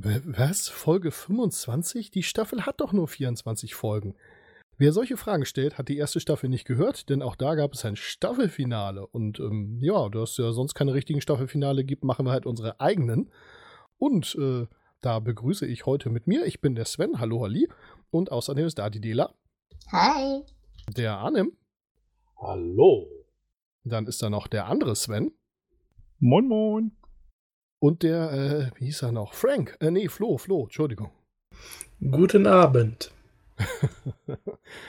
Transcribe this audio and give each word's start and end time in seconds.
Was? 0.00 0.68
Folge 0.68 1.10
25? 1.10 2.12
Die 2.12 2.22
Staffel 2.22 2.66
hat 2.66 2.80
doch 2.80 2.92
nur 2.92 3.08
24 3.08 3.74
Folgen. 3.74 4.14
Wer 4.76 4.92
solche 4.92 5.16
Fragen 5.16 5.44
stellt, 5.44 5.76
hat 5.76 5.88
die 5.88 5.96
erste 5.96 6.20
Staffel 6.20 6.48
nicht 6.48 6.64
gehört, 6.64 7.08
denn 7.08 7.20
auch 7.20 7.34
da 7.34 7.56
gab 7.56 7.72
es 7.72 7.84
ein 7.84 7.96
Staffelfinale. 7.96 9.04
Und 9.04 9.40
ähm, 9.40 9.78
ja, 9.80 10.08
da 10.08 10.22
es 10.22 10.36
ja 10.36 10.52
sonst 10.52 10.74
keine 10.74 10.94
richtigen 10.94 11.20
Staffelfinale 11.20 11.82
gibt, 11.82 12.04
machen 12.04 12.26
wir 12.26 12.30
halt 12.30 12.46
unsere 12.46 12.78
eigenen. 12.78 13.32
Und 13.98 14.36
äh, 14.36 14.68
da 15.00 15.18
begrüße 15.18 15.66
ich 15.66 15.84
heute 15.84 16.10
mit 16.10 16.28
mir, 16.28 16.46
ich 16.46 16.60
bin 16.60 16.76
der 16.76 16.84
Sven, 16.84 17.18
hallo 17.18 17.42
Halli. 17.42 17.68
Und 18.12 18.30
außerdem 18.30 18.66
ist 18.66 18.78
da 18.78 18.90
die 18.90 19.00
Dela. 19.00 19.34
Hi. 19.90 20.44
Der 20.96 21.18
Arnim. 21.18 21.56
Hallo. 22.40 23.08
Dann 23.82 24.06
ist 24.06 24.22
da 24.22 24.30
noch 24.30 24.46
der 24.46 24.66
andere 24.66 24.94
Sven. 24.94 25.32
Moin, 26.20 26.46
moin. 26.46 26.97
Und 27.80 28.02
der, 28.02 28.32
äh, 28.32 28.78
wie 28.78 28.86
hieß 28.86 29.02
er 29.02 29.12
noch? 29.12 29.34
Frank. 29.34 29.76
Äh, 29.80 29.90
nee, 29.90 30.08
Flo, 30.08 30.36
Flo, 30.36 30.64
Entschuldigung. 30.64 31.10
Guten 32.00 32.46
Abend. 32.46 33.12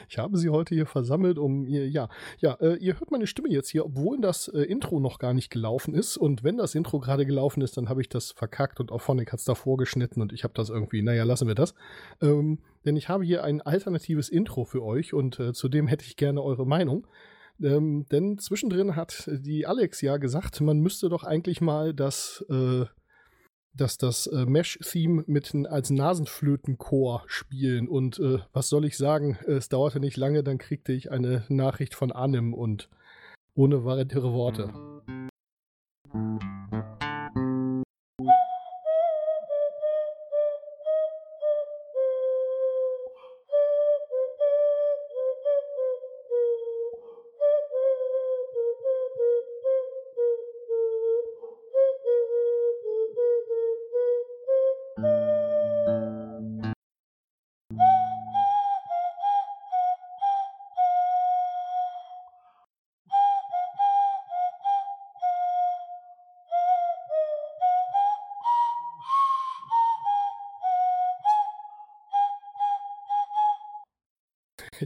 ich 0.09 0.17
habe 0.17 0.37
sie 0.37 0.49
heute 0.49 0.75
hier 0.75 0.85
versammelt, 0.85 1.39
um 1.39 1.65
ihr, 1.65 1.89
ja, 1.89 2.07
ja, 2.39 2.53
äh, 2.61 2.75
ihr 2.75 2.99
hört 2.99 3.11
meine 3.11 3.25
Stimme 3.27 3.49
jetzt 3.49 3.69
hier, 3.69 3.85
obwohl 3.85 4.19
das 4.21 4.47
äh, 4.47 4.61
Intro 4.61 4.99
noch 4.99 5.17
gar 5.17 5.33
nicht 5.33 5.49
gelaufen 5.49 5.93
ist. 5.93 6.17
Und 6.17 6.43
wenn 6.43 6.57
das 6.57 6.75
Intro 6.75 6.99
gerade 6.99 7.25
gelaufen 7.25 7.61
ist, 7.61 7.77
dann 7.77 7.89
habe 7.89 8.01
ich 8.01 8.09
das 8.09 8.31
verkackt 8.31 8.79
und 8.79 8.91
auch 8.91 9.01
Phonic 9.01 9.31
hat 9.31 9.39
es 9.39 9.45
davor 9.45 9.77
geschnitten 9.77 10.21
und 10.21 10.33
ich 10.33 10.43
habe 10.43 10.53
das 10.53 10.69
irgendwie, 10.69 11.01
naja, 11.01 11.23
lassen 11.23 11.47
wir 11.47 11.55
das. 11.55 11.73
Ähm, 12.21 12.59
denn 12.85 12.95
ich 12.95 13.09
habe 13.09 13.23
hier 13.23 13.43
ein 13.43 13.61
alternatives 13.61 14.29
Intro 14.29 14.65
für 14.65 14.83
euch 14.83 15.13
und 15.13 15.39
äh, 15.39 15.53
zudem 15.53 15.87
hätte 15.87 16.05
ich 16.05 16.15
gerne 16.15 16.41
eure 16.41 16.65
Meinung. 16.65 17.07
Ähm, 17.61 18.05
denn 18.11 18.37
zwischendrin 18.37 18.95
hat 18.95 19.29
die 19.31 19.65
Alex 19.65 20.01
ja 20.01 20.17
gesagt, 20.17 20.61
man 20.61 20.79
müsste 20.79 21.09
doch 21.09 21.23
eigentlich 21.23 21.59
mal 21.61 21.93
das, 21.93 22.45
äh, 22.49 22.85
das, 23.73 23.97
das 23.97 24.27
äh, 24.27 24.45
Mesh-Theme 24.45 25.23
mit 25.27 25.53
als 25.67 25.89
Nasenflötenchor 25.89 27.23
spielen. 27.27 27.87
Und 27.87 28.19
äh, 28.19 28.39
was 28.53 28.69
soll 28.69 28.85
ich 28.85 28.97
sagen? 28.97 29.37
Es 29.45 29.69
dauerte 29.69 29.99
nicht 29.99 30.17
lange, 30.17 30.43
dann 30.43 30.57
kriegte 30.57 30.93
ich 30.93 31.11
eine 31.11 31.43
Nachricht 31.49 31.95
von 31.95 32.11
Anim 32.11 32.53
und 32.53 32.89
ohne 33.55 33.83
weitere 33.83 34.31
Worte. 34.31 34.73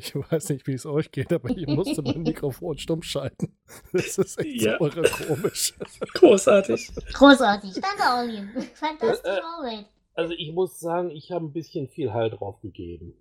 Ich 0.03 0.15
weiß 0.15 0.49
nicht, 0.49 0.67
wie 0.67 0.73
es 0.73 0.85
euch 0.85 1.11
geht, 1.11 1.31
aber 1.31 1.49
ich 1.49 1.65
musste 1.65 2.01
mein 2.01 2.23
Mikrofon 2.23 2.77
stumm 2.77 3.03
schalten. 3.03 3.55
Das 3.93 4.17
ist 4.17 4.37
echt 4.37 4.63
ja. 4.63 4.77
so 4.77 4.89
komisch. 5.25 5.73
Großartig. 6.13 6.91
Großartig. 7.13 7.73
Danke, 7.75 8.03
Olli. 8.19 8.65
Fantastische 8.73 9.37
äh, 9.37 9.41
Arbeit. 9.41 9.85
Also 10.13 10.33
ich 10.33 10.51
muss 10.51 10.77
sagen, 10.77 11.09
ich 11.09 11.31
habe 11.31 11.45
ein 11.45 11.53
bisschen 11.53 11.87
viel 11.87 12.11
Hall 12.11 12.29
drauf 12.29 12.59
gegeben. 12.59 13.13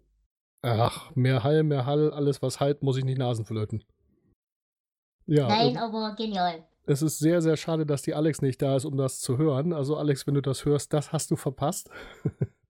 Ach, 0.62 1.14
mehr 1.14 1.44
Hall, 1.44 1.62
mehr 1.62 1.86
Hall, 1.86 2.12
alles 2.12 2.42
was 2.42 2.58
halt, 2.58 2.82
muss 2.82 2.96
ich 2.96 3.04
nicht 3.04 3.18
Nasenflöten. 3.18 3.84
Ja, 5.26 5.46
Nein, 5.46 5.76
aber 5.76 6.16
genial. 6.16 6.64
Es 6.84 7.00
ist 7.00 7.20
sehr, 7.20 7.40
sehr 7.40 7.56
schade, 7.56 7.86
dass 7.86 8.02
die 8.02 8.14
Alex 8.14 8.42
nicht 8.42 8.60
da 8.60 8.74
ist, 8.74 8.84
um 8.84 8.96
das 8.96 9.20
zu 9.20 9.38
hören. 9.38 9.72
Also 9.72 9.96
Alex, 9.96 10.26
wenn 10.26 10.34
du 10.34 10.42
das 10.42 10.64
hörst, 10.64 10.92
das 10.92 11.12
hast 11.12 11.30
du 11.30 11.36
verpasst. 11.36 11.90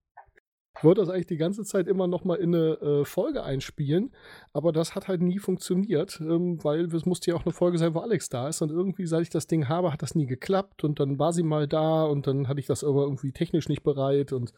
Ich 0.83 0.85
wollte 0.85 0.99
das 0.99 1.09
eigentlich 1.09 1.27
die 1.27 1.37
ganze 1.37 1.63
Zeit 1.63 1.87
immer 1.87 2.07
noch 2.07 2.25
mal 2.25 2.35
in 2.35 2.53
eine 2.53 2.73
äh, 2.81 3.05
Folge 3.05 3.41
einspielen, 3.41 4.13
aber 4.51 4.73
das 4.73 4.95
hat 4.95 5.07
halt 5.07 5.21
nie 5.21 5.39
funktioniert, 5.39 6.19
ähm, 6.19 6.61
weil 6.61 6.93
es 6.93 7.05
musste 7.05 7.31
ja 7.31 7.37
auch 7.37 7.45
eine 7.45 7.53
Folge 7.53 7.77
sein, 7.77 7.93
wo 7.93 7.99
Alex 7.99 8.27
da 8.27 8.49
ist 8.49 8.61
und 8.61 8.69
irgendwie, 8.69 9.05
seit 9.05 9.21
ich 9.21 9.29
das 9.29 9.47
Ding 9.47 9.69
habe, 9.69 9.93
hat 9.93 10.01
das 10.01 10.13
nie 10.13 10.25
geklappt 10.25 10.83
und 10.83 10.99
dann 10.99 11.19
war 11.19 11.31
sie 11.31 11.43
mal 11.43 11.69
da 11.69 12.03
und 12.03 12.27
dann 12.27 12.49
hatte 12.49 12.59
ich 12.59 12.65
das 12.65 12.83
aber 12.83 13.03
irgendwie 13.03 13.31
technisch 13.31 13.69
nicht 13.69 13.83
bereit 13.83 14.33
und 14.33 14.51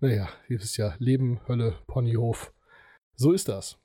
naja, 0.00 0.30
hier 0.46 0.56
ist 0.56 0.78
ja 0.78 0.94
Leben, 0.98 1.46
Hölle, 1.46 1.74
Ponyhof. 1.86 2.54
So 3.16 3.32
ist 3.32 3.50
das. 3.50 3.76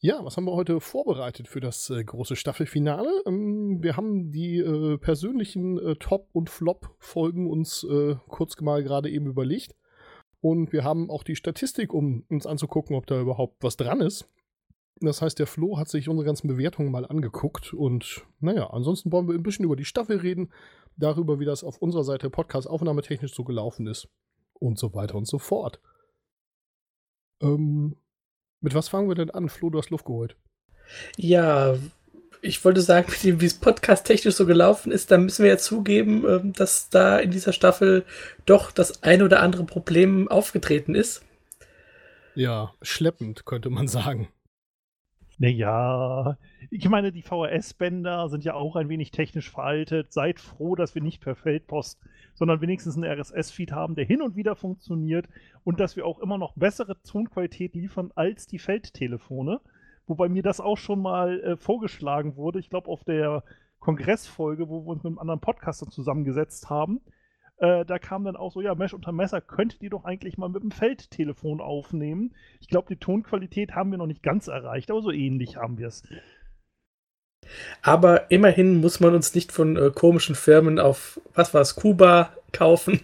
Ja, 0.00 0.24
was 0.24 0.36
haben 0.36 0.46
wir 0.46 0.54
heute 0.54 0.80
vorbereitet 0.80 1.46
für 1.46 1.60
das 1.60 1.88
äh, 1.88 2.02
große 2.02 2.34
Staffelfinale? 2.34 3.08
Ähm, 3.28 3.80
wir 3.80 3.96
haben 3.96 4.32
die 4.32 4.58
äh, 4.58 4.98
persönlichen 4.98 5.78
äh, 5.78 5.94
Top- 5.94 6.30
und 6.32 6.50
Flop-Folgen 6.50 7.48
uns 7.48 7.84
äh, 7.84 8.16
kurz 8.26 8.60
mal 8.60 8.82
gerade 8.82 9.08
eben 9.08 9.28
überlegt. 9.28 9.76
Und 10.42 10.72
wir 10.72 10.82
haben 10.82 11.08
auch 11.08 11.22
die 11.22 11.36
Statistik, 11.36 11.94
um 11.94 12.24
uns 12.28 12.46
anzugucken, 12.46 12.96
ob 12.96 13.06
da 13.06 13.20
überhaupt 13.20 13.62
was 13.62 13.76
dran 13.76 14.00
ist. 14.00 14.28
Das 15.00 15.22
heißt, 15.22 15.38
der 15.38 15.46
Flo 15.46 15.78
hat 15.78 15.88
sich 15.88 16.08
unsere 16.08 16.26
ganzen 16.26 16.48
Bewertungen 16.48 16.90
mal 16.90 17.06
angeguckt. 17.06 17.72
Und 17.72 18.26
naja, 18.40 18.68
ansonsten 18.70 19.12
wollen 19.12 19.28
wir 19.28 19.36
ein 19.36 19.44
bisschen 19.44 19.64
über 19.64 19.76
die 19.76 19.84
Staffel 19.84 20.18
reden, 20.18 20.52
darüber, 20.96 21.38
wie 21.38 21.44
das 21.44 21.62
auf 21.62 21.78
unserer 21.78 22.02
Seite 22.02 22.28
Podcast 22.28 22.68
aufnahmetechnisch 22.68 23.32
so 23.32 23.44
gelaufen 23.44 23.86
ist 23.86 24.08
und 24.54 24.80
so 24.80 24.92
weiter 24.94 25.14
und 25.14 25.28
so 25.28 25.38
fort. 25.38 25.80
Ähm, 27.40 27.96
mit 28.60 28.74
was 28.74 28.88
fangen 28.88 29.08
wir 29.08 29.14
denn 29.14 29.30
an? 29.30 29.48
Flo, 29.48 29.70
du 29.70 29.78
hast 29.78 29.90
Luft 29.90 30.06
geholt. 30.06 30.36
Ja, 31.16 31.76
ich 32.42 32.64
wollte 32.64 32.80
sagen, 32.80 33.10
mit 33.10 33.22
dem, 33.22 33.40
wie 33.40 33.46
es 33.46 33.54
podcast-technisch 33.54 34.34
so 34.34 34.46
gelaufen 34.46 34.90
ist, 34.90 35.12
da 35.12 35.16
müssen 35.16 35.44
wir 35.44 35.52
ja 35.52 35.58
zugeben, 35.58 36.24
ähm, 36.28 36.52
dass 36.52 36.90
da 36.90 37.18
in 37.18 37.30
dieser 37.30 37.52
Staffel 37.52 38.04
doch 38.46 38.72
das 38.72 39.04
ein 39.04 39.22
oder 39.22 39.40
andere 39.40 39.64
Problem 39.64 40.28
aufgetreten 40.28 40.96
ist. 40.96 41.24
Ja, 42.34 42.74
schleppend, 42.82 43.44
könnte 43.46 43.70
man 43.70 43.86
sagen. 43.86 44.28
Naja, 45.38 46.36
ich 46.70 46.88
meine, 46.88 47.12
die 47.12 47.22
VHS-Bänder 47.22 48.28
sind 48.28 48.44
ja 48.44 48.54
auch 48.54 48.76
ein 48.76 48.88
wenig 48.88 49.12
technisch 49.12 49.50
veraltet. 49.50 50.12
Seid 50.12 50.40
froh, 50.40 50.74
dass 50.74 50.94
wir 50.94 51.02
nicht 51.02 51.20
per 51.20 51.36
Feldpost, 51.36 52.00
sondern 52.34 52.60
wenigstens 52.60 52.96
einen 52.96 53.20
RSS-Feed 53.20 53.72
haben, 53.72 53.94
der 53.94 54.04
hin 54.04 54.22
und 54.22 54.36
wieder 54.36 54.56
funktioniert 54.56 55.28
und 55.64 55.80
dass 55.80 55.96
wir 55.96 56.06
auch 56.06 56.18
immer 56.18 56.38
noch 56.38 56.54
bessere 56.54 57.00
Tonqualität 57.02 57.74
liefern 57.74 58.10
als 58.14 58.46
die 58.46 58.58
Feldtelefone 58.58 59.60
wobei 60.12 60.28
mir 60.28 60.42
das 60.42 60.60
auch 60.60 60.76
schon 60.76 61.00
mal 61.00 61.40
äh, 61.40 61.56
vorgeschlagen 61.56 62.36
wurde. 62.36 62.58
Ich 62.58 62.68
glaube, 62.68 62.90
auf 62.90 63.02
der 63.04 63.42
Kongressfolge, 63.80 64.68
wo 64.68 64.84
wir 64.84 64.88
uns 64.88 65.02
mit 65.02 65.10
einem 65.10 65.18
anderen 65.18 65.40
Podcaster 65.40 65.86
zusammengesetzt 65.88 66.68
haben. 66.68 67.00
Äh, 67.56 67.86
da 67.86 67.98
kam 67.98 68.24
dann 68.24 68.36
auch 68.36 68.52
so, 68.52 68.60
ja, 68.60 68.74
Mesh 68.74 68.92
unter 68.92 69.12
Messer, 69.12 69.40
könntet 69.40 69.82
ihr 69.82 69.90
doch 69.90 70.04
eigentlich 70.04 70.36
mal 70.36 70.48
mit 70.48 70.62
dem 70.62 70.70
Feldtelefon 70.70 71.60
aufnehmen. 71.60 72.34
Ich 72.60 72.68
glaube, 72.68 72.88
die 72.88 73.00
Tonqualität 73.00 73.72
haben 73.72 73.90
wir 73.90 73.98
noch 73.98 74.06
nicht 74.06 74.22
ganz 74.22 74.48
erreicht, 74.48 74.90
aber 74.90 75.00
so 75.00 75.10
ähnlich 75.10 75.56
haben 75.56 75.78
wir 75.78 75.88
es. 75.88 76.02
Aber 77.80 78.30
immerhin 78.30 78.80
muss 78.80 79.00
man 79.00 79.14
uns 79.14 79.34
nicht 79.34 79.52
von 79.52 79.76
äh, 79.76 79.90
komischen 79.90 80.34
Firmen 80.34 80.78
auf, 80.78 81.20
was 81.34 81.54
war 81.54 81.62
es, 81.62 81.74
Kuba 81.74 82.36
kaufen. 82.52 83.00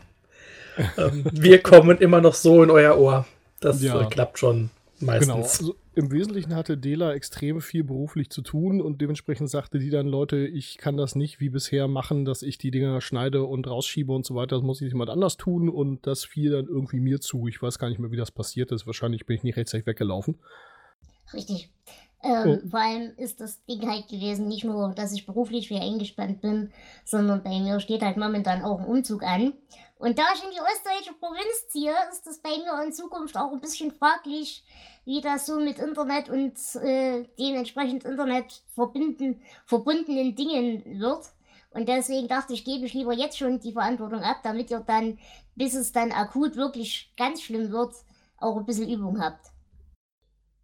ähm, 0.99 1.25
wir 1.33 1.63
kommen 1.63 1.99
immer 1.99 2.21
noch 2.21 2.35
so 2.35 2.63
in 2.63 2.71
euer 2.71 2.99
Ohr. 2.99 3.27
Das 3.61 3.83
ja. 3.83 4.01
äh, 4.01 4.07
klappt 4.07 4.39
schon 4.39 4.71
meistens. 5.01 5.29
Genau. 5.29 5.43
Also, 5.43 5.75
im 5.95 6.13
Wesentlichen 6.13 6.55
hatte 6.55 6.79
Dela 6.79 7.13
extrem 7.13 7.61
viel 7.61 7.85
beruflich 7.85 8.31
zu 8.31 8.43
tun 8.43 8.81
und 8.81 9.01
dementsprechend 9.01 9.51
sagte 9.51 9.79
die 9.79 9.91
dann, 9.91 10.07
Leute, 10.07 10.47
ich 10.47 10.79
kann 10.79 10.97
das 10.97 11.15
nicht 11.15 11.41
wie 11.41 11.49
bisher 11.49 11.89
machen, 11.89 12.25
dass 12.25 12.43
ich 12.43 12.59
die 12.59 12.71
Dinger 12.71 13.01
schneide 13.01 13.45
und 13.45 13.67
rausschiebe 13.67 14.13
und 14.13 14.25
so 14.25 14.35
weiter. 14.35 14.57
Das 14.57 14.63
muss 14.63 14.81
ich 14.81 14.93
jemand 14.93 15.11
anders 15.11 15.37
tun 15.37 15.69
und 15.69 16.07
das 16.07 16.25
fiel 16.25 16.53
dann 16.53 16.67
irgendwie 16.67 17.01
mir 17.01 17.21
zu. 17.21 17.49
Ich 17.49 17.61
weiß 17.61 17.79
gar 17.79 17.89
nicht 17.89 17.99
mehr, 17.99 18.11
wie 18.11 18.17
das 18.17 18.31
passiert 18.31 18.73
ist. 18.73 18.87
Wahrscheinlich 18.87 19.27
bin 19.27 19.37
ich 19.37 19.43
nicht 19.43 19.57
rechtzeitig 19.57 19.87
weggelaufen. 19.87 20.39
Richtig. 21.33 21.71
Ähm, 22.23 22.61
oh. 22.65 22.69
Vor 22.69 22.81
allem 22.81 23.13
ist 23.17 23.41
das 23.41 23.65
Ding 23.67 23.89
halt 23.89 24.09
gewesen, 24.09 24.49
nicht 24.49 24.65
nur, 24.65 24.93
dass 24.95 25.13
ich 25.13 25.27
beruflich 25.27 25.71
wieder 25.71 25.83
eingespannt 25.83 26.41
bin, 26.41 26.73
sondern 27.05 27.43
bei 27.43 27.61
mir 27.61 27.79
steht 27.81 28.03
halt 28.03 28.17
momentan 28.17 28.63
auch 28.63 28.81
ein 28.81 28.87
Umzug 28.87 29.23
an. 29.23 29.53
Und 29.99 30.19
da 30.19 30.23
ich 30.35 30.45
in 30.45 30.51
die 30.51 30.61
ostdeutsche 30.61 31.19
Provinz 31.19 31.69
ziehe, 31.69 31.93
ist 32.11 32.25
das 32.25 32.39
bei 32.39 32.51
mir 32.51 32.85
in 32.85 32.93
Zukunft 32.93 33.37
auch 33.37 33.51
ein 33.53 33.61
bisschen 33.61 33.91
fraglich, 33.91 34.65
wie 35.05 35.21
das 35.21 35.47
so 35.47 35.59
mit 35.59 35.79
Internet 35.79 36.29
und 36.29 36.55
äh, 36.77 37.25
den 37.37 37.57
entsprechend 37.57 38.05
Internet 38.05 38.63
verbinden, 38.75 39.43
verbundenen 39.67 40.37
Dingen 40.37 41.01
wird. 41.01 41.27
Und 41.71 41.89
deswegen 41.89 42.29
dachte 42.29 42.53
ich, 42.55 42.65
gebe 42.65 42.87
ich 42.87 42.95
lieber 42.95 43.13
jetzt 43.13 43.39
schon 43.39 43.59
die 43.59 43.73
Verantwortung 43.73 44.21
ab, 44.21 44.39
damit 44.45 44.71
ihr 44.71 44.81
dann, 44.81 45.19
bis 45.57 45.75
es 45.75 45.93
dann 45.93 46.13
akut 46.13 46.57
wirklich 46.57 47.13
ganz 47.17 47.43
schlimm 47.43 47.73
wird, 47.73 47.95
auch 48.39 48.57
ein 48.57 48.67
bisschen 48.67 48.89
Übung 48.89 49.21
habt. 49.21 49.47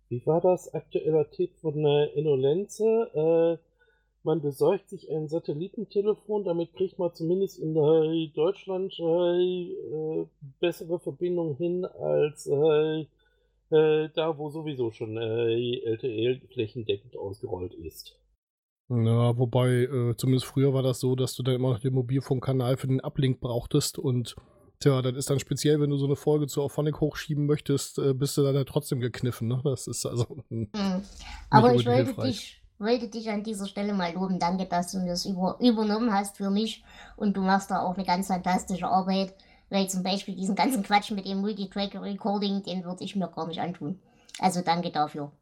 Wie 0.08 0.24
war 0.26 0.40
das? 0.40 0.72
Aktueller 0.72 1.28
Tipp 1.30 1.56
von 1.56 1.84
äh, 1.84 2.06
Innolenze. 2.14 3.58
Äh, 3.60 3.73
man 4.24 4.40
besorgt 4.40 4.88
sich 4.88 5.10
ein 5.10 5.28
Satellitentelefon, 5.28 6.44
damit 6.44 6.74
kriegt 6.74 6.98
man 6.98 7.12
zumindest 7.14 7.58
in 7.58 7.76
äh, 7.76 8.28
Deutschland 8.34 8.98
äh, 8.98 10.26
bessere 10.60 10.98
Verbindung 10.98 11.56
hin 11.56 11.84
als 11.84 12.46
äh, 12.46 13.06
äh, 13.70 14.08
da, 14.14 14.36
wo 14.38 14.50
sowieso 14.50 14.90
schon 14.90 15.16
äh, 15.16 15.78
LTE 15.84 16.40
flächendeckend 16.52 17.16
ausgerollt 17.16 17.74
ist. 17.74 18.18
Ja, 18.88 19.36
wobei, 19.38 19.84
äh, 19.84 20.16
zumindest 20.16 20.46
früher 20.46 20.74
war 20.74 20.82
das 20.82 21.00
so, 21.00 21.16
dass 21.16 21.34
du 21.34 21.42
dann 21.42 21.54
immer 21.54 21.72
noch 21.72 21.80
den 21.80 21.94
Mobilfunkkanal 21.94 22.76
für 22.76 22.86
den 22.86 23.00
Uplink 23.00 23.40
brauchtest 23.40 23.98
und 23.98 24.36
tja, 24.80 25.00
das 25.02 25.16
ist 25.16 25.30
dann 25.30 25.40
speziell, 25.40 25.80
wenn 25.80 25.90
du 25.90 25.96
so 25.96 26.06
eine 26.06 26.16
Folge 26.16 26.46
zu 26.46 26.62
Auphonic 26.62 27.00
hochschieben 27.00 27.46
möchtest, 27.46 27.98
äh, 27.98 28.12
bist 28.12 28.36
du 28.36 28.42
dann 28.42 28.54
ja 28.54 28.64
trotzdem 28.64 29.00
gekniffen, 29.00 29.48
ne? 29.48 29.60
Das 29.64 29.86
ist 29.86 30.04
also. 30.04 30.44
Mhm. 30.50 30.68
Aber 31.50 31.74
ich 31.74 31.86
wollte 31.86 32.22
dich, 32.22 32.62
wollte 32.84 33.08
dich 33.08 33.30
an 33.30 33.42
dieser 33.42 33.66
Stelle 33.66 33.94
mal 33.94 34.12
loben. 34.12 34.38
Danke, 34.38 34.66
dass 34.66 34.92
du 34.92 35.04
das 35.04 35.26
über, 35.26 35.56
übernommen 35.60 36.12
hast 36.12 36.36
für 36.36 36.50
mich 36.50 36.84
und 37.16 37.36
du 37.36 37.40
machst 37.40 37.70
da 37.70 37.80
auch 37.80 37.96
eine 37.96 38.04
ganz 38.04 38.28
fantastische 38.28 38.86
Arbeit, 38.86 39.34
weil 39.70 39.88
zum 39.88 40.02
Beispiel 40.02 40.36
diesen 40.36 40.54
ganzen 40.54 40.82
Quatsch 40.82 41.10
mit 41.10 41.26
dem 41.26 41.40
Multitrack-Recording, 41.40 42.62
den 42.62 42.84
würde 42.84 43.02
ich 43.02 43.16
mir 43.16 43.28
gar 43.28 43.46
nicht 43.46 43.60
antun. 43.60 43.98
Also 44.38 44.60
danke 44.62 44.90
dafür. 44.90 45.32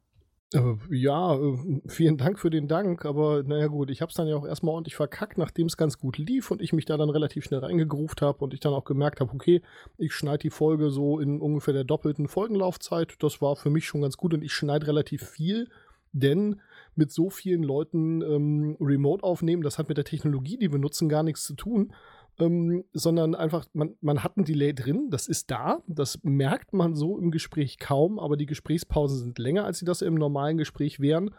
Äh, 0.55 0.77
ja, 0.91 1.35
äh, 1.35 1.81
vielen 1.87 2.19
Dank 2.19 2.39
für 2.39 2.51
den 2.51 2.69
Dank, 2.69 3.05
aber 3.05 3.43
naja 3.43 3.69
gut, 3.69 3.91
ich 3.91 4.03
habe 4.03 4.11
es 4.11 4.15
dann 4.15 4.29
ja 4.29 4.37
auch 4.37 4.47
erstmal 4.47 4.75
ordentlich 4.75 4.97
verkackt, 4.97 5.39
nachdem 5.39 5.67
es 5.67 5.77
ganz 5.77 5.99
gut 5.99 6.19
lief 6.19 6.51
und 6.51 6.61
ich 6.61 6.73
mich 6.73 6.85
da 6.85 6.97
dann 6.97 7.11
relativ 7.11 7.45
schnell 7.45 7.61
reingegruft 7.61 8.23
habe 8.23 8.45
und 8.45 8.55
ich 8.55 8.61
dann 8.61 8.75
auch 8.75 8.85
gemerkt 8.85 9.21
habe, 9.21 9.33
okay, 9.33 9.63
ich 9.99 10.13
schneide 10.13 10.39
die 10.39 10.51
Folge 10.51 10.91
so 10.91 11.19
in 11.19 11.41
ungefähr 11.41 11.75
der 11.75 11.85
doppelten 11.85 12.29
Folgenlaufzeit. 12.29 13.15
Das 13.21 13.41
war 13.41 13.57
für 13.57 13.71
mich 13.71 13.87
schon 13.87 14.03
ganz 14.03 14.17
gut 14.17 14.35
und 14.35 14.43
ich 14.43 14.53
schneide 14.53 14.87
relativ 14.87 15.23
viel, 15.23 15.69
denn 16.13 16.61
mit 16.95 17.11
so 17.11 17.31
vielen 17.31 17.63
Leuten 17.63 18.23
ähm, 18.23 18.77
remote 18.81 19.25
aufnehmen, 19.25 19.63
das 19.63 19.79
hat 19.79 19.89
mit 19.89 19.97
der 19.97 20.05
Technologie, 20.05 20.59
die 20.59 20.71
wir 20.71 20.79
nutzen, 20.79 21.09
gar 21.09 21.23
nichts 21.23 21.45
zu 21.45 21.55
tun 21.55 21.93
ähm, 22.39 22.85
sondern 22.93 23.35
einfach, 23.35 23.67
man, 23.73 23.97
man 24.01 24.25
hat 24.25 24.37
ein 24.37 24.45
Delay 24.45 24.73
drin, 24.73 25.09
das 25.11 25.29
ist 25.29 25.51
da, 25.51 25.83
das 25.87 26.19
merkt 26.23 26.73
man 26.73 26.95
so 26.95 27.19
im 27.19 27.31
Gespräch 27.31 27.79
kaum, 27.79 28.19
aber 28.19 28.37
die 28.37 28.47
Gesprächspausen 28.47 29.19
sind 29.19 29.39
länger, 29.39 29.65
als 29.65 29.79
sie 29.79 29.85
das 29.85 30.03
im 30.03 30.15
normalen 30.15 30.57
Gespräch 30.57 31.01
wären 31.01 31.35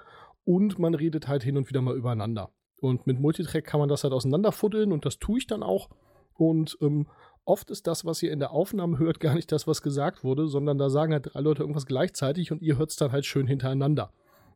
und 0.45 0.79
man 0.79 0.93
redet 0.93 1.27
halt 1.27 1.43
hin 1.43 1.57
und 1.57 1.69
wieder 1.69 1.81
mal 1.81 1.95
übereinander. 1.95 2.51
Und 2.79 3.07
mit 3.07 3.19
Multitrack 3.19 3.63
kann 3.63 3.79
man 3.79 3.89
das 3.89 4.03
halt 4.03 4.13
auseinanderfuddeln 4.13 4.91
und 4.91 5.05
das 5.05 5.17
tue 5.17 5.39
ich 5.39 5.47
dann 5.47 5.63
auch. 5.63 5.89
Und 6.35 6.77
ähm, 6.81 7.07
oft 7.45 7.71
ist 7.71 7.87
das, 7.87 8.05
was 8.05 8.21
ihr 8.21 8.31
in 8.31 8.39
der 8.39 8.51
Aufnahme 8.51 8.99
hört, 8.99 9.19
gar 9.19 9.33
nicht 9.33 9.51
das, 9.51 9.67
was 9.67 9.81
gesagt 9.81 10.23
wurde, 10.23 10.47
sondern 10.47 10.77
da 10.77 10.89
sagen 10.89 11.13
halt 11.13 11.33
drei 11.33 11.39
Leute 11.39 11.63
irgendwas 11.63 11.85
gleichzeitig 11.85 12.51
und 12.51 12.61
ihr 12.61 12.77
hört 12.77 12.91
es 12.91 12.97
dann 12.97 13.11
halt 13.11 13.25
schön 13.25 13.47
hintereinander. 13.47 14.11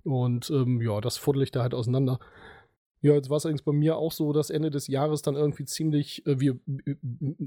Und 0.08 0.50
ähm, 0.50 0.82
ja, 0.82 1.02
das 1.02 1.18
fuddel 1.18 1.44
ich 1.44 1.52
da 1.52 1.62
halt 1.62 1.74
auseinander. 1.74 2.20
Ja, 3.02 3.14
jetzt 3.14 3.30
war 3.30 3.38
es 3.38 3.46
eigentlich 3.46 3.64
bei 3.64 3.74
mir 3.74 3.98
auch 3.98 4.12
so, 4.12 4.34
dass 4.34 4.50
Ende 4.50 4.72
des 4.72 4.88
Jahres 4.88 5.22
dann 5.22 5.36
irgendwie 5.36 5.66
ziemlich, 5.66 6.26
äh, 6.26 6.40
wir, 6.40 6.60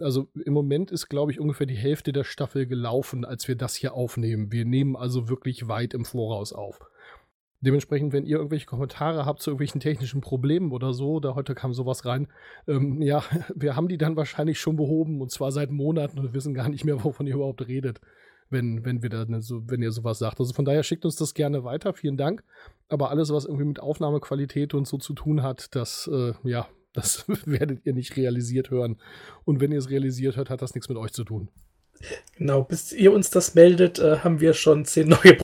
also 0.01 0.29
im 0.45 0.53
Moment 0.53 0.93
ist, 0.93 1.09
glaube 1.09 1.33
ich, 1.33 1.41
ungefähr 1.41 1.67
die 1.67 1.75
Hälfte 1.75 2.13
der 2.13 2.25
Staffel 2.25 2.67
gelaufen, 2.67 3.25
als 3.25 3.49
wir 3.49 3.57
das 3.57 3.75
hier 3.75 3.95
aufnehmen. 3.95 4.53
Wir 4.53 4.65
nehmen 4.65 4.95
also 4.95 5.29
wirklich 5.29 5.67
weit 5.67 5.93
im 5.93 6.05
Voraus 6.05 6.53
auf. 6.53 6.79
Dementsprechend, 7.63 8.13
wenn 8.13 8.25
ihr 8.25 8.37
irgendwelche 8.37 8.67
Kommentare 8.67 9.27
habt 9.27 9.43
zu 9.43 9.51
irgendwelchen 9.51 9.81
technischen 9.81 10.21
Problemen 10.21 10.73
oder 10.73 10.95
so, 10.95 11.19
da 11.21 11.35
heute 11.35 11.55
kam 11.55 11.75
sowas 11.75 12.07
rein, 12.07 12.29
ähm, 12.69 13.03
ja, 13.03 13.23
wir 13.55 13.75
haben 13.75 13.89
die 13.89 13.99
dann 13.99 14.17
wahrscheinlich 14.17 14.61
schon 14.61 14.77
behoben 14.77 15.21
und 15.21 15.31
zwar 15.31 15.51
seit 15.51 15.71
Monaten 15.71 16.19
und 16.19 16.33
wissen 16.33 16.55
gar 16.55 16.69
nicht 16.69 16.85
mehr, 16.85 17.03
wovon 17.03 17.27
ihr 17.27 17.35
überhaupt 17.35 17.67
redet 17.67 18.01
wenn, 18.51 18.85
wenn 18.85 19.03
wir 19.03 19.11
da 19.11 19.27
so, 19.41 19.63
wenn 19.69 19.83
ihr 19.83 19.93
sowas 19.93 20.19
sagt. 20.19 20.41
Also 20.41 20.53
von 20.53 20.65
daher 20.65 20.83
schickt 20.83 21.05
uns 21.05 21.17
das 21.17 21.35
gerne 21.35 21.65
weiter, 21.65 21.95
vielen 21.95 22.17
Dank. 22.17 22.43
Aber 22.89 23.11
alles, 23.11 23.33
was 23.33 23.45
irgendwie 23.45 23.65
mit 23.65 23.81
Aufnahmequalität 23.81 24.75
und 24.75 24.87
so 24.87 24.99
zu 24.99 25.15
tun 25.15 25.43
hat, 25.43 25.75
das, 25.75 26.11
äh, 26.13 26.33
ja, 26.43 26.69
das 26.93 27.25
werdet 27.47 27.87
ihr 27.87 27.95
nicht 27.95 28.17
realisiert 28.17 28.71
hören. 28.71 29.01
Und 29.45 29.61
wenn 29.61 29.73
ihr 29.73 29.79
es 29.79 29.91
realisiert 29.91 30.37
hört, 30.37 30.51
hat 30.51 30.63
das 30.63 30.75
nichts 30.75 30.89
mit 30.89 30.99
euch 30.99 31.13
zu 31.13 31.25
tun. 31.25 31.49
Genau, 32.37 32.65
bis 32.65 32.93
ihr 32.93 33.13
uns 33.13 33.31
das 33.31 33.55
meldet, 33.55 33.99
äh, 33.99 34.19
haben 34.19 34.41
wir 34.41 34.55
schon 34.55 34.85
zehn 34.85 35.09
neue 35.09 35.39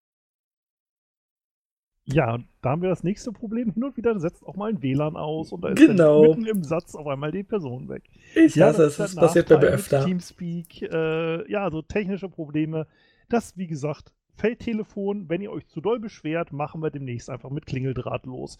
ja, 2.06 2.38
da 2.62 2.70
haben 2.70 2.82
wir 2.82 2.88
das 2.88 3.02
nächste 3.02 3.32
Problem. 3.32 3.72
Hin 3.72 3.82
und 3.82 3.96
wieder 3.96 4.18
setzt 4.20 4.46
auch 4.46 4.54
mal 4.54 4.70
ein 4.70 4.82
WLAN 4.82 5.16
aus 5.16 5.52
und 5.52 5.62
da 5.62 5.70
ist 5.70 5.76
genau. 5.76 6.22
mitten 6.22 6.46
im 6.46 6.62
Satz 6.62 6.94
auf 6.94 7.06
einmal 7.06 7.32
die 7.32 7.42
Person 7.42 7.88
weg. 7.88 8.04
Ich 8.34 8.54
ja, 8.54 8.66
hasse 8.66 8.84
es, 8.84 8.96
das 8.96 9.16
passiert 9.16 9.48
bei 9.48 9.58
mir 9.58 9.66
öfter. 9.66 10.04
Teamspeak, 10.04 10.82
äh, 10.82 11.50
ja, 11.50 11.68
so 11.70 11.82
technische 11.82 12.28
Probleme. 12.28 12.86
Das, 13.28 13.56
wie 13.56 13.66
gesagt, 13.66 14.12
Feldtelefon, 14.36 15.28
wenn 15.28 15.40
ihr 15.40 15.50
euch 15.50 15.66
zu 15.66 15.80
doll 15.80 15.98
beschwert, 15.98 16.52
machen 16.52 16.82
wir 16.82 16.90
demnächst 16.90 17.28
einfach 17.28 17.50
mit 17.50 17.66
Klingeldraht 17.66 18.26
los. 18.26 18.58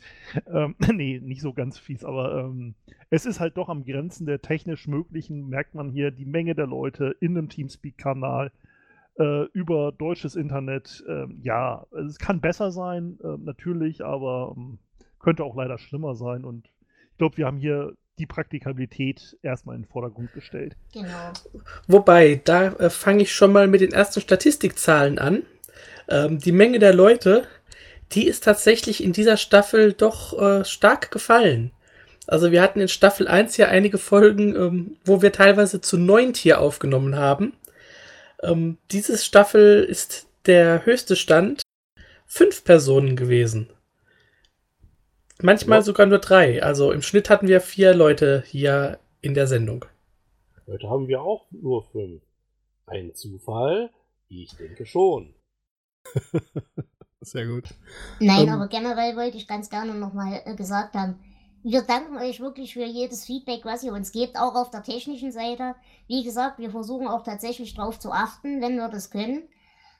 Ähm, 0.51 0.75
nee, 0.93 1.21
nicht 1.23 1.43
so 1.43 1.53
ganz 1.53 1.79
fies, 1.79 2.05
aber 2.05 2.41
ähm, 2.41 2.75
es 3.11 3.27
ist 3.27 3.39
halt 3.39 3.57
doch 3.57 3.69
am 3.69 3.85
Grenzen 3.85 4.27
der 4.27 4.41
technisch 4.43 4.89
Möglichen, 4.89 5.49
merkt 5.49 5.75
man 5.75 5.91
hier 5.91 6.11
die 6.11 6.25
Menge 6.25 6.55
der 6.55 6.67
Leute 6.67 7.15
in 7.21 7.37
einem 7.37 7.49
Teamspeak-Kanal 7.49 8.51
äh, 9.19 9.45
über 9.53 9.93
deutsches 9.93 10.37
Internet. 10.37 11.05
Äh, 11.09 11.27
ja, 11.43 11.87
es 12.07 12.19
kann 12.19 12.41
besser 12.41 12.71
sein, 12.71 13.19
äh, 13.23 13.37
natürlich, 13.39 14.05
aber 14.05 14.55
ähm, 14.57 14.79
könnte 15.19 15.45
auch 15.45 15.57
leider 15.57 15.79
schlimmer 15.79 16.15
sein. 16.15 16.45
Und 16.45 16.69
ich 17.13 17.19
glaube, 17.19 17.37
wir 17.37 17.47
haben 17.47 17.59
hier 17.59 17.95
die 18.19 18.27
Praktikabilität 18.27 19.37
erstmal 19.43 19.77
in 19.77 19.83
den 19.83 19.89
Vordergrund 19.89 20.33
gestellt. 20.33 20.77
Genau. 20.93 21.33
Wobei, 21.87 22.41
da 22.45 22.69
äh, 22.69 22.91
fange 22.91 23.23
ich 23.23 23.33
schon 23.33 23.53
mal 23.53 23.69
mit 23.69 23.81
den 23.81 23.93
ersten 23.93 24.21
Statistikzahlen 24.21 25.19
an. 25.19 25.43
Ähm, 26.09 26.39
die 26.39 26.53
Menge 26.53 26.79
der 26.79 26.95
Leute, 26.95 27.45
die 28.13 28.27
ist 28.27 28.45
tatsächlich 28.45 29.03
in 29.03 29.13
dieser 29.13 29.37
Staffel 29.37 29.93
doch 29.93 30.41
äh, 30.41 30.65
stark 30.65 31.11
gefallen. 31.11 31.73
Also 32.27 32.51
wir 32.51 32.63
hatten 32.63 32.81
in 32.81 32.89
Staffel 32.89 33.29
1 33.29 33.57
ja 33.57 33.69
einige 33.69 33.99
Folgen, 33.99 34.57
ähm, 34.57 34.97
wo 35.05 35.23
wir 35.23 35.33
teilweise 35.33 35.81
zu 35.81 35.99
neunt 35.99 36.37
hier 36.37 36.61
aufgenommen 36.61 37.17
haben. 37.17 37.53
Ähm, 38.47 38.79
diese 38.93 39.19
Staffel 39.19 39.83
ist 39.83 40.29
der 40.47 40.87
höchste 40.87 41.17
Stand 41.17 41.63
fünf 42.27 42.65
Personen 42.65 43.17
gewesen. 43.17 43.71
Manchmal 45.43 45.79
ja. 45.79 45.83
sogar 45.83 46.07
nur 46.07 46.19
drei. 46.19 46.63
Also 46.63 46.93
im 46.93 47.03
Schnitt 47.03 47.29
hatten 47.29 47.49
wir 47.49 47.61
vier 47.61 47.95
Leute 47.95 48.43
hier 48.47 48.99
in 49.21 49.35
der 49.35 49.47
Sendung. 49.47 49.85
Heute 50.67 50.89
haben 50.89 51.09
wir 51.09 51.23
auch 51.23 51.47
nur 51.51 51.85
fünf. 51.85 52.23
Ein 52.87 53.15
Zufall? 53.15 53.91
Ich 54.29 54.57
denke 54.57 54.87
schon. 54.87 55.35
Sehr 57.21 57.47
gut. 57.47 57.65
Nein, 58.21 58.47
ähm, 58.47 58.55
aber 58.55 58.69
generell 58.69 59.17
wollte 59.17 59.37
ich 59.37 59.49
ganz 59.49 59.69
gerne 59.69 59.95
nochmal 59.95 60.43
äh, 60.45 60.55
gesagt 60.55 60.95
haben, 60.95 61.19
wir 61.63 61.83
danken 61.83 62.17
euch 62.17 62.41
wirklich 62.41 62.75
für 62.75 62.85
jedes 62.85 63.25
Feedback, 63.25 63.65
was 63.65 63.83
ihr 63.83 63.93
uns 63.93 64.13
gebt, 64.13 64.39
auch 64.39 64.55
auf 64.55 64.71
der 64.71 64.83
technischen 64.83 65.33
Seite. 65.33 65.75
Wie 66.07 66.23
gesagt, 66.23 66.59
wir 66.59 66.71
versuchen 66.71 67.09
auch 67.09 67.23
tatsächlich 67.23 67.75
darauf 67.75 67.99
zu 67.99 68.13
achten, 68.13 68.61
wenn 68.61 68.77
wir 68.77 68.89
das 68.89 69.11
können. 69.11 69.49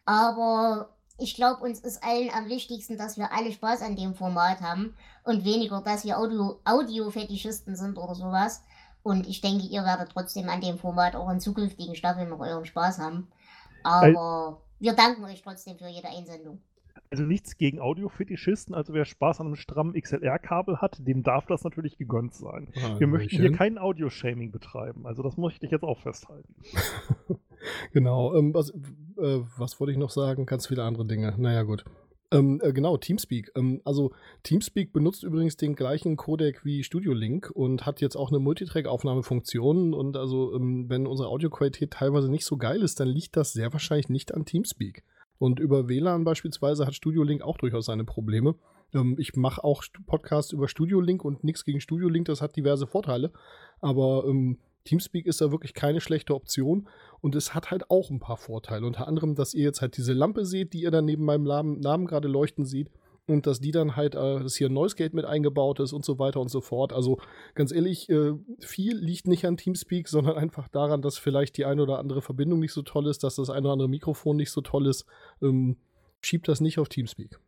Aber 0.05 0.91
ich 1.19 1.35
glaube, 1.35 1.65
uns 1.65 1.81
ist 1.81 2.05
allen 2.05 2.31
am 2.31 2.49
wichtigsten, 2.49 2.99
dass 2.99 3.19
wir 3.19 3.33
alle 3.33 3.53
Spaß 3.53 3.83
an 3.83 3.97
dem 3.97 4.15
Format 4.15 4.61
haben 4.61 4.95
und 5.25 5.45
weniger, 5.45 5.81
dass 5.81 6.05
wir 6.05 6.19
Audio-Fetischisten 6.19 7.75
sind 7.75 7.99
oder 7.99 8.15
sowas. 8.15 8.63
Und 9.03 9.27
ich 9.27 9.41
denke, 9.41 9.67
ihr 9.67 9.85
werdet 9.85 10.11
trotzdem 10.13 10.49
an 10.49 10.61
dem 10.61 10.79
Format 10.79 11.17
auch 11.17 11.31
in 11.31 11.41
zukünftigen 11.41 11.95
Staffeln 11.95 12.29
noch 12.29 12.41
euren 12.41 12.67
Spaß 12.67 12.99
haben. 12.99 13.29
Aber 13.83 14.61
wir 14.79 14.93
danken 14.95 15.25
euch 15.25 15.43
trotzdem 15.43 15.79
für 15.79 15.89
jede 15.89 16.09
Einsendung. 16.09 16.61
Also 17.11 17.25
nichts 17.25 17.57
gegen 17.57 17.79
Audiofetischisten, 17.79 18.75
also 18.75 18.93
wer 18.93 19.05
Spaß 19.05 19.41
an 19.41 19.47
einem 19.47 19.57
strammen 19.57 19.95
XLR-Kabel 19.95 20.79
hat, 20.79 21.07
dem 21.07 21.23
darf 21.23 21.47
das 21.47 21.65
natürlich 21.65 21.99
gegönnt 21.99 22.35
sein. 22.35 22.69
Ah, 22.77 22.99
Wir 22.99 23.07
möchten 23.07 23.37
hier 23.37 23.53
kein 23.53 23.79
Audio-Shaming 23.79 24.51
betreiben, 24.51 25.07
also 25.07 25.23
das 25.23 25.37
möchte 25.37 25.67
ich 25.67 25.73
jetzt 25.73 25.85
auch 25.85 26.01
festhalten. 26.01 26.55
genau, 27.93 28.35
ähm, 28.35 28.53
was, 28.55 28.71
äh, 28.71 29.41
was 29.57 29.79
wollte 29.79 29.93
ich 29.93 29.99
noch 29.99 30.11
sagen? 30.11 30.47
Ganz 30.47 30.67
viele 30.67 30.83
andere 30.83 31.07
Dinge. 31.07 31.35
Naja, 31.39 31.63
gut. 31.63 31.85
Ähm, 32.33 32.61
äh, 32.63 32.73
genau, 32.73 32.97
Teamspeak. 32.97 33.53
Ähm, 33.55 33.81
also 33.85 34.13
Teamspeak 34.43 34.93
benutzt 34.93 35.23
übrigens 35.23 35.57
den 35.57 35.75
gleichen 35.75 36.17
Codec 36.17 36.65
wie 36.65 36.83
Studio 36.83 37.13
Link 37.13 37.51
und 37.55 37.87
hat 37.87 38.01
jetzt 38.01 38.17
auch 38.17 38.31
eine 38.31 38.41
Multitrack-Aufnahmefunktion. 38.41 39.95
Und 39.95 40.17
also, 40.17 40.55
ähm, 40.55 40.87
wenn 40.89 41.07
unsere 41.07 41.29
Audioqualität 41.29 41.93
teilweise 41.93 42.31
nicht 42.31 42.45
so 42.45 42.57
geil 42.57 42.83
ist, 42.83 43.01
dann 43.01 43.09
liegt 43.09 43.37
das 43.37 43.53
sehr 43.53 43.73
wahrscheinlich 43.73 44.09
nicht 44.09 44.35
an 44.35 44.45
Teamspeak. 44.45 45.05
Und 45.39 45.61
über 45.61 45.89
WLAN 45.89 46.25
beispielsweise 46.25 46.87
hat 46.87 46.95
Studio 46.95 47.23
Link 47.23 47.43
auch 47.43 47.59
durchaus 47.59 47.87
seine 47.87 48.05
Probleme. 48.05 48.55
Ähm, 48.95 49.17
ich 49.19 49.37
mache 49.37 49.63
auch 49.63 49.83
Podcasts 50.07 50.53
über 50.53 50.69
Studio 50.69 51.01
Link 51.01 51.25
und 51.25 51.45
nichts 51.45 51.65
gegen 51.65 51.81
Studio 51.81 52.09
Link, 52.09 52.27
das 52.27 52.41
hat 52.41 52.57
diverse 52.57 52.87
Vorteile. 52.87 53.33
Aber 53.81 54.25
ähm, 54.27 54.59
Teamspeak 54.85 55.27
ist 55.27 55.41
da 55.41 55.51
wirklich 55.51 55.75
keine 55.75 56.01
schlechte 56.01 56.35
Option 56.35 56.89
und 57.21 57.35
es 57.35 57.55
hat 57.55 57.71
halt 57.71 57.91
auch 57.91 58.11
ein 58.11 58.21
paar 58.21 58.37
Vorteile. 58.37 58.87
Unter 58.87 59.09
anderem, 59.09 59.35
dass 59.35 59.53
ihr 59.53 59.65
jetzt 59.65 59.83
halt 59.83 59.97
diese 59.97 60.13
Lampe 60.13 60.47
seht, 60.47 60.73
die 60.73 60.83
ihr 60.83 60.91
dann 60.91 61.05
neben 61.05 61.25
meinem 61.25 61.45
Namen, 61.45 61.81
Namen 61.81 62.07
gerade 62.07 62.29
leuchten 62.29 62.65
seht 62.65 62.89
und 63.27 63.47
dass 63.47 63.61
die 63.61 63.73
dann 63.73 63.97
halt, 63.97 64.15
äh, 64.15 64.41
dass 64.41 64.57
hier 64.57 64.69
ein 64.69 64.73
Noise 64.73 64.97
Gate 64.97 65.15
mit 65.15 65.25
eingebaut 65.25 65.81
ist 65.81 65.93
und 65.93 66.05
so 66.05 66.19
weiter 66.19 66.41
und 66.41 66.49
so 66.49 66.61
fort. 66.61 66.93
Also 66.93 67.19
ganz 67.55 67.73
ehrlich, 67.73 68.09
äh, 68.09 68.33
viel 68.61 68.97
liegt 68.97 69.27
nicht 69.27 69.45
an 69.47 69.57
Teamspeak, 69.57 70.09
sondern 70.09 70.37
einfach 70.37 70.69
daran, 70.69 71.03
dass 71.03 71.19
vielleicht 71.19 71.57
die 71.57 71.65
eine 71.65 71.83
oder 71.83 71.99
andere 71.99 72.23
Verbindung 72.23 72.61
nicht 72.61 72.73
so 72.73 72.83
toll 72.83 73.09
ist, 73.09 73.25
dass 73.25 73.37
das 73.37 73.51
eine 73.51 73.63
oder 73.63 73.73
andere 73.73 73.89
Mikrofon 73.89 74.37
nicht 74.37 74.51
so 74.51 74.61
toll 74.61 74.87
ist. 74.87 75.07
Ähm, 75.43 75.77
schiebt 76.21 76.49
das 76.49 76.61
nicht 76.61 76.79
auf 76.79 76.89
Teamspeak. 76.89 77.39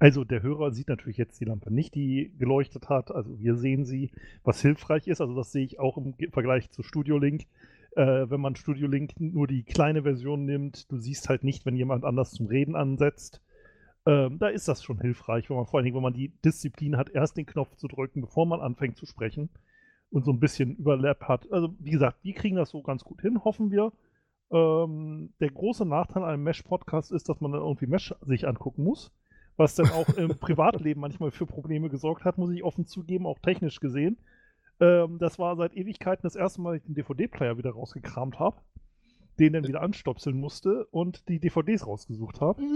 Also 0.00 0.22
der 0.22 0.42
Hörer 0.42 0.70
sieht 0.70 0.88
natürlich 0.88 1.16
jetzt 1.16 1.40
die 1.40 1.44
Lampe 1.44 1.72
nicht, 1.72 1.94
die 1.94 2.32
geleuchtet 2.38 2.88
hat. 2.88 3.10
Also 3.10 3.40
wir 3.40 3.56
sehen 3.56 3.84
sie, 3.84 4.12
was 4.44 4.62
hilfreich 4.62 5.08
ist. 5.08 5.20
Also 5.20 5.34
das 5.34 5.50
sehe 5.50 5.64
ich 5.64 5.80
auch 5.80 5.96
im 5.96 6.14
Vergleich 6.30 6.70
zu 6.70 6.84
Studio 6.84 7.18
Link. 7.18 7.46
Äh, 7.96 8.30
wenn 8.30 8.40
man 8.40 8.54
Studio 8.54 8.86
Link 8.86 9.18
nur 9.18 9.48
die 9.48 9.64
kleine 9.64 10.04
Version 10.04 10.44
nimmt, 10.44 10.90
du 10.92 10.98
siehst 10.98 11.28
halt 11.28 11.42
nicht, 11.42 11.66
wenn 11.66 11.74
jemand 11.74 12.04
anders 12.04 12.30
zum 12.30 12.46
Reden 12.46 12.76
ansetzt. 12.76 13.40
Ähm, 14.08 14.38
da 14.38 14.48
ist 14.48 14.66
das 14.66 14.82
schon 14.82 15.00
hilfreich, 15.00 15.48
wenn 15.48 15.56
man 15.56 15.66
vor 15.66 15.78
allen 15.78 15.84
Dingen, 15.84 15.96
wenn 15.96 16.02
man 16.02 16.14
die 16.14 16.32
Disziplin 16.44 16.96
hat, 16.96 17.10
erst 17.10 17.36
den 17.36 17.46
Knopf 17.46 17.76
zu 17.76 17.86
drücken, 17.86 18.22
bevor 18.22 18.46
man 18.46 18.60
anfängt 18.60 18.96
zu 18.96 19.06
sprechen 19.06 19.50
und 20.10 20.24
so 20.24 20.32
ein 20.32 20.40
bisschen 20.40 20.76
Überlap 20.76 21.22
hat. 21.28 21.52
Also 21.52 21.74
wie 21.78 21.90
gesagt, 21.90 22.24
die 22.24 22.32
kriegen 22.32 22.56
das 22.56 22.70
so 22.70 22.82
ganz 22.82 23.04
gut 23.04 23.20
hin, 23.20 23.44
hoffen 23.44 23.70
wir. 23.70 23.92
Ähm, 24.50 25.34
der 25.40 25.50
große 25.50 25.84
Nachteil 25.84 26.24
an 26.24 26.30
einem 26.30 26.42
Mesh-Podcast 26.42 27.12
ist, 27.12 27.28
dass 27.28 27.40
man 27.40 27.52
dann 27.52 27.60
irgendwie 27.60 27.86
Mesh 27.86 28.14
sich 28.22 28.48
angucken 28.48 28.82
muss 28.82 29.12
was 29.58 29.74
dann 29.74 29.90
auch 29.90 30.08
im 30.10 30.30
Privatleben 30.38 31.00
manchmal 31.00 31.30
für 31.30 31.44
Probleme 31.44 31.90
gesorgt 31.90 32.24
hat, 32.24 32.38
muss 32.38 32.52
ich 32.52 32.64
offen 32.64 32.86
zugeben, 32.86 33.26
auch 33.26 33.40
technisch 33.40 33.80
gesehen. 33.80 34.16
Ähm, 34.80 35.18
das 35.18 35.38
war 35.38 35.56
seit 35.56 35.74
Ewigkeiten 35.74 36.22
das 36.22 36.36
erste 36.36 36.62
Mal, 36.62 36.74
dass 36.74 36.82
ich 36.82 36.86
den 36.86 36.94
DVD-Player 36.94 37.58
wieder 37.58 37.72
rausgekramt 37.72 38.38
habe, 38.38 38.56
den 39.38 39.52
dann 39.52 39.66
wieder 39.66 39.82
anstopseln 39.82 40.38
musste 40.38 40.86
und 40.90 41.28
die 41.28 41.40
DVDs 41.40 41.86
rausgesucht 41.86 42.40
habe. 42.40 42.62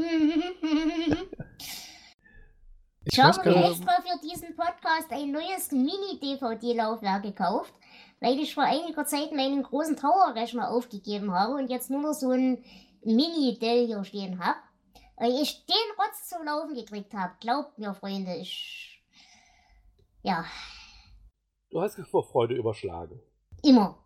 Ich, 3.05 3.15
ich 3.15 3.21
habe 3.21 3.51
mir 3.51 3.65
extra 3.65 4.01
für 4.01 4.21
diesen 4.23 4.55
Podcast 4.55 5.11
ein 5.11 5.33
neues 5.33 5.73
Mini-DVD-Laufwerk 5.73 7.25
gekauft, 7.25 7.75
weil 8.21 8.39
ich 8.39 8.55
vor 8.55 8.63
einiger 8.63 9.05
Zeit 9.05 9.33
meinen 9.33 9.65
großen 9.65 9.97
Tower-Rechner 9.97 10.71
aufgegeben 10.71 11.33
habe 11.33 11.55
und 11.55 11.69
jetzt 11.69 11.91
nur 11.91 12.01
noch 12.01 12.13
so 12.13 12.31
ein 12.31 12.65
Mini-Dell 13.03 13.87
hier 13.87 14.05
stehen 14.05 14.39
habe. 14.39 14.59
Weil 15.17 15.33
ich 15.33 15.67
den 15.67 15.77
Rotz 15.99 16.29
zum 16.29 16.45
Laufen 16.45 16.75
gekriegt 16.75 17.13
habe. 17.13 17.35
Glaubt 17.41 17.77
mir, 17.79 17.93
Freunde, 17.93 18.37
ich. 18.37 19.03
Ja. 20.23 20.45
Du 21.71 21.81
hast 21.81 21.99
dich 21.99 22.07
vor 22.07 22.25
Freude 22.25 22.55
überschlagen. 22.55 23.21
Immer. 23.63 23.99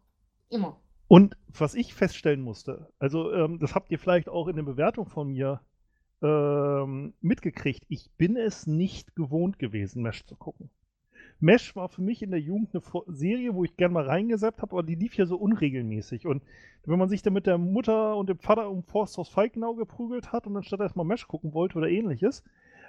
Immer. 0.49 0.81
Und 1.09 1.37
was 1.49 1.75
ich 1.75 1.95
feststellen 1.95 2.41
musste, 2.41 2.89
also 2.99 3.33
ähm, 3.33 3.59
das 3.59 3.75
habt 3.75 3.91
ihr 3.91 3.99
vielleicht 3.99 4.29
auch 4.29 4.49
in 4.49 4.57
der 4.57 4.65
Bewertung 4.65 5.07
von 5.07 5.29
mir 5.29 5.61
ähm, 6.23 7.15
mitgekriegt, 7.21 7.85
ich 7.89 8.11
bin 8.17 8.37
es 8.37 8.67
nicht 8.67 9.15
gewohnt 9.15 9.59
gewesen, 9.59 10.03
Mesh 10.03 10.25
zu 10.25 10.35
gucken. 10.37 10.71
Mesh 11.39 11.77
war 11.77 11.89
für 11.89 12.03
mich 12.03 12.23
in 12.23 12.31
der 12.31 12.41
Jugend 12.41 12.75
eine 12.75 12.83
Serie, 13.09 13.55
wo 13.55 13.63
ich 13.63 13.77
gern 13.77 13.93
mal 13.93 14.07
reingesetzt 14.07 14.63
habe, 14.63 14.73
aber 14.73 14.83
die 14.83 14.95
lief 14.95 15.17
ja 15.17 15.27
so 15.27 15.37
unregelmäßig. 15.37 16.27
Und 16.27 16.43
wenn 16.85 16.99
man 16.99 17.09
sich 17.09 17.23
dann 17.23 17.35
mit 17.35 17.47
der 17.47 17.59
Mutter 17.59 18.17
und 18.17 18.29
dem 18.29 18.39
Vater 18.39 18.71
um 18.71 18.83
Forsthaus 18.83 19.29
Falkenau 19.29 19.75
geprügelt 19.75 20.33
hat 20.33 20.47
und 20.47 20.55
dann 20.55 20.63
statt 20.63 20.81
erstmal 20.81 21.05
Mesh 21.05 21.29
gucken 21.29 21.53
wollte 21.53 21.77
oder 21.79 21.89
ähnliches, 21.89 22.43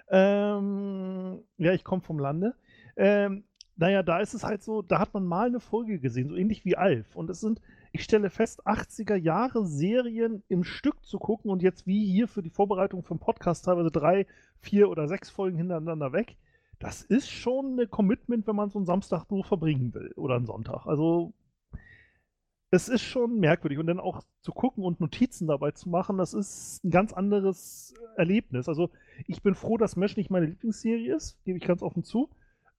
ähm, 0.09 1.39
ja, 1.57 1.73
ich 1.73 1.83
komme 1.83 2.01
vom 2.01 2.19
Lande, 2.19 2.55
ähm, 2.95 3.43
naja, 3.75 4.01
da 4.01 4.19
ist 4.19 4.33
es 4.33 4.43
halt 4.43 4.63
so, 4.63 4.81
da 4.81 4.99
hat 4.99 5.13
man 5.13 5.25
mal 5.25 5.47
eine 5.47 5.59
Folge 5.59 5.99
gesehen, 5.99 6.29
so 6.29 6.35
ähnlich 6.35 6.65
wie 6.65 6.77
Alf. 6.77 7.15
Und 7.15 7.29
es 7.29 7.41
sind, 7.41 7.61
ich 7.91 8.03
stelle 8.03 8.29
fest, 8.29 8.65
80er 8.65 9.15
Jahre 9.15 9.65
Serien 9.65 10.43
im 10.49 10.63
Stück 10.63 11.03
zu 11.05 11.19
gucken 11.19 11.51
und 11.51 11.61
jetzt 11.61 11.87
wie 11.87 12.05
hier 12.05 12.27
für 12.27 12.41
die 12.41 12.49
Vorbereitung 12.49 13.03
vom 13.03 13.19
Podcast 13.19 13.65
teilweise 13.65 13.91
drei, 13.91 14.27
vier 14.59 14.89
oder 14.89 15.07
sechs 15.07 15.29
Folgen 15.29 15.57
hintereinander 15.57 16.13
weg 16.13 16.37
das 16.79 17.01
ist 17.01 17.29
schon 17.29 17.73
eine 17.73 17.87
Commitment, 17.87 18.47
wenn 18.47 18.55
man 18.55 18.69
so 18.69 18.79
einen 18.79 18.85
Samstag 18.85 19.29
nur 19.31 19.43
verbringen 19.43 19.93
will 19.93 20.11
oder 20.15 20.35
einen 20.35 20.45
Sonntag. 20.45 20.85
Also 20.85 21.33
es 22.69 22.87
ist 22.87 23.01
schon 23.01 23.39
merkwürdig. 23.39 23.79
Und 23.79 23.87
dann 23.87 23.99
auch 23.99 24.21
zu 24.41 24.51
gucken 24.51 24.83
und 24.83 24.99
Notizen 24.99 25.47
dabei 25.47 25.71
zu 25.71 25.89
machen, 25.89 26.17
das 26.17 26.33
ist 26.33 26.83
ein 26.83 26.91
ganz 26.91 27.13
anderes 27.13 27.93
Erlebnis. 28.15 28.67
Also 28.67 28.89
ich 29.25 29.41
bin 29.41 29.55
froh, 29.55 29.77
dass 29.77 29.95
Mesh 29.95 30.17
nicht 30.17 30.29
meine 30.29 30.45
Lieblingsserie 30.45 31.15
ist, 31.15 31.43
gebe 31.45 31.57
ich 31.57 31.65
ganz 31.65 31.81
offen 31.81 32.03
zu. 32.03 32.29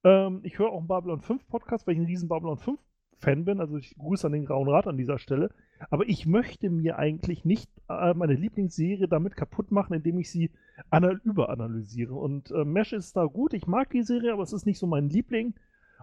Ähm, 0.03 0.41
ich 0.43 0.59
höre 0.59 0.69
auch 0.69 0.79
einen 0.79 0.87
Babylon 0.87 1.21
5 1.21 1.47
Podcast, 1.47 1.85
weil 1.85 1.95
ich 1.95 1.99
ein 1.99 2.05
riesen 2.05 2.29
Babylon 2.29 2.57
5 2.57 2.79
Fan 3.19 3.45
bin. 3.45 3.59
Also 3.59 3.77
ich 3.77 3.95
grüße 3.97 4.25
an 4.25 4.33
den 4.33 4.45
Grauen 4.45 4.69
Rat 4.69 4.87
an 4.87 4.97
dieser 4.97 5.19
Stelle. 5.19 5.49
Aber 5.89 6.07
ich 6.07 6.25
möchte 6.25 6.69
mir 6.69 6.97
eigentlich 6.97 7.45
nicht 7.45 7.69
äh, 7.89 8.13
meine 8.13 8.33
Lieblingsserie 8.33 9.07
damit 9.07 9.35
kaputt 9.35 9.71
machen, 9.71 9.93
indem 9.93 10.19
ich 10.19 10.31
sie 10.31 10.51
anal 10.89 11.19
überanalysiere. 11.23 12.13
Und 12.13 12.51
äh, 12.51 12.65
Mesh 12.65 12.93
ist 12.93 13.15
da 13.15 13.25
gut. 13.25 13.53
Ich 13.53 13.67
mag 13.67 13.89
die 13.91 14.03
Serie, 14.03 14.33
aber 14.33 14.43
es 14.43 14.53
ist 14.53 14.65
nicht 14.65 14.79
so 14.79 14.87
mein 14.87 15.09
Liebling. 15.09 15.53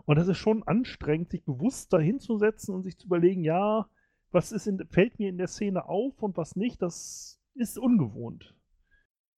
Und 0.05 0.19
das 0.19 0.29
ist 0.29 0.39
schon 0.39 0.63
anstrengend, 0.63 1.31
sich 1.31 1.45
bewusst 1.45 1.93
dahinzusetzen 1.93 2.75
und 2.75 2.83
sich 2.83 2.99
zu 2.99 3.07
überlegen, 3.07 3.43
ja, 3.43 3.89
was 4.31 4.53
ist 4.53 4.67
in, 4.67 4.87
fällt 4.91 5.19
mir 5.19 5.29
in 5.29 5.39
der 5.39 5.49
Szene 5.49 5.89
auf 5.89 6.23
und 6.23 6.37
was 6.37 6.57
nicht. 6.57 6.83
Das 6.83 7.41
ist 7.55 7.79
ungewohnt. 7.79 8.56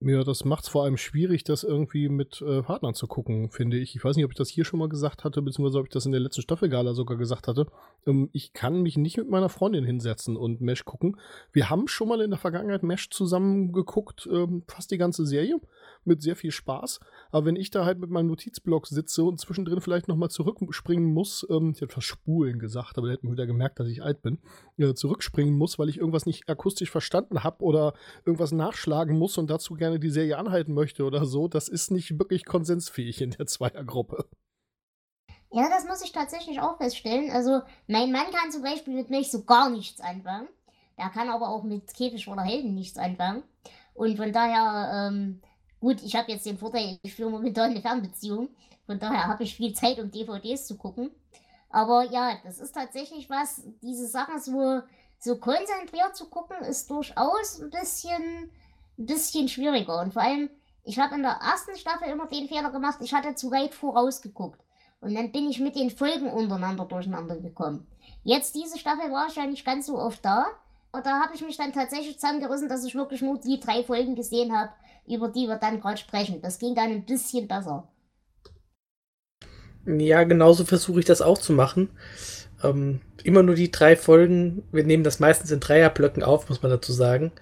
Ja, 0.00 0.22
das 0.22 0.44
macht 0.44 0.62
es 0.62 0.68
vor 0.68 0.84
allem 0.84 0.96
schwierig, 0.96 1.42
das 1.42 1.64
irgendwie 1.64 2.08
mit 2.08 2.40
äh, 2.40 2.62
Partnern 2.62 2.94
zu 2.94 3.08
gucken, 3.08 3.50
finde 3.50 3.78
ich. 3.78 3.96
Ich 3.96 4.04
weiß 4.04 4.14
nicht, 4.14 4.24
ob 4.24 4.30
ich 4.30 4.36
das 4.36 4.48
hier 4.48 4.64
schon 4.64 4.78
mal 4.78 4.88
gesagt 4.88 5.24
hatte, 5.24 5.42
beziehungsweise 5.42 5.80
ob 5.80 5.86
ich 5.86 5.92
das 5.92 6.06
in 6.06 6.12
der 6.12 6.20
letzten 6.20 6.42
Staffelgala 6.42 6.94
sogar 6.94 7.16
gesagt 7.16 7.48
hatte. 7.48 7.66
Ähm, 8.06 8.30
ich 8.32 8.52
kann 8.52 8.80
mich 8.82 8.96
nicht 8.96 9.16
mit 9.16 9.28
meiner 9.28 9.48
Freundin 9.48 9.84
hinsetzen 9.84 10.36
und 10.36 10.60
Mesh 10.60 10.84
gucken. 10.84 11.16
Wir 11.50 11.68
haben 11.68 11.88
schon 11.88 12.06
mal 12.06 12.20
in 12.20 12.30
der 12.30 12.38
Vergangenheit 12.38 12.84
Mesh 12.84 13.10
zusammen 13.10 13.72
geguckt, 13.72 14.28
ähm, 14.32 14.62
fast 14.68 14.92
die 14.92 14.98
ganze 14.98 15.26
Serie 15.26 15.60
mit 16.04 16.22
sehr 16.22 16.36
viel 16.36 16.52
Spaß. 16.52 17.00
Aber 17.32 17.46
wenn 17.46 17.56
ich 17.56 17.70
da 17.70 17.84
halt 17.84 17.98
mit 17.98 18.10
meinem 18.10 18.28
Notizblock 18.28 18.86
sitze 18.86 19.24
und 19.24 19.40
zwischendrin 19.40 19.80
vielleicht 19.80 20.06
nochmal 20.06 20.30
zurückspringen 20.30 21.12
muss, 21.12 21.44
ähm, 21.50 21.72
ich 21.74 21.80
hätte 21.80 21.94
fast 21.94 22.06
spulen 22.06 22.60
gesagt, 22.60 22.98
aber 22.98 23.08
da 23.08 23.14
hätten 23.14 23.26
wir 23.26 23.32
wieder 23.32 23.46
gemerkt, 23.46 23.80
dass 23.80 23.88
ich 23.88 24.00
alt 24.00 24.22
bin, 24.22 24.38
äh, 24.76 24.94
zurückspringen 24.94 25.56
muss, 25.56 25.76
weil 25.78 25.88
ich 25.88 25.98
irgendwas 25.98 26.24
nicht 26.24 26.48
akustisch 26.48 26.90
verstanden 26.90 27.42
habe 27.42 27.64
oder 27.64 27.94
irgendwas 28.24 28.52
nachschlagen 28.52 29.18
muss 29.18 29.38
und 29.38 29.50
dazu 29.50 29.74
gerne 29.74 29.87
die 29.96 30.10
Serie 30.10 30.36
anhalten 30.36 30.74
möchte 30.74 31.04
oder 31.04 31.24
so, 31.24 31.48
das 31.48 31.68
ist 31.68 31.90
nicht 31.90 32.18
wirklich 32.18 32.44
konsensfähig 32.44 33.22
in 33.22 33.30
der 33.30 33.46
Zweiergruppe. 33.46 34.28
Ja, 35.50 35.70
das 35.70 35.86
muss 35.86 36.04
ich 36.04 36.12
tatsächlich 36.12 36.60
auch 36.60 36.76
feststellen. 36.76 37.30
Also, 37.30 37.62
mein 37.86 38.12
Mann 38.12 38.30
kann 38.30 38.52
zum 38.52 38.62
Beispiel 38.62 38.94
mit 38.94 39.08
mich 39.08 39.30
so 39.30 39.44
gar 39.44 39.70
nichts 39.70 40.00
anfangen. 40.02 40.48
Der 40.98 41.08
kann 41.08 41.30
aber 41.30 41.48
auch 41.48 41.62
mit 41.62 41.94
Käfig 41.94 42.28
oder 42.28 42.42
Helden 42.42 42.74
nichts 42.74 42.98
anfangen. 42.98 43.42
Und 43.94 44.16
von 44.18 44.32
daher 44.32 45.08
ähm, 45.08 45.40
Gut, 45.80 46.02
ich 46.02 46.16
habe 46.16 46.32
jetzt 46.32 46.44
den 46.44 46.58
Vorteil, 46.58 46.98
ich 47.02 47.14
führe 47.14 47.30
momentan 47.30 47.70
eine 47.70 47.80
Fernbeziehung. 47.80 48.48
Von 48.86 48.98
daher 48.98 49.26
habe 49.26 49.44
ich 49.44 49.54
viel 49.54 49.74
Zeit, 49.74 49.98
um 50.00 50.10
DVDs 50.10 50.66
zu 50.66 50.76
gucken. 50.76 51.10
Aber 51.70 52.04
ja, 52.04 52.36
das 52.42 52.58
ist 52.58 52.72
tatsächlich 52.72 53.30
was, 53.30 53.62
diese 53.82 54.08
Sachen 54.08 54.40
so, 54.40 54.80
so 55.18 55.36
konzentriert 55.36 56.16
zu 56.16 56.28
gucken, 56.28 56.56
ist 56.62 56.90
durchaus 56.90 57.60
ein 57.60 57.70
bisschen, 57.70 58.50
ein 58.98 59.06
bisschen 59.06 59.48
schwieriger. 59.48 60.00
Und 60.00 60.12
vor 60.12 60.22
allem, 60.22 60.50
ich 60.84 60.98
habe 60.98 61.14
in 61.14 61.22
der 61.22 61.38
ersten 61.42 61.76
Staffel 61.76 62.08
immer 62.08 62.26
den 62.26 62.48
Fehler 62.48 62.70
gemacht, 62.70 62.98
ich 63.02 63.12
hatte 63.12 63.34
zu 63.34 63.50
weit 63.50 63.74
vorausgeguckt. 63.74 64.60
Und 65.00 65.14
dann 65.14 65.30
bin 65.30 65.48
ich 65.48 65.60
mit 65.60 65.76
den 65.76 65.90
Folgen 65.90 66.30
untereinander 66.30 66.84
durcheinander 66.84 67.36
gekommen. 67.36 67.86
Jetzt 68.24 68.54
diese 68.54 68.78
Staffel 68.78 69.12
war 69.12 69.28
ich 69.28 69.36
ja 69.36 69.46
nicht 69.46 69.64
ganz 69.64 69.86
so 69.86 69.98
oft 69.98 70.24
da. 70.24 70.46
Und 70.90 71.06
da 71.06 71.20
habe 71.20 71.34
ich 71.34 71.42
mich 71.42 71.56
dann 71.56 71.72
tatsächlich 71.72 72.18
zusammengerissen, 72.18 72.68
dass 72.68 72.84
ich 72.84 72.94
wirklich 72.94 73.22
nur 73.22 73.38
die 73.38 73.60
drei 73.60 73.84
Folgen 73.84 74.16
gesehen 74.16 74.56
habe, 74.56 74.72
über 75.06 75.28
die 75.28 75.46
wir 75.46 75.56
dann 75.56 75.80
gerade 75.80 75.98
sprechen. 75.98 76.40
Das 76.42 76.58
ging 76.58 76.74
dann 76.74 76.90
ein 76.90 77.04
bisschen 77.04 77.46
besser. 77.46 77.88
Ja, 79.86 80.24
genauso 80.24 80.64
versuche 80.64 81.00
ich 81.00 81.06
das 81.06 81.22
auch 81.22 81.38
zu 81.38 81.52
machen. 81.52 81.90
Ähm, 82.62 83.00
immer 83.22 83.42
nur 83.42 83.54
die 83.54 83.70
drei 83.70 83.96
Folgen, 83.96 84.64
wir 84.72 84.84
nehmen 84.84 85.04
das 85.04 85.20
meistens 85.20 85.50
in 85.50 85.60
Dreierblöcken 85.60 86.22
auf, 86.22 86.48
muss 86.48 86.62
man 86.62 86.70
dazu 86.72 86.92
sagen, 86.92 87.32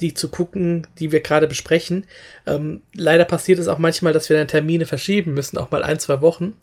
die 0.00 0.14
zu 0.14 0.28
gucken, 0.28 0.86
die 0.98 1.12
wir 1.12 1.20
gerade 1.20 1.46
besprechen. 1.46 2.06
Ähm, 2.46 2.82
leider 2.94 3.24
passiert 3.24 3.58
es 3.58 3.68
auch 3.68 3.78
manchmal, 3.78 4.12
dass 4.12 4.28
wir 4.28 4.36
dann 4.36 4.48
Termine 4.48 4.86
verschieben 4.86 5.34
müssen, 5.34 5.58
auch 5.58 5.70
mal 5.70 5.82
ein, 5.82 5.98
zwei 5.98 6.20
Wochen. 6.20 6.54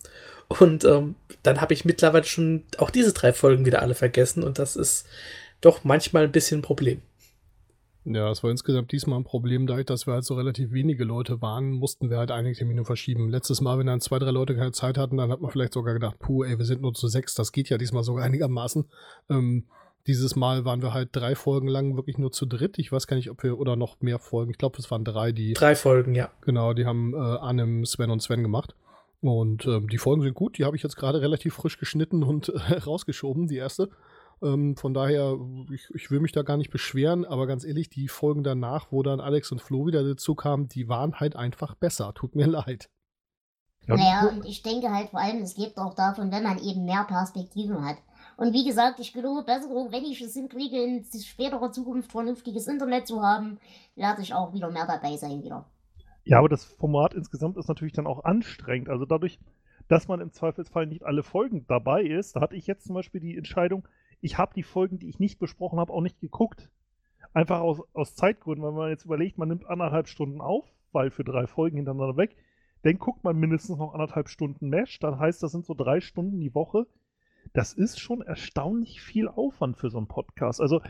Und 0.47 0.86
ähm, 0.86 1.15
dann 1.43 1.62
habe 1.62 1.74
ich 1.74 1.86
mittlerweile 1.86 2.24
schon 2.24 2.63
auch 2.77 2.89
diese 2.89 3.13
drei 3.13 3.33
Folgen 3.33 3.65
wieder 3.65 3.81
alle 3.81 3.95
vergessen 3.95 4.43
und 4.43 4.59
das 4.59 4.75
ist 4.75 5.05
doch 5.62 5.83
manchmal 5.83 6.24
ein 6.24 6.31
bisschen 6.31 6.59
ein 6.59 6.63
Problem. 6.63 7.01
Ja, 8.09 8.31
es 8.31 8.41
war 8.41 8.51
insgesamt 8.51 8.93
diesmal 8.93 9.19
ein 9.19 9.25
Problem, 9.25 9.67
da 9.67 9.83
dass 9.83 10.07
wir 10.07 10.13
halt 10.13 10.24
so 10.24 10.36
relativ 10.36 10.71
wenige 10.71 11.03
Leute 11.03 11.41
waren, 11.41 11.71
mussten 11.71 12.09
wir 12.09 12.17
halt 12.17 12.31
einige 12.31 12.55
Termine 12.55 12.86
verschieben. 12.86 13.29
Letztes 13.29 13.59
Mal, 13.59 13.77
wenn 13.77 13.88
dann 13.88 14.00
zwei, 14.00 14.17
drei 14.17 14.31
Leute 14.31 14.55
keine 14.55 14.71
Zeit 14.71 14.97
hatten, 14.97 15.17
dann 15.17 15.29
hat 15.29 15.41
man 15.41 15.51
vielleicht 15.51 15.74
sogar 15.74 15.93
gedacht, 15.93 16.17
puh, 16.19 16.45
ey, 16.45 16.57
wir 16.57 16.63
sind 16.63 16.81
nur 16.81 16.93
zu 16.93 17.09
sechs, 17.09 17.36
das 17.36 17.51
geht 17.51 17.67
ja 17.67 17.77
diesmal 17.77 18.03
sogar 18.03 18.24
einigermaßen. 18.24 18.86
Ähm, 19.29 19.65
dieses 20.07 20.35
Mal 20.35 20.65
waren 20.65 20.81
wir 20.81 20.93
halt 20.93 21.09
drei 21.11 21.35
Folgen 21.35 21.67
lang 21.67 21.95
wirklich 21.95 22.17
nur 22.17 22.31
zu 22.31 22.45
dritt. 22.45 22.79
Ich 22.79 22.91
weiß 22.91 23.07
gar 23.07 23.15
nicht, 23.15 23.29
ob 23.29 23.43
wir, 23.43 23.59
oder 23.59 23.75
noch 23.75 24.01
mehr 24.01 24.19
Folgen, 24.19 24.51
ich 24.51 24.57
glaube, 24.57 24.77
es 24.79 24.89
waren 24.89 25.03
drei, 25.03 25.31
die. 25.31 25.53
Drei 25.53 25.75
Folgen, 25.75 26.15
ja. 26.15 26.29
Genau, 26.41 26.73
die 26.73 26.85
haben 26.85 27.13
äh, 27.13 27.17
Annem, 27.17 27.85
Sven 27.85 28.09
und 28.09 28.21
Sven 28.21 28.41
gemacht. 28.41 28.75
Und 29.21 29.65
ähm, 29.65 29.89
die 29.89 29.97
Folgen 29.97 30.21
sind 30.21 30.35
gut, 30.35 30.57
die 30.57 30.65
habe 30.65 30.75
ich 30.75 30.83
jetzt 30.83 30.95
gerade 30.95 31.21
relativ 31.21 31.55
frisch 31.55 31.79
geschnitten 31.79 32.23
und 32.23 32.49
äh, 32.49 32.73
rausgeschoben, 32.85 33.47
die 33.47 33.57
erste. 33.57 33.89
Ähm, 34.41 34.75
von 34.77 34.93
daher, 34.93 35.37
ich, 35.73 35.89
ich, 35.95 36.11
will 36.11 36.19
mich 36.19 36.31
da 36.31 36.43
gar 36.43 36.57
nicht 36.57 36.69
beschweren, 36.69 37.25
aber 37.25 37.47
ganz 37.47 37.63
ehrlich, 37.63 37.89
die 37.89 38.07
Folgen 38.07 38.43
danach, 38.43 38.91
wo 38.91 39.01
dann 39.01 39.19
Alex 39.19 39.51
und 39.51 39.61
Flo 39.61 39.87
wieder 39.87 40.03
dazu 40.03 40.35
kamen, 40.35 40.67
die 40.67 40.87
waren 40.87 41.19
halt 41.19 41.35
einfach 41.35 41.73
besser. 41.75 42.13
Tut 42.13 42.35
mir 42.35 42.47
leid. 42.47 42.89
Naja, 43.87 44.27
und 44.27 44.45
ich 44.45 44.61
denke 44.63 44.91
halt 44.91 45.09
vor 45.09 45.21
allem, 45.21 45.41
es 45.41 45.57
lebt 45.57 45.77
auch 45.77 45.95
davon, 45.95 46.31
wenn 46.31 46.43
man 46.43 46.59
eben 46.59 46.85
mehr 46.85 47.05
Perspektiven 47.05 47.83
hat. 47.85 47.97
Und 48.38 48.53
wie 48.53 48.63
gesagt, 48.63 49.00
ich 49.00 49.13
gelobe 49.13 49.44
Besserung, 49.44 49.91
wenn 49.91 50.06
ich 50.06 50.22
es 50.22 50.36
hinkriege, 50.36 50.82
in 50.82 51.03
späterer 51.03 51.72
Zukunft 51.72 52.12
vernünftiges 52.12 52.67
Internet 52.67 53.08
zu 53.08 53.24
haben, 53.24 53.58
werde 53.96 54.22
ich 54.22 54.34
auch 54.34 54.53
wieder 54.53 54.70
mehr 54.70 54.86
dabei 54.86 55.17
sein 55.17 55.44
wieder. 55.44 55.65
Ja, 56.24 56.38
aber 56.38 56.48
das 56.48 56.63
Format 56.63 57.15
insgesamt 57.15 57.58
ist 57.58 57.67
natürlich 57.67 57.94
dann 57.94 58.06
auch 58.06 58.25
anstrengend. 58.25 58.89
Also 58.89 59.06
dadurch, 59.06 59.39
dass 59.88 60.08
man 60.08 60.22
im 60.22 60.32
Zweifelsfall 60.32 60.86
nicht 60.86 61.03
alle 61.03 61.24
Folgen 61.24 61.65
dabei 61.67 62.03
ist, 62.03 62.36
da 62.36 62.41
hatte 62.41 62.56
ich 62.56 62.67
jetzt 62.67 62.86
zum 62.86 62.94
Beispiel 62.94 63.22
die 63.22 63.36
Entscheidung, 63.36 63.88
ich 64.22 64.38
habe 64.38 64.53
die 64.53 64.63
Folgen, 64.63 65.00
die 65.00 65.10
ich 65.10 65.20
nicht 65.20 65.39
besprochen 65.39 65.79
habe, 65.79 65.91
auch 65.91 66.01
nicht 66.01 66.20
geguckt. 66.20 66.70
Einfach 67.34 67.60
aus, 67.60 67.82
aus 67.94 68.15
Zeitgründen, 68.15 68.63
weil 68.63 68.72
man 68.72 68.89
jetzt 68.89 69.06
überlegt, 69.06 69.38
man 69.38 69.48
nimmt 69.48 69.65
anderthalb 69.65 70.08
Stunden 70.08 70.41
auf, 70.41 70.65
weil 70.91 71.10
für 71.10 71.24
drei 71.24 71.48
Folgen 71.48 71.77
hintereinander 71.77 72.17
weg, 72.17 72.36
dann 72.84 73.00
guckt 73.00 73.24
man 73.24 73.36
mindestens 73.36 73.77
noch 73.77 73.94
anderthalb 73.94 74.29
Stunden 74.29 74.70
Mesh, 74.70 75.00
dann 75.00 75.17
heißt, 75.17 75.41
das 75.41 75.51
sind 75.51 75.65
so 75.65 75.74
drei 75.74 76.01
Stunden 76.01 76.39
die 76.39 76.53
Woche. 76.53 76.86
Das 77.54 77.74
ist 77.74 78.00
schon 78.00 78.22
erstaunlich 78.22 79.01
viel 79.01 79.27
Aufwand 79.27 79.77
für 79.77 79.89
so 79.89 79.98
einen 79.98 80.08
Podcast. 80.08 80.62
Also 80.62 80.82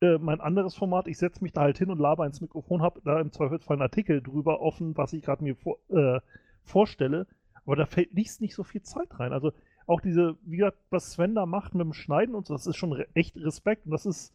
äh, 0.00 0.18
mein 0.18 0.40
anderes 0.40 0.74
Format, 0.74 1.08
ich 1.08 1.18
setze 1.18 1.42
mich 1.42 1.52
da 1.52 1.62
halt 1.62 1.78
hin 1.78 1.90
und 1.90 1.98
laber 1.98 2.26
ins 2.26 2.40
Mikrofon, 2.40 2.82
habe 2.82 3.00
da 3.04 3.20
im 3.20 3.32
Zweifelsfall 3.32 3.76
einen 3.76 3.82
Artikel 3.82 4.22
drüber 4.22 4.60
offen, 4.60 4.96
was 4.96 5.12
ich 5.12 5.22
gerade 5.22 5.42
mir 5.42 5.56
vor, 5.56 5.78
äh, 5.88 6.20
vorstelle, 6.64 7.26
aber 7.64 7.76
da 7.76 7.86
fällt 7.86 8.14
nicht, 8.14 8.40
nicht 8.40 8.54
so 8.54 8.64
viel 8.64 8.82
Zeit 8.82 9.18
rein. 9.18 9.32
Also 9.32 9.52
auch 9.86 10.00
diese, 10.00 10.36
wie 10.42 10.58
gesagt, 10.58 10.78
was 10.90 11.12
Sven 11.12 11.34
da 11.34 11.46
macht 11.46 11.74
mit 11.74 11.84
dem 11.84 11.92
Schneiden 11.92 12.34
und 12.34 12.46
so, 12.46 12.54
das 12.54 12.66
ist 12.66 12.76
schon 12.76 12.92
re 12.92 13.06
echt 13.14 13.36
Respekt 13.36 13.86
und 13.86 13.92
das 13.92 14.06
ist, 14.06 14.34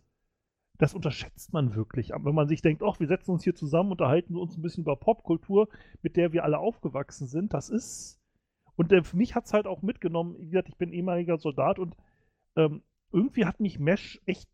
das 0.77 0.93
unterschätzt 0.93 1.53
man 1.53 1.75
wirklich. 1.75 2.11
Wenn 2.11 2.35
man 2.35 2.47
sich 2.47 2.61
denkt, 2.61 2.81
ach, 2.83 2.99
wir 2.99 3.07
setzen 3.07 3.31
uns 3.31 3.43
hier 3.43 3.55
zusammen, 3.55 3.91
unterhalten 3.91 4.35
uns 4.35 4.57
ein 4.57 4.61
bisschen 4.61 4.83
über 4.83 4.95
Popkultur, 4.95 5.67
mit 6.01 6.15
der 6.15 6.33
wir 6.33 6.43
alle 6.43 6.57
aufgewachsen 6.57 7.27
sind, 7.27 7.53
das 7.53 7.69
ist. 7.69 8.20
Und 8.81 8.91
äh, 8.91 9.03
für 9.03 9.15
mich 9.15 9.35
hat 9.35 9.45
es 9.45 9.53
halt 9.53 9.67
auch 9.67 9.83
mitgenommen, 9.83 10.35
wie 10.39 10.49
gesagt, 10.49 10.67
ich 10.67 10.75
bin 10.75 10.91
ehemaliger 10.91 11.37
Soldat 11.37 11.77
und 11.77 11.95
ähm, 12.55 12.81
irgendwie 13.11 13.45
hat 13.45 13.59
mich 13.59 13.77
Mesh 13.77 14.19
echt. 14.25 14.49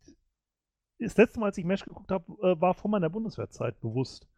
Das 0.98 1.16
letzte 1.16 1.40
Mal, 1.40 1.46
als 1.46 1.56
ich 1.56 1.64
Mesh 1.64 1.86
geguckt 1.86 2.10
habe, 2.10 2.30
äh, 2.42 2.60
war 2.60 2.74
vor 2.74 2.90
meiner 2.90 3.08
Bundeswehrzeit 3.08 3.80
bewusst. 3.80 4.28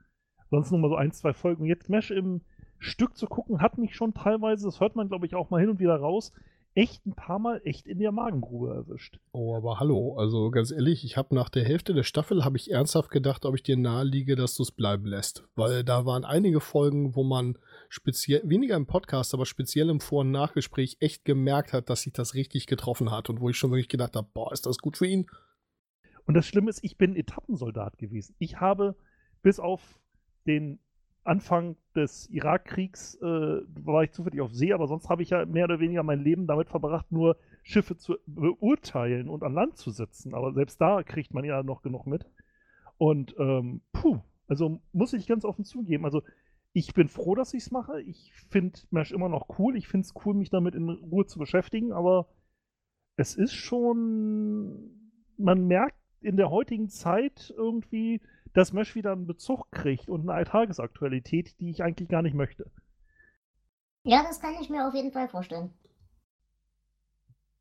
Sonst 0.49 0.71
nur 0.71 0.79
mal 0.79 0.91
so 0.91 0.95
ein, 0.95 1.11
zwei 1.11 1.33
Folgen. 1.33 1.63
Und 1.63 1.69
jetzt 1.69 1.89
Mesh 1.89 2.13
im 2.13 2.43
Stück 2.79 3.17
zu 3.17 3.27
gucken, 3.27 3.61
hat 3.61 3.79
mich 3.79 3.97
schon 3.97 4.15
teilweise, 4.15 4.65
das 4.65 4.79
hört 4.79 4.95
man 4.95 5.09
glaube 5.09 5.27
ich 5.27 5.35
auch 5.35 5.51
mal 5.51 5.59
hin 5.59 5.71
und 5.71 5.81
wieder 5.81 5.97
raus, 5.97 6.33
echt 6.75 7.05
ein 7.05 7.17
paar 7.17 7.41
Mal 7.41 7.61
echt 7.65 7.89
in 7.89 7.99
der 7.99 8.13
Magengrube 8.13 8.73
erwischt. 8.73 9.19
Oh, 9.33 9.57
aber 9.57 9.81
hallo, 9.81 10.17
also 10.17 10.53
ganz 10.53 10.71
ehrlich, 10.71 11.05
ich 11.05 11.17
habe 11.17 11.35
nach 11.35 11.49
der 11.49 11.65
Hälfte 11.65 11.95
der 11.95 12.05
Staffel 12.05 12.45
habe 12.45 12.57
ich 12.57 12.71
ernsthaft 12.71 13.11
gedacht, 13.11 13.45
ob 13.45 13.57
ich 13.57 13.65
dir 13.65 13.77
naheliege, 13.77 14.37
dass 14.37 14.55
du 14.55 14.63
es 14.63 14.71
bleiben 14.71 15.07
lässt, 15.07 15.49
weil 15.57 15.83
da 15.83 16.07
waren 16.07 16.25
einige 16.25 16.61
Folgen, 16.61 17.17
wo 17.17 17.25
man 17.25 17.59
speziell 17.91 18.41
weniger 18.45 18.77
im 18.77 18.87
Podcast, 18.87 19.35
aber 19.35 19.45
speziell 19.45 19.91
im 19.91 20.01
Vor- 20.01 20.21
und 20.21 20.31
Nachgespräch 20.31 20.97
echt 21.01 21.25
gemerkt 21.25 21.73
hat, 21.73 21.91
dass 21.91 22.03
sich 22.03 22.13
das 22.13 22.35
richtig 22.35 22.67
getroffen 22.67 23.11
hat 23.11 23.29
und 23.29 23.41
wo 23.41 23.51
ich 23.51 23.57
schon 23.57 23.73
wirklich 23.73 23.89
gedacht 23.89 24.15
habe, 24.17 24.29
boah, 24.33 24.53
ist 24.53 24.65
das 24.65 24.79
gut 24.79 24.97
für 24.97 25.07
ihn? 25.07 25.27
Und 26.25 26.35
das 26.35 26.47
Schlimme 26.47 26.71
ist, 26.71 26.85
ich 26.85 26.97
bin 26.97 27.17
Etappensoldat 27.17 27.99
gewesen. 27.99 28.37
Ich 28.39 28.61
habe 28.61 28.95
bis 29.43 29.59
auf 29.59 29.99
den 30.47 30.79
Anfang 31.25 31.77
des 31.97 32.31
Irakkriegs 32.31 33.17
äh, 33.17 33.27
war 33.27 34.05
ich 34.05 34.13
zufällig 34.13 34.41
auf 34.41 34.55
See, 34.55 34.73
aber 34.73 34.87
sonst 34.87 35.09
habe 35.09 35.23
ich 35.23 35.31
ja 35.31 35.45
mehr 35.45 35.65
oder 35.65 35.81
weniger 35.81 36.05
mein 36.05 36.23
Leben 36.23 36.47
damit 36.47 36.69
verbracht, 36.69 37.11
nur 37.11 37.37
Schiffe 37.65 37.97
zu 37.97 38.17
beurteilen 38.27 39.29
und 39.29 39.43
an 39.43 39.53
Land 39.53 39.77
zu 39.77 39.91
setzen. 39.91 40.33
Aber 40.33 40.53
selbst 40.53 40.81
da 40.81 41.03
kriegt 41.03 41.35
man 41.35 41.45
ja 41.45 41.65
noch 41.65 41.83
genug 41.83 42.07
mit. 42.07 42.25
Und 42.99 43.35
ähm, 43.39 43.83
puh, 43.93 44.21
also 44.47 44.81
muss 44.93 45.13
ich 45.13 45.27
ganz 45.27 45.45
offen 45.45 45.65
zugeben. 45.65 46.05
Also 46.05 46.23
ich 46.73 46.95
bin 46.95 47.09
froh, 47.09 47.35
dass 47.35 47.55
ich 47.55 47.65
es 47.65 47.71
mache. 47.71 48.01
Ich 48.03 48.33
finde 48.49 48.79
Mesh 48.91 49.13
immer 49.13 49.29
noch 49.29 49.59
cool. 49.59 49.77
Ich 49.77 49.89
finde 49.89 50.07
es 50.07 50.15
cool, 50.25 50.35
mich 50.35 50.51
damit 50.51 50.75
in 50.75 50.89
Ruhe 50.89 51.27
zu 51.27 51.39
beschäftigen, 51.39 51.93
aber 51.93 52.29
es 53.17 53.35
ist 53.35 53.55
schon, 53.55 54.91
man 55.37 55.67
merkt 55.67 55.99
in 56.21 56.37
der 56.37 56.51
heutigen 56.51 56.89
Zeit 56.89 57.53
irgendwie, 57.57 58.21
dass 58.53 58.73
Mesh 58.73 58.95
wieder 58.95 59.13
einen 59.13 59.27
Bezug 59.27 59.71
kriegt 59.71 60.09
und 60.09 60.29
eine 60.29 60.45
Tagesaktualität, 60.45 61.59
die 61.61 61.71
ich 61.71 61.83
eigentlich 61.83 62.09
gar 62.09 62.23
nicht 62.23 62.35
möchte. 62.35 62.71
Ja, 64.05 64.23
das 64.23 64.41
kann 64.41 64.55
ich 64.61 64.71
mir 64.71 64.87
auf 64.87 64.95
jeden 64.95 65.13
Fall 65.13 65.29
vorstellen. 65.29 65.73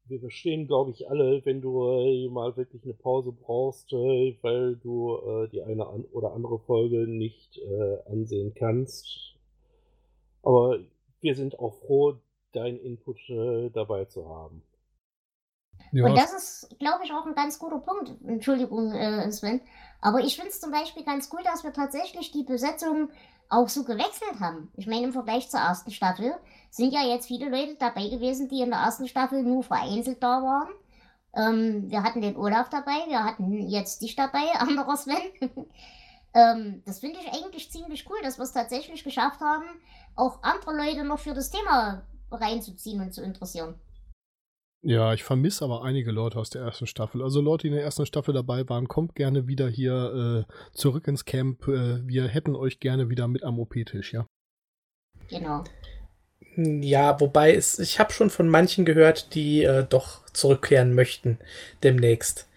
Wir 0.09 0.19
verstehen, 0.19 0.65
glaube 0.65 0.89
ich, 0.89 1.07
alle, 1.07 1.45
wenn 1.45 1.61
du 1.61 1.87
äh, 1.87 2.27
mal 2.29 2.57
wirklich 2.57 2.83
eine 2.83 2.95
Pause 2.95 3.31
brauchst, 3.31 3.93
äh, 3.93 4.35
weil 4.41 4.75
du 4.77 5.15
äh, 5.15 5.49
die 5.49 5.61
eine 5.61 5.85
an 5.85 6.03
oder 6.11 6.33
andere 6.33 6.57
Folge 6.57 7.07
nicht 7.07 7.59
äh, 7.59 7.97
ansehen 8.11 8.55
kannst. 8.55 9.35
Aber 10.41 10.79
wir 11.21 11.35
sind 11.35 11.59
auch 11.59 11.75
froh, 11.75 12.15
deinen 12.53 12.79
Input 12.79 13.19
äh, 13.29 13.69
dabei 13.69 14.05
zu 14.05 14.27
haben. 14.27 14.63
Ja. 15.91 16.05
Und 16.05 16.15
das 16.15 16.33
ist, 16.33 16.79
glaube 16.79 17.03
ich, 17.03 17.11
auch 17.11 17.25
ein 17.25 17.35
ganz 17.35 17.59
guter 17.59 17.79
Punkt. 17.79 18.11
Entschuldigung, 18.25 18.91
äh, 18.93 19.31
Sven. 19.31 19.61
Aber 20.01 20.19
ich 20.19 20.35
finde 20.35 20.51
es 20.51 20.61
zum 20.61 20.71
Beispiel 20.71 21.03
ganz 21.03 21.29
cool, 21.33 21.41
dass 21.43 21.63
wir 21.63 21.73
tatsächlich 21.73 22.31
die 22.31 22.43
Besetzung 22.43 23.09
auch 23.49 23.67
so 23.67 23.83
gewechselt 23.83 24.39
haben. 24.39 24.71
Ich 24.77 24.87
meine, 24.87 25.05
im 25.05 25.13
Vergleich 25.13 25.49
zur 25.49 25.59
ersten 25.59 25.91
Staffel 25.91 26.33
sind 26.69 26.93
ja 26.93 27.01
jetzt 27.01 27.27
viele 27.27 27.49
Leute 27.49 27.75
dabei 27.75 28.07
gewesen, 28.07 28.47
die 28.47 28.61
in 28.61 28.69
der 28.69 28.79
ersten 28.79 29.07
Staffel 29.07 29.43
nur 29.43 29.63
vereinzelt 29.63 30.21
da 30.21 30.43
waren. 30.43 30.69
Ähm, 31.33 31.89
wir 31.89 32.03
hatten 32.03 32.21
den 32.21 32.37
Olaf 32.37 32.69
dabei, 32.69 33.05
wir 33.07 33.23
hatten 33.23 33.51
jetzt 33.67 34.01
dich 34.01 34.15
dabei, 34.15 34.51
anderer 34.59 34.95
Sven. 34.95 35.17
ähm, 36.33 36.83
das 36.85 36.99
finde 36.99 37.19
ich 37.19 37.33
eigentlich 37.33 37.71
ziemlich 37.71 38.07
cool, 38.09 38.17
dass 38.23 38.37
wir 38.37 38.43
es 38.43 38.53
tatsächlich 38.53 39.03
geschafft 39.03 39.41
haben, 39.41 39.65
auch 40.15 40.43
andere 40.43 40.75
Leute 40.75 41.03
noch 41.03 41.19
für 41.19 41.33
das 41.33 41.49
Thema 41.49 42.03
reinzuziehen 42.31 43.01
und 43.01 43.13
zu 43.13 43.23
interessieren. 43.23 43.75
Ja, 44.81 45.13
ich 45.13 45.23
vermisse 45.23 45.65
aber 45.65 45.83
einige 45.83 46.11
Leute 46.11 46.39
aus 46.39 46.49
der 46.49 46.61
ersten 46.61 46.87
Staffel. 46.87 47.21
Also 47.21 47.41
Leute, 47.41 47.63
die 47.63 47.67
in 47.67 47.73
der 47.73 47.83
ersten 47.83 48.05
Staffel 48.05 48.33
dabei 48.33 48.67
waren, 48.69 48.87
kommt 48.87 49.13
gerne 49.13 49.45
wieder 49.47 49.67
hier 49.67 50.45
äh, 50.47 50.53
zurück 50.73 51.07
ins 51.07 51.25
Camp. 51.25 51.67
Äh, 51.67 52.07
wir 52.07 52.27
hätten 52.27 52.55
euch 52.55 52.79
gerne 52.79 53.09
wieder 53.09 53.27
mit 53.27 53.43
am 53.43 53.59
OP-Tisch, 53.59 54.13
ja. 54.13 54.25
Genau. 55.29 55.63
Ja, 56.55 57.19
wobei 57.19 57.53
es, 57.53 57.77
ich 57.79 57.99
habe 57.99 58.13
schon 58.13 58.29
von 58.29 58.47
manchen 58.47 58.85
gehört, 58.85 59.35
die 59.35 59.63
äh, 59.63 59.85
doch 59.87 60.25
zurückkehren 60.29 60.93
möchten 60.93 61.39
demnächst. 61.83 62.47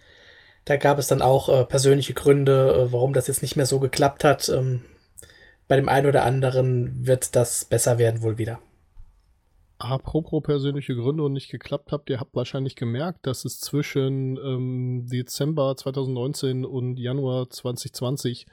Da 0.65 0.77
gab 0.77 0.99
es 0.99 1.07
dann 1.07 1.21
auch 1.21 1.49
äh, 1.49 1.65
persönliche 1.65 2.13
Gründe, 2.13 2.87
äh, 2.87 2.93
warum 2.93 3.11
das 3.11 3.27
jetzt 3.27 3.41
nicht 3.41 3.57
mehr 3.57 3.65
so 3.65 3.79
geklappt 3.79 4.23
hat. 4.23 4.47
Ähm, 4.47 4.85
bei 5.67 5.75
dem 5.75 5.89
einen 5.89 6.07
oder 6.07 6.23
anderen 6.23 7.05
wird 7.05 7.35
das 7.35 7.65
besser 7.65 7.97
werden 7.97 8.21
wohl 8.21 8.37
wieder. 8.37 8.59
Apropos 9.83 10.41
persönliche 10.41 10.95
Gründe 10.95 11.23
und 11.23 11.33
nicht 11.33 11.51
geklappt 11.51 11.91
habt, 11.91 12.09
ihr 12.09 12.21
habt 12.21 12.33
wahrscheinlich 12.35 12.77
gemerkt, 12.77 13.27
dass 13.27 13.43
es 13.43 13.59
zwischen 13.59 14.37
ähm, 14.37 15.07
Dezember 15.11 15.75
2019 15.75 16.63
und 16.63 16.97
Januar 16.97 17.49
2020 17.49 18.45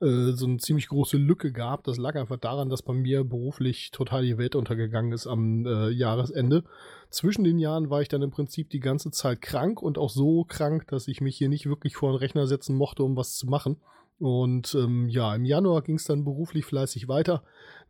äh, 0.00 0.30
so 0.30 0.46
eine 0.46 0.58
ziemlich 0.58 0.86
große 0.86 1.16
Lücke 1.16 1.50
gab. 1.50 1.82
Das 1.82 1.96
lag 1.96 2.14
einfach 2.14 2.36
daran, 2.36 2.68
dass 2.68 2.82
bei 2.82 2.92
mir 2.92 3.24
beruflich 3.24 3.90
total 3.90 4.22
die 4.22 4.38
Welt 4.38 4.54
untergegangen 4.54 5.10
ist 5.10 5.26
am 5.26 5.66
äh, 5.66 5.88
Jahresende. 5.88 6.62
Zwischen 7.10 7.42
den 7.42 7.58
Jahren 7.58 7.90
war 7.90 8.00
ich 8.00 8.08
dann 8.08 8.22
im 8.22 8.30
Prinzip 8.30 8.70
die 8.70 8.78
ganze 8.78 9.10
Zeit 9.10 9.42
krank 9.42 9.82
und 9.82 9.98
auch 9.98 10.10
so 10.10 10.44
krank, 10.44 10.86
dass 10.86 11.08
ich 11.08 11.20
mich 11.20 11.36
hier 11.36 11.48
nicht 11.48 11.66
wirklich 11.66 11.96
vor 11.96 12.12
den 12.12 12.18
Rechner 12.18 12.46
setzen 12.46 12.76
mochte, 12.76 13.02
um 13.02 13.16
was 13.16 13.34
zu 13.34 13.48
machen. 13.48 13.80
Und 14.18 14.74
ähm, 14.74 15.10
ja, 15.10 15.34
im 15.34 15.44
Januar 15.44 15.82
ging 15.82 15.96
es 15.96 16.04
dann 16.04 16.24
beruflich 16.24 16.64
fleißig 16.64 17.06
weiter. 17.06 17.42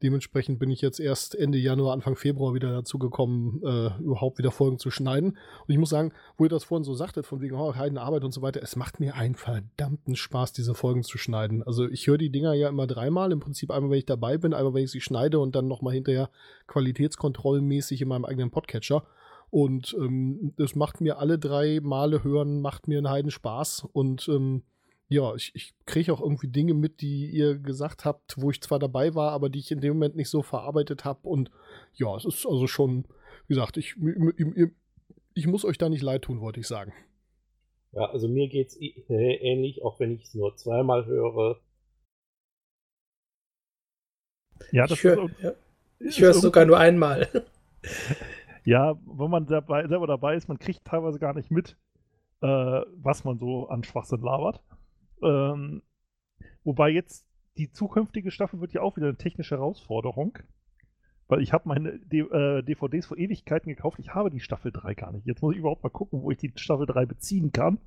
Dementsprechend 0.03 0.59
bin 0.59 0.71
ich 0.71 0.81
jetzt 0.81 0.99
erst 0.99 1.37
Ende 1.37 1.57
Januar, 1.57 1.93
Anfang 1.93 2.17
Februar 2.17 2.53
wieder 2.53 2.73
dazu 2.73 2.99
gekommen, 2.99 3.63
äh, 3.65 4.03
überhaupt 4.03 4.39
wieder 4.39 4.51
Folgen 4.51 4.81
zu 4.81 4.91
schneiden. 4.91 5.31
Und 5.31 5.73
ich 5.73 5.79
muss 5.79 5.91
sagen, 5.91 6.13
wo 6.37 6.45
ihr 6.45 6.51
das 6.51 6.65
vorhin 6.65 6.85
so 6.85 6.95
sagtet, 6.95 7.27
von 7.27 7.41
wegen 7.41 7.55
oh, 7.55 7.73
Arbeit 7.73 8.25
und 8.25 8.33
so 8.33 8.43
weiter, 8.43 8.61
es 8.61 8.75
macht 8.75 8.99
mir 8.99 9.15
einen 9.15 9.37
verdammten 9.37 10.17
Spaß, 10.17 10.53
diese 10.53 10.75
Folgen 10.75 11.05
zu 11.05 11.17
schneiden. 11.17 11.63
Also 11.63 11.89
ich 11.89 12.09
höre 12.09 12.19
die 12.19 12.31
Dinger 12.31 12.55
ja 12.55 12.69
immer 12.69 12.89
dreimal, 12.89 13.31
im 13.31 13.41
Prinzip 13.41 13.71
einmal, 13.71 13.93
wenn 13.93 13.99
ich 13.99 14.07
dabei 14.07 14.37
bin, 14.37 14.53
einmal, 14.53 14.75
wenn 14.75 14.85
ich 14.85 14.91
sie 14.91 15.01
schneide 15.01 15.39
und 15.39 15.55
dann 15.55 15.69
nochmal 15.69 15.95
hinterher 15.95 16.29
qualitätskontrollmäßig 16.67 18.03
in 18.03 18.09
meinem 18.09 18.25
eigenen 18.25 18.51
Podcatcher. 18.51 19.05
Und 19.51 19.97
ähm, 19.97 20.55
macht 20.75 21.01
mir 21.01 21.19
alle 21.19 21.39
drei 21.39 21.79
Male 21.81 22.25
hören, 22.25 22.61
macht 22.61 22.89
mir 22.89 22.99
einen 22.99 23.09
Heiden 23.09 23.31
Spaß 23.31 23.87
und 23.93 24.29
ähm, 24.29 24.65
ja, 25.09 25.35
ich, 25.35 25.53
ich 25.55 25.75
kriege 25.87 26.13
auch 26.13 26.21
irgendwie 26.21 26.49
Dinge 26.49 26.75
mit, 26.75 27.01
die 27.01 27.31
ihr 27.31 27.59
gesagt 27.59 28.05
habt, 28.05 28.41
wo 28.41 28.51
ich 28.51 28.61
zwar 28.61 28.79
dabei 28.79 29.15
war, 29.15 29.33
aber 29.33 29.49
die 29.49 29.61
ich 29.61 29.71
in 29.71 29.81
dem 29.81 29.95
Moment 29.95 30.17
nicht 30.17 30.29
so 30.29 30.43
verarbeitet 30.43 31.05
habe. 31.05 31.29
Und 31.29 31.51
ja, 31.95 32.15
es 32.17 32.25
ist 32.25 32.47
also 32.47 32.67
schon, 32.67 33.05
wie 33.47 33.55
gesagt, 33.55 33.77
ich, 33.77 33.95
ich, 34.37 34.69
ich 35.35 35.47
muss 35.47 35.65
euch 35.65 35.79
da 35.79 35.89
nicht 35.89 36.03
leid 36.03 36.23
tun, 36.23 36.41
wollte 36.41 36.61
ich 36.61 36.67
sagen. 36.67 36.93
Ja, 37.93 38.11
also 38.11 38.29
mir 38.29 38.49
geht 38.49 38.69
es 38.69 38.79
ähnlich, 39.09 39.83
auch 39.85 40.01
wenn 40.01 40.13
ich 40.13 40.25
es 40.25 40.35
nur 40.35 40.57
zweimal 40.57 41.07
höre. 41.07 41.61
Ja, 44.73 44.87
das 44.87 44.99
ich 44.99 45.05
höre 45.05 45.31
ja. 45.41 46.31
es 46.31 46.41
sogar 46.41 46.65
nur 46.65 46.79
einmal. 46.79 47.29
Ja, 48.67 48.99
wenn 49.07 49.31
man 49.31 49.47
dabei, 49.47 49.87
selber 49.87 50.09
dabei 50.09 50.35
ist, 50.35 50.49
man 50.49 50.59
kriegt 50.59 50.85
teilweise 50.85 51.21
gar 51.21 51.35
nicht 51.35 51.53
mit, 51.53 51.77
äh, 52.41 52.47
was 52.97 53.23
man 53.23 53.39
so 53.39 53.69
an 53.69 53.85
Schwachsinn 53.85 54.21
labert. 54.21 54.61
Ähm, 55.23 55.83
wobei 56.65 56.91
jetzt 56.91 57.27
die 57.57 57.71
zukünftige 57.71 58.31
Staffel 58.31 58.61
wird 58.61 58.73
ja 58.73 58.83
auch 58.83 58.97
wieder 58.97 59.09
eine 59.09 59.17
technische 59.17 59.57
Herausforderung. 59.57 60.39
Weil 61.29 61.43
ich 61.43 61.53
habe 61.53 61.69
meine 61.69 61.99
D 61.99 62.21
äh, 62.21 62.63
DVDs 62.63 63.07
vor 63.07 63.19
Ewigkeiten 63.19 63.69
gekauft. 63.69 63.99
Ich 63.99 64.15
habe 64.15 64.31
die 64.31 64.41
Staffel 64.41 64.71
3 64.71 64.95
gar 64.95 65.13
nicht. 65.13 65.27
Jetzt 65.27 65.43
muss 65.43 65.55
ich 65.55 65.59
überhaupt 65.59 65.83
mal 65.83 65.91
gucken, 65.91 66.23
wo 66.23 66.31
ich 66.31 66.39
die 66.39 66.53
Staffel 66.55 66.87
3 66.87 67.07
beziehen 67.07 67.53
kann. 67.53 67.79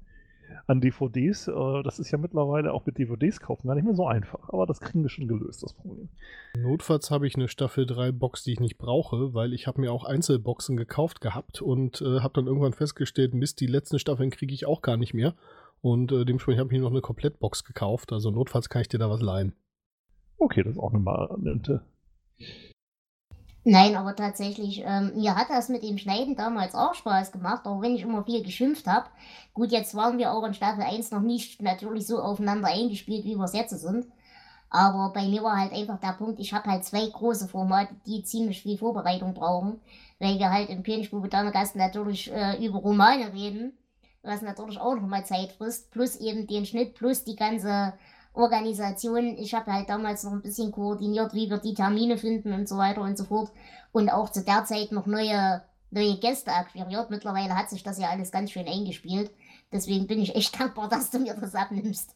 an 0.67 0.81
DVDs. 0.81 1.47
Äh, 1.47 1.83
das 1.83 1.99
ist 1.99 2.11
ja 2.11 2.17
mittlerweile 2.17 2.73
auch 2.73 2.85
mit 2.85 2.97
DVDs 2.97 3.39
kaufen 3.39 3.67
gar 3.67 3.75
nicht 3.75 3.85
mehr 3.85 3.95
so 3.95 4.07
einfach. 4.07 4.49
Aber 4.49 4.65
das 4.65 4.79
kriegen 4.79 5.03
wir 5.03 5.09
schon 5.09 5.27
gelöst, 5.27 5.63
das 5.63 5.73
Problem. 5.73 6.09
Notfalls 6.57 7.11
habe 7.11 7.27
ich 7.27 7.35
eine 7.35 7.47
Staffel 7.47 7.85
3 7.85 8.11
Box, 8.11 8.43
die 8.43 8.53
ich 8.53 8.59
nicht 8.59 8.77
brauche, 8.77 9.33
weil 9.33 9.53
ich 9.53 9.67
habe 9.67 9.81
mir 9.81 9.91
auch 9.91 10.03
Einzelboxen 10.03 10.77
gekauft 10.77 11.21
gehabt 11.21 11.61
und 11.61 12.01
äh, 12.01 12.19
habe 12.19 12.33
dann 12.33 12.47
irgendwann 12.47 12.73
festgestellt, 12.73 13.33
Mist, 13.33 13.59
die 13.59 13.67
letzten 13.67 13.99
Staffeln 13.99 14.29
kriege 14.29 14.53
ich 14.53 14.65
auch 14.65 14.81
gar 14.81 14.97
nicht 14.97 15.13
mehr. 15.13 15.35
Und 15.81 16.11
äh, 16.11 16.25
dementsprechend 16.25 16.59
habe 16.59 16.69
ich 16.69 16.79
mir 16.79 16.83
noch 16.83 16.91
eine 16.91 17.01
Komplettbox 17.01 17.63
gekauft. 17.63 18.11
Also 18.11 18.31
notfalls 18.31 18.69
kann 18.69 18.81
ich 18.81 18.89
dir 18.89 18.99
da 18.99 19.09
was 19.09 19.21
leihen. 19.21 19.53
Okay, 20.37 20.63
das 20.63 20.73
ist 20.73 20.79
auch 20.79 20.93
eine 20.93 21.05
Variante. 21.05 21.83
Nein, 23.65 23.95
aber 23.95 24.15
tatsächlich, 24.15 24.83
ähm, 24.85 25.11
mir 25.15 25.35
hat 25.35 25.49
das 25.49 25.67
mit 25.69 25.83
dem 25.83 25.97
Schneiden 25.97 26.35
damals 26.35 26.75
auch 26.75 26.93
Spaß 26.93 27.31
gemacht, 27.31 27.65
auch 27.65 27.81
wenn 27.81 27.93
ich 27.93 28.03
immer 28.03 28.23
viel 28.23 28.41
geschimpft 28.41 28.87
habe. 28.87 29.07
Gut, 29.53 29.71
jetzt 29.71 29.93
waren 29.95 30.17
wir 30.17 30.31
auch 30.31 30.43
in 30.45 30.53
Staffel 30.53 30.81
1 30.81 31.11
noch 31.11 31.21
nicht 31.21 31.61
natürlich 31.61 32.07
so 32.07 32.19
aufeinander 32.19 32.69
eingespielt, 32.69 33.25
wie 33.25 33.35
wir 33.35 33.43
es 33.43 33.53
jetzt 33.53 33.77
sind. 33.77 34.07
Aber 34.69 35.11
bei 35.13 35.27
mir 35.27 35.43
war 35.43 35.57
halt 35.59 35.73
einfach 35.73 35.99
der 35.99 36.13
Punkt, 36.13 36.39
ich 36.39 36.53
habe 36.53 36.69
halt 36.69 36.85
zwei 36.85 37.07
große 37.07 37.47
Formate, 37.47 37.95
die 38.05 38.23
ziemlich 38.23 38.61
viel 38.61 38.77
Vorbereitung 38.77 39.33
brauchen, 39.33 39.81
weil 40.19 40.39
wir 40.39 40.51
halt 40.51 40.69
im 40.69 40.83
Königsbube 40.83 41.27
Damegast 41.27 41.75
natürlich 41.75 42.31
äh, 42.31 42.63
über 42.65 42.79
Romane 42.79 43.33
reden, 43.33 43.73
was 44.23 44.41
natürlich 44.41 44.79
auch 44.79 44.95
nochmal 44.95 45.25
Zeit 45.25 45.51
frisst, 45.53 45.91
plus 45.91 46.17
eben 46.17 46.47
den 46.47 46.65
Schnitt, 46.65 46.95
plus 46.95 47.23
die 47.23 47.35
ganze 47.35 47.93
Organisation. 48.33 49.37
Ich 49.37 49.53
habe 49.53 49.71
halt 49.71 49.89
damals 49.89 50.23
noch 50.23 50.31
ein 50.31 50.41
bisschen 50.41 50.71
koordiniert, 50.71 51.33
wie 51.33 51.49
wir 51.49 51.57
die 51.57 51.73
Termine 51.73 52.17
finden 52.17 52.53
und 52.53 52.67
so 52.67 52.77
weiter 52.77 53.01
und 53.01 53.17
so 53.17 53.25
fort. 53.25 53.51
Und 53.91 54.09
auch 54.09 54.29
zu 54.29 54.43
der 54.43 54.65
Zeit 54.65 54.91
noch 54.91 55.05
neue, 55.05 55.63
neue 55.91 56.17
Gäste 56.17 56.51
akquiriert. 56.51 57.09
Mittlerweile 57.09 57.55
hat 57.55 57.69
sich 57.69 57.83
das 57.83 57.99
ja 57.99 58.09
alles 58.09 58.31
ganz 58.31 58.51
schön 58.51 58.67
eingespielt. 58.67 59.31
Deswegen 59.71 60.07
bin 60.07 60.21
ich 60.21 60.35
echt 60.35 60.59
dankbar, 60.59 60.89
dass 60.89 61.09
du 61.09 61.19
mir 61.19 61.33
das 61.33 61.55
abnimmst. 61.55 62.15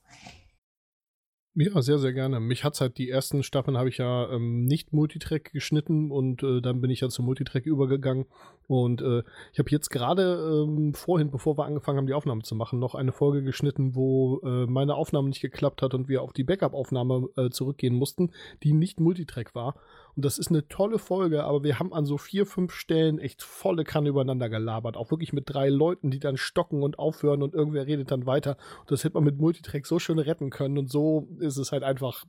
Ja, 1.56 1.84
sehr, 1.84 2.00
sehr 2.00 2.13
gerne. 2.13 2.39
Mich 2.39 2.63
hat's 2.63 2.82
halt, 2.82 2.98
die 2.98 3.12
ersten 3.12 3.44
Staffeln 3.44 3.78
habe 3.78 3.88
ich 3.88 4.00
ja 4.00 4.28
ähm, 4.32 4.63
nicht 4.63 4.92
Multitrack 4.92 5.52
geschnitten 5.52 6.10
und 6.10 6.42
äh, 6.42 6.62
dann 6.62 6.82
bin 6.82 6.89
ich 6.89 7.02
ja 7.02 7.10
zum 7.10 7.26
Multitrack 7.26 7.68
übergegangen. 7.68 8.26
Und 8.66 9.04
äh, 9.04 9.22
ich 9.52 9.60
habe 9.60 9.70
jetzt 9.70 9.89
gerade 9.89 10.66
ähm, 10.68 10.96
vorhin, 10.96 11.30
bevor 11.30 11.56
wir 11.56 11.66
angefangen 11.66 12.00
haben, 12.00 12.08
die 12.08 12.16
Aufnahme 12.16 12.42
zu 12.42 12.56
machen, 12.56 12.80
noch 12.80 12.96
eine 12.96 13.12
Folge 13.12 13.44
geschnitten, 13.44 13.94
wo 13.94 14.39
äh, 14.39 14.66
meine 14.66 14.96
Aufnahme 14.96 15.30
nicht 15.30 15.42
geklappt 15.42 15.84
hat 15.84 15.94
und 15.94 16.10
wir 16.10 16.24
auf 16.24 16.34
die 16.34 16.44
Backup-Aufnahme 16.44 17.28
äh, 17.38 17.50
zurückgehen 17.52 17.94
mussten, 17.94 18.32
die 18.63 18.74
nicht 18.74 19.00
Multitrack 19.00 19.54
war. 19.54 19.76
Und 20.15 20.26
das 20.26 20.38
ist 20.38 20.49
eine 20.49 20.67
tolle 20.67 20.99
Folge, 20.99 21.43
aber 21.43 21.63
wir 21.63 21.80
haben 21.80 21.93
an 21.93 22.06
so 22.06 22.17
vier, 22.17 22.45
fünf 22.45 22.73
Stellen 22.73 23.19
echt 23.19 23.41
volle 23.41 23.84
Kanne 23.84 24.10
übereinander 24.10 24.49
gelabert. 24.49 24.95
Auch 24.95 25.10
wirklich 25.10 25.34
mit 25.34 25.45
drei 25.47 25.69
Leuten, 25.69 26.12
die 26.12 26.19
dann 26.19 26.38
stocken 26.38 26.84
und 26.84 26.99
aufhören 26.99 27.41
und 27.41 27.54
irgendwer 27.54 27.88
redet 27.88 28.12
dann 28.12 28.26
weiter. 28.26 28.58
Und 28.82 28.91
das 28.91 29.04
hätte 29.04 29.15
man 29.15 29.23
mit 29.23 29.39
Multitrack 29.39 29.88
so 29.88 29.97
schön 29.97 30.19
retten 30.19 30.52
können. 30.52 30.78
Und 30.78 30.91
so 30.91 31.28
ist 31.39 31.58
es 31.58 31.71
halt 31.71 31.84
einfach 31.84 32.26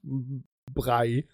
Brei. 0.73 1.27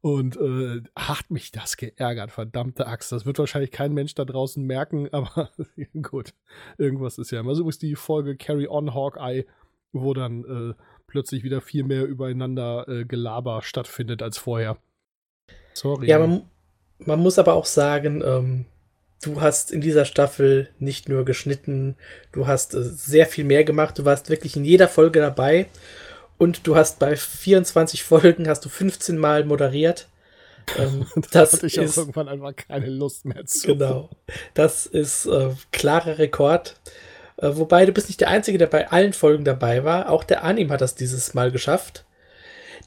Und 0.00 0.36
äh, 0.36 0.82
hat 0.96 1.30
mich 1.30 1.50
das 1.50 1.78
geärgert, 1.78 2.30
verdammte 2.30 2.86
Axt. 2.86 3.10
Das 3.10 3.24
wird 3.24 3.38
wahrscheinlich 3.38 3.70
kein 3.70 3.94
Mensch 3.94 4.14
da 4.14 4.24
draußen 4.24 4.62
merken, 4.62 5.08
aber 5.12 5.50
gut, 6.02 6.34
irgendwas 6.78 7.18
ist 7.18 7.30
ja 7.30 7.40
immer. 7.40 7.54
So 7.54 7.68
ist 7.68 7.82
die 7.82 7.94
Folge 7.94 8.36
Carry 8.36 8.68
On 8.68 8.94
Hawkeye, 8.94 9.46
wo 9.92 10.12
dann 10.12 10.44
äh, 10.44 10.74
plötzlich 11.06 11.42
wieder 11.42 11.60
viel 11.60 11.84
mehr 11.84 12.06
übereinander 12.06 12.86
äh, 12.88 13.04
Gelaber 13.04 13.62
stattfindet 13.62 14.22
als 14.22 14.36
vorher. 14.36 14.78
Sorry. 15.74 16.08
Ja, 16.08 16.18
man, 16.18 16.42
man 16.98 17.20
muss 17.20 17.38
aber 17.38 17.54
auch 17.54 17.66
sagen, 17.66 18.22
ähm, 18.24 18.64
du 19.22 19.40
hast 19.40 19.70
in 19.70 19.80
dieser 19.80 20.04
Staffel 20.04 20.68
nicht 20.78 21.08
nur 21.08 21.24
geschnitten, 21.24 21.96
du 22.32 22.46
hast 22.46 22.74
äh, 22.74 22.82
sehr 22.82 23.26
viel 23.26 23.44
mehr 23.44 23.64
gemacht. 23.64 23.98
Du 23.98 24.04
warst 24.04 24.30
wirklich 24.30 24.56
in 24.56 24.64
jeder 24.64 24.88
Folge 24.88 25.20
dabei 25.20 25.66
und 26.38 26.66
du 26.66 26.76
hast 26.76 26.98
bei 26.98 27.16
24 27.16 28.02
Folgen 28.04 28.48
hast 28.48 28.64
du 28.64 28.68
15 28.68 29.18
Mal 29.18 29.44
moderiert. 29.44 30.08
Ähm, 30.78 31.06
das 31.32 31.52
hatte 31.52 31.66
ich 31.66 31.76
ist, 31.76 31.96
irgendwann 31.96 32.28
einfach 32.28 32.54
keine 32.56 32.86
Lust 32.86 33.24
mehr 33.24 33.44
zu. 33.44 33.68
Genau. 33.68 34.10
Das 34.54 34.86
ist 34.86 35.26
äh, 35.26 35.50
klarer 35.72 36.18
Rekord. 36.18 36.76
Äh, 37.36 37.50
wobei 37.54 37.84
du 37.84 37.92
bist 37.92 38.08
nicht 38.08 38.20
der 38.20 38.28
Einzige, 38.28 38.58
der 38.58 38.68
bei 38.68 38.90
allen 38.90 39.12
Folgen 39.12 39.44
dabei 39.44 39.84
war. 39.84 40.10
Auch 40.10 40.24
der 40.24 40.44
Anim 40.44 40.70
hat 40.70 40.80
das 40.80 40.94
dieses 40.94 41.34
Mal 41.34 41.50
geschafft. 41.50 42.04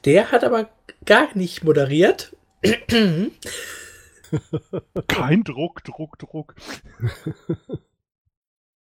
Der 0.04 0.30
hat 0.30 0.44
aber 0.44 0.68
gar 1.04 1.36
nicht 1.36 1.64
moderiert 1.64 2.32
Kein 5.06 5.44
Druck, 5.44 5.84
Druck, 5.84 6.18
Druck. 6.18 6.54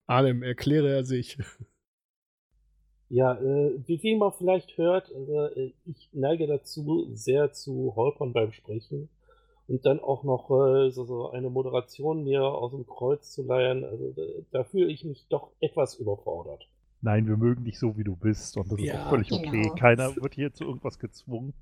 Arnem, 0.06 0.44
erkläre 0.44 0.90
er 0.90 1.04
sich. 1.04 1.38
Ja, 3.10 3.34
äh, 3.34 3.80
wie, 3.86 4.16
man 4.16 4.32
vielleicht 4.32 4.78
hört, 4.78 5.12
äh, 5.12 5.72
ich 5.86 6.10
neige 6.14 6.48
dazu, 6.48 7.10
sehr 7.14 7.52
zu 7.52 7.94
holpern 7.96 8.34
beim 8.34 8.52
Sprechen 8.52 9.08
und 9.68 9.86
dann 9.86 10.00
auch 10.00 10.24
noch 10.24 10.50
äh, 10.50 10.90
so, 10.90 11.06
so, 11.06 11.30
eine 11.30 11.50
Moderation 11.50 12.24
mir 12.24 12.44
aus 12.44 12.72
dem 12.72 12.88
Kreuz 12.88 13.32
zu 13.32 13.44
leiern. 13.44 13.84
Also 13.84 14.16
da 14.52 14.64
fühle 14.64 14.92
ich 14.92 15.04
mich 15.06 15.28
doch 15.30 15.52
etwas 15.60 15.96
überfordert. 15.96 16.68
Nein, 17.02 17.28
wir 17.28 17.38
mögen 17.38 17.66
dich 17.66 17.78
so, 17.78 17.98
wie 17.98 18.04
du 18.04 18.16
bist 18.16 18.58
und 18.58 18.72
das 18.72 18.82
ja, 18.82 18.94
ist 18.94 19.00
auch 19.02 19.10
völlig 19.10 19.32
okay. 19.32 19.62
Genau. 19.62 19.76
Keiner 19.76 20.16
wird 20.16 20.34
hier 20.34 20.54
zu 20.54 20.64
irgendwas 20.64 20.98
gezwungen. 21.00 21.54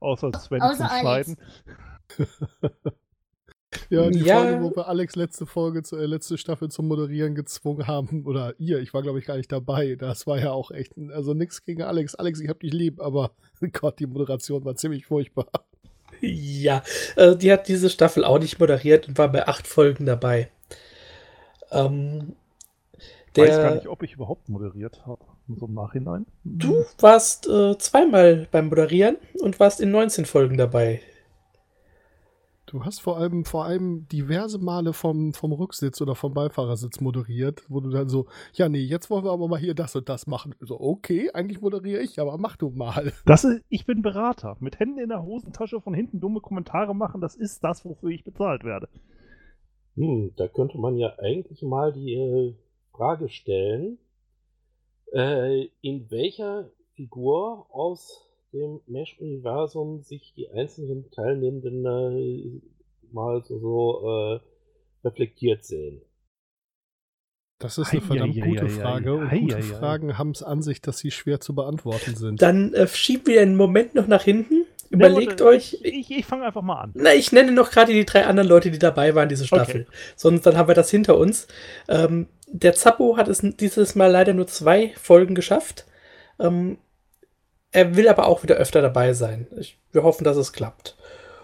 Außer 0.00 0.32
Sven 0.38 0.62
Außer 0.62 0.88
zum 0.88 0.98
Schneiden. 0.98 1.36
ja, 3.90 4.08
die 4.10 4.20
ja. 4.20 4.42
Folge, 4.42 4.62
wo 4.62 4.76
wir 4.76 4.88
Alex 4.88 5.16
letzte 5.16 5.46
Folge, 5.46 5.82
äh, 5.92 6.06
letzte 6.06 6.38
Staffel 6.38 6.70
zum 6.70 6.88
Moderieren 6.88 7.34
gezwungen 7.34 7.86
haben, 7.86 8.24
oder 8.26 8.54
ihr, 8.58 8.78
ich 8.80 8.94
war 8.94 9.02
glaube 9.02 9.18
ich 9.18 9.26
gar 9.26 9.36
nicht 9.36 9.52
dabei, 9.52 9.96
das 9.96 10.26
war 10.26 10.38
ja 10.38 10.52
auch 10.52 10.70
echt, 10.70 10.94
also 11.12 11.34
nichts 11.34 11.64
gegen 11.64 11.82
Alex. 11.82 12.14
Alex, 12.14 12.40
ich 12.40 12.48
hab 12.48 12.60
dich 12.60 12.72
lieb, 12.72 13.00
aber 13.00 13.32
Gott, 13.72 13.98
die 13.98 14.06
Moderation 14.06 14.64
war 14.64 14.76
ziemlich 14.76 15.06
furchtbar. 15.06 15.48
Ja, 16.20 16.82
äh, 17.16 17.36
die 17.36 17.52
hat 17.52 17.68
diese 17.68 17.90
Staffel 17.90 18.24
auch 18.24 18.38
nicht 18.38 18.58
moderiert 18.58 19.08
und 19.08 19.18
war 19.18 19.30
bei 19.30 19.46
acht 19.48 19.66
Folgen 19.66 20.06
dabei. 20.06 20.50
Ähm, 21.70 22.36
der, 23.36 23.48
weiß 23.48 23.56
gar 23.56 23.74
nicht, 23.74 23.88
ob 23.88 24.02
ich 24.02 24.12
überhaupt 24.12 24.48
moderiert 24.48 25.06
habe. 25.06 25.24
So 25.48 25.66
im 25.66 25.74
Nachhinein. 25.74 26.26
Du 26.44 26.84
warst 26.98 27.46
äh, 27.48 27.76
zweimal 27.78 28.48
beim 28.50 28.68
Moderieren 28.68 29.16
und 29.42 29.60
warst 29.60 29.80
in 29.80 29.90
19 29.90 30.24
Folgen 30.24 30.56
dabei. 30.56 31.00
Du 32.66 32.84
hast 32.84 33.00
vor 33.00 33.18
allem, 33.18 33.44
vor 33.44 33.66
allem 33.66 34.08
diverse 34.08 34.58
Male 34.58 34.94
vom, 34.94 35.34
vom 35.34 35.52
Rücksitz 35.52 36.00
oder 36.00 36.14
vom 36.14 36.32
Beifahrersitz 36.32 37.00
moderiert, 37.00 37.62
wo 37.68 37.80
du 37.80 37.90
dann 37.90 38.08
so, 38.08 38.26
ja, 38.54 38.68
nee, 38.68 38.80
jetzt 38.80 39.10
wollen 39.10 39.24
wir 39.24 39.32
aber 39.32 39.46
mal 39.48 39.60
hier 39.60 39.74
das 39.74 39.94
und 39.94 40.08
das 40.08 40.26
machen. 40.26 40.54
So, 40.60 40.80
okay, 40.80 41.30
eigentlich 41.34 41.60
moderiere 41.60 42.00
ich, 42.00 42.18
aber 42.18 42.38
mach 42.38 42.56
du 42.56 42.70
mal. 42.70 43.12
Das 43.26 43.44
ist, 43.44 43.62
ich 43.68 43.86
bin 43.86 44.02
Berater. 44.02 44.56
Mit 44.60 44.80
Händen 44.80 44.98
in 44.98 45.10
der 45.10 45.22
Hosentasche 45.22 45.80
von 45.80 45.94
hinten 45.94 46.20
dumme 46.20 46.40
Kommentare 46.40 46.94
machen, 46.94 47.20
das 47.20 47.36
ist 47.36 47.62
das, 47.62 47.84
wofür 47.84 48.10
ich 48.10 48.24
bezahlt 48.24 48.64
werde. 48.64 48.88
Hm, 49.96 50.32
da 50.36 50.48
könnte 50.48 50.78
man 50.78 50.96
ja 50.96 51.14
eigentlich 51.18 51.62
mal 51.62 51.92
die 51.92 52.14
äh, 52.14 52.54
Frage 52.92 53.28
stellen, 53.28 53.98
äh, 55.14 55.68
in 55.80 56.10
welcher 56.10 56.70
Figur 56.94 57.66
aus 57.70 58.22
dem 58.52 58.80
Mesh-Universum 58.86 60.02
sich 60.02 60.32
die 60.36 60.48
einzelnen 60.50 61.10
Teilnehmenden 61.10 61.84
äh, 61.84 62.60
mal 63.12 63.42
so, 63.44 63.58
so 63.58 64.08
äh, 64.08 64.40
reflektiert 65.04 65.64
sehen. 65.64 66.02
Das 67.58 67.78
ist 67.78 67.92
eine 67.92 68.00
verdammt 68.00 68.34
ja, 68.34 68.44
gute 68.44 68.64
ja, 68.64 68.68
Frage 68.68 69.14
und 69.14 69.30
gute 69.30 69.62
Fragen 69.62 70.18
haben 70.18 70.32
es 70.32 70.42
an 70.42 70.60
sich, 70.60 70.82
dass 70.82 70.98
sie 70.98 71.10
schwer 71.10 71.40
zu 71.40 71.54
beantworten 71.54 72.16
sind. 72.16 72.42
Dann 72.42 72.74
äh, 72.74 72.86
schieben 72.88 73.26
wir 73.26 73.40
einen 73.40 73.56
Moment 73.56 73.94
noch 73.94 74.06
nach 74.06 74.22
hinten. 74.22 74.66
Überlegt 74.90 75.40
ja, 75.40 75.46
euch. 75.46 75.78
Ich, 75.82 76.10
ich, 76.10 76.18
ich 76.18 76.26
fange 76.26 76.44
einfach 76.44 76.62
mal 76.62 76.80
an. 76.80 76.92
Na, 76.94 77.14
ich 77.14 77.32
nenne 77.32 77.52
noch 77.52 77.70
gerade 77.70 77.92
die 77.92 78.04
drei 78.04 78.26
anderen 78.26 78.48
Leute, 78.48 78.70
die 78.70 78.78
dabei 78.78 79.14
waren, 79.14 79.28
diese 79.28 79.46
Staffel. 79.46 79.82
Okay. 79.82 79.96
Sonst 80.16 80.46
dann 80.46 80.56
haben 80.56 80.68
wir 80.68 80.74
das 80.74 80.90
hinter 80.90 81.16
uns. 81.16 81.46
Ähm, 81.88 82.26
der 82.54 82.74
Zappo 82.74 83.16
hat 83.16 83.26
es 83.26 83.40
dieses 83.42 83.96
Mal 83.96 84.12
leider 84.12 84.32
nur 84.32 84.46
zwei 84.46 84.92
Folgen 84.96 85.34
geschafft. 85.34 85.86
Ähm, 86.38 86.78
er 87.72 87.96
will 87.96 88.08
aber 88.08 88.28
auch 88.28 88.44
wieder 88.44 88.54
öfter 88.54 88.80
dabei 88.80 89.12
sein. 89.12 89.48
Ich, 89.58 89.76
wir 89.90 90.04
hoffen, 90.04 90.22
dass 90.22 90.36
es 90.36 90.52
klappt. 90.52 90.96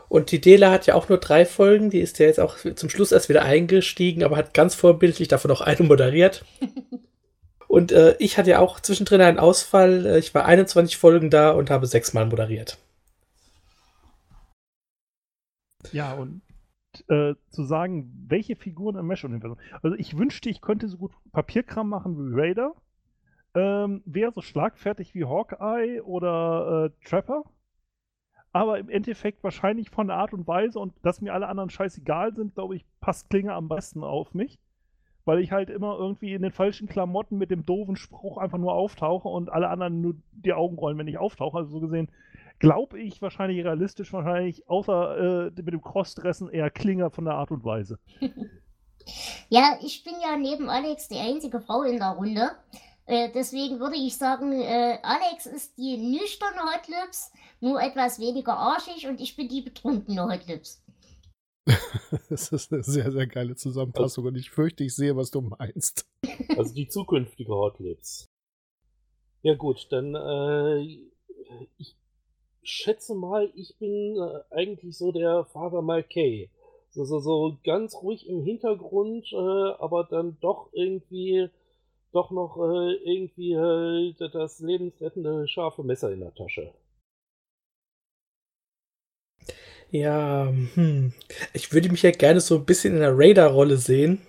Und 0.09 0.31
die 0.31 0.41
Dela 0.41 0.71
hat 0.71 0.87
ja 0.87 0.95
auch 0.95 1.09
nur 1.09 1.19
drei 1.19 1.45
Folgen. 1.47 1.91
Die 1.91 1.99
ist 1.99 2.21
ja 2.21 2.27
jetzt 2.27 2.39
auch 2.39 2.57
zum 2.77 2.89
Schluss 2.89 3.11
erst 3.11 3.29
wieder 3.29 3.43
eingestiegen, 3.43 4.23
aber 4.23 4.37
hat 4.37 4.55
ganz 4.55 4.77
vorbildlich 4.77 5.27
davon 5.27 5.51
auch 5.51 5.63
eine 5.63 5.85
moderiert. 5.85 6.45
und 7.67 7.91
äh, 7.91 8.15
ich 8.21 8.39
hatte 8.39 8.51
ja 8.51 8.61
auch 8.61 8.79
zwischendrin 8.79 9.21
einen 9.21 9.41
Ausfall. 9.41 10.07
Äh, 10.07 10.19
ich 10.21 10.33
war 10.33 10.45
21 10.45 10.97
Folgen 10.97 11.29
da 11.29 11.51
und 11.51 11.71
habe 11.71 11.89
sechsmal 11.89 12.27
moderiert. 12.27 12.79
Ja, 15.91 16.13
und 16.13 16.41
äh, 17.11 17.35
zu 17.51 17.65
sagen, 17.65 18.27
welche 18.29 18.57
Figuren 18.57 18.97
im 18.97 19.07
Mesh-Universum. 19.09 19.59
Also 19.83 19.97
ich 19.97 20.17
wünschte, 20.17 20.49
ich 20.49 20.61
könnte 20.63 20.89
so 20.89 20.97
gut 20.99 21.13
Papierkram 21.33 21.89
machen 21.89 22.17
wie 22.17 22.41
Raider. 22.41 22.75
Ähm, 23.55 24.03
Wäre 24.07 24.33
so 24.33 24.43
schlagfertig 24.43 25.15
wie 25.15 25.25
Hawkeye 25.25 26.01
oder 26.03 26.87
äh, 26.87 27.09
Trapper. 27.09 27.45
Aber 28.53 28.79
im 28.79 28.89
Endeffekt 28.89 29.43
wahrscheinlich 29.43 29.91
von 29.91 30.07
der 30.09 30.17
Art 30.17 30.33
und 30.33 30.47
Weise 30.47 30.79
und 30.79 30.95
dass 31.03 31.21
mir 31.21 31.35
alle 31.35 31.49
anderen 31.49 31.71
scheißegal 31.71 32.35
sind, 32.35 32.55
glaube 32.55 32.77
ich, 32.77 32.85
passt 33.01 33.29
Klinge 33.31 33.55
am 33.55 33.69
besten 33.69 34.05
auf 34.05 34.35
mich. 34.35 34.59
weil 35.25 35.41
ich 35.41 35.53
halt 35.53 35.71
immer 35.71 35.97
irgendwie 35.99 36.35
in 36.35 36.43
den 36.43 36.53
falschen 36.53 36.89
Klamotten 36.89 37.39
mit 37.39 37.51
dem 37.51 37.65
doofen 37.67 37.97
Spruch 37.97 38.39
einfach 38.39 38.59
nur 38.59 38.73
auftauche 38.73 39.29
und 39.29 39.51
alle 39.51 39.69
anderen 39.69 40.01
nur 40.01 40.15
die 40.33 40.53
Augen 40.53 40.77
rollen, 40.77 40.99
wenn 40.99 41.09
ich 41.09 41.19
auftauche. 41.19 41.59
Also 41.59 41.71
so 41.71 41.81
gesehen 41.81 42.09
glaube 42.61 43.01
ich 43.01 43.21
wahrscheinlich 43.21 43.65
realistisch, 43.65 44.13
wahrscheinlich 44.13 44.69
außer 44.69 45.49
äh, 45.49 45.63
mit 45.63 45.73
dem 45.73 45.83
Crossdressen 45.83 46.49
eher 46.49 46.71
Klinger 46.71 47.11
von 47.11 47.25
der 47.25 47.35
Art 47.35 47.51
und 47.51 47.65
Weise. 47.65 47.99
ja, 49.49 49.79
ich 49.83 50.05
bin 50.05 50.15
ja 50.23 50.37
neben 50.37 50.69
Alex 50.69 51.09
die 51.09 51.19
einzige 51.19 51.61
Frau 51.61 51.83
in 51.83 51.99
der 51.99 52.11
Runde. 52.11 52.51
Äh, 53.07 53.33
deswegen 53.33 53.81
würde 53.81 53.97
ich 53.97 54.17
sagen, 54.17 54.53
äh, 54.53 54.99
Alex 55.03 55.47
ist 55.47 55.77
die 55.79 55.97
nüchterne 55.97 56.61
Hotlips, 56.61 57.33
nur 57.61 57.83
etwas 57.83 58.21
weniger 58.21 58.57
arschig 58.57 59.09
und 59.09 59.21
ich 59.21 59.35
bin 59.35 59.49
die 59.49 59.63
betrunkene 59.63 60.23
Hotlips. 60.23 60.85
das 62.29 62.53
ist 62.53 62.73
eine 62.73 62.83
sehr, 62.83 63.11
sehr 63.11 63.27
geile 63.27 63.57
Zusammenfassung 63.57 64.27
und 64.27 64.37
ich 64.37 64.51
fürchte, 64.51 64.85
ich 64.85 64.95
sehe, 64.95 65.17
was 65.17 65.31
du 65.31 65.41
meinst. 65.41 66.07
Also 66.57 66.75
die 66.75 66.89
zukünftige 66.89 67.53
Hotlips. 67.53 68.27
Ja 69.43 69.55
gut, 69.55 69.87
dann 69.91 70.15
äh, 70.15 70.79
ich 71.79 71.97
schätze 72.63 73.15
mal, 73.15 73.51
ich 73.55 73.77
bin 73.79 74.17
äh, 74.17 74.55
eigentlich 74.55 74.97
so 74.97 75.13
der 75.13 75.45
Father 75.47 75.83
Malkay. 75.83 76.51
So, 76.91 77.05
so, 77.05 77.21
so 77.21 77.57
ganz 77.65 77.95
ruhig 77.95 78.29
im 78.29 78.43
Hintergrund, 78.43 79.33
äh, 79.33 79.37
aber 79.37 80.05
dann 80.11 80.39
doch 80.41 80.71
irgendwie, 80.73 81.49
doch 82.13 82.31
noch 82.31 82.57
äh, 82.57 82.95
irgendwie 83.05 83.53
äh, 83.53 84.29
das 84.33 84.59
lebensrettende 84.59 85.47
scharfe 85.47 85.85
Messer 85.85 86.13
in 86.13 86.21
der 86.21 86.35
Tasche. 86.35 86.73
Ja, 89.93 90.53
hm. 90.75 91.13
ich 91.53 91.73
würde 91.73 91.91
mich 91.91 92.03
ja 92.03 92.13
gerne 92.13 92.41
so 92.41 92.57
ein 92.57 92.65
bisschen 92.65 92.95
in 92.95 93.01
der 93.01 93.17
Radar-Rolle 93.17 93.77
sehen, 93.77 94.21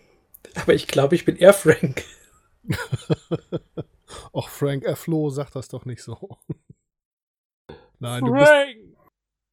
aber 0.56 0.74
ich 0.74 0.88
glaube, 0.88 1.16
ich 1.16 1.26
bin 1.26 1.36
eher 1.36 1.54
Frank. 1.54 2.04
Och, 4.34 4.50
Frank 4.50 4.86
F. 4.86 5.00
Flo, 5.00 5.30
sag 5.30 5.52
das 5.52 5.68
doch 5.68 5.86
nicht 5.86 6.02
so. 6.02 6.38
Nein, 8.02 8.26
du 8.26 8.34
Frank! 8.34 8.76
bist, 8.76 8.98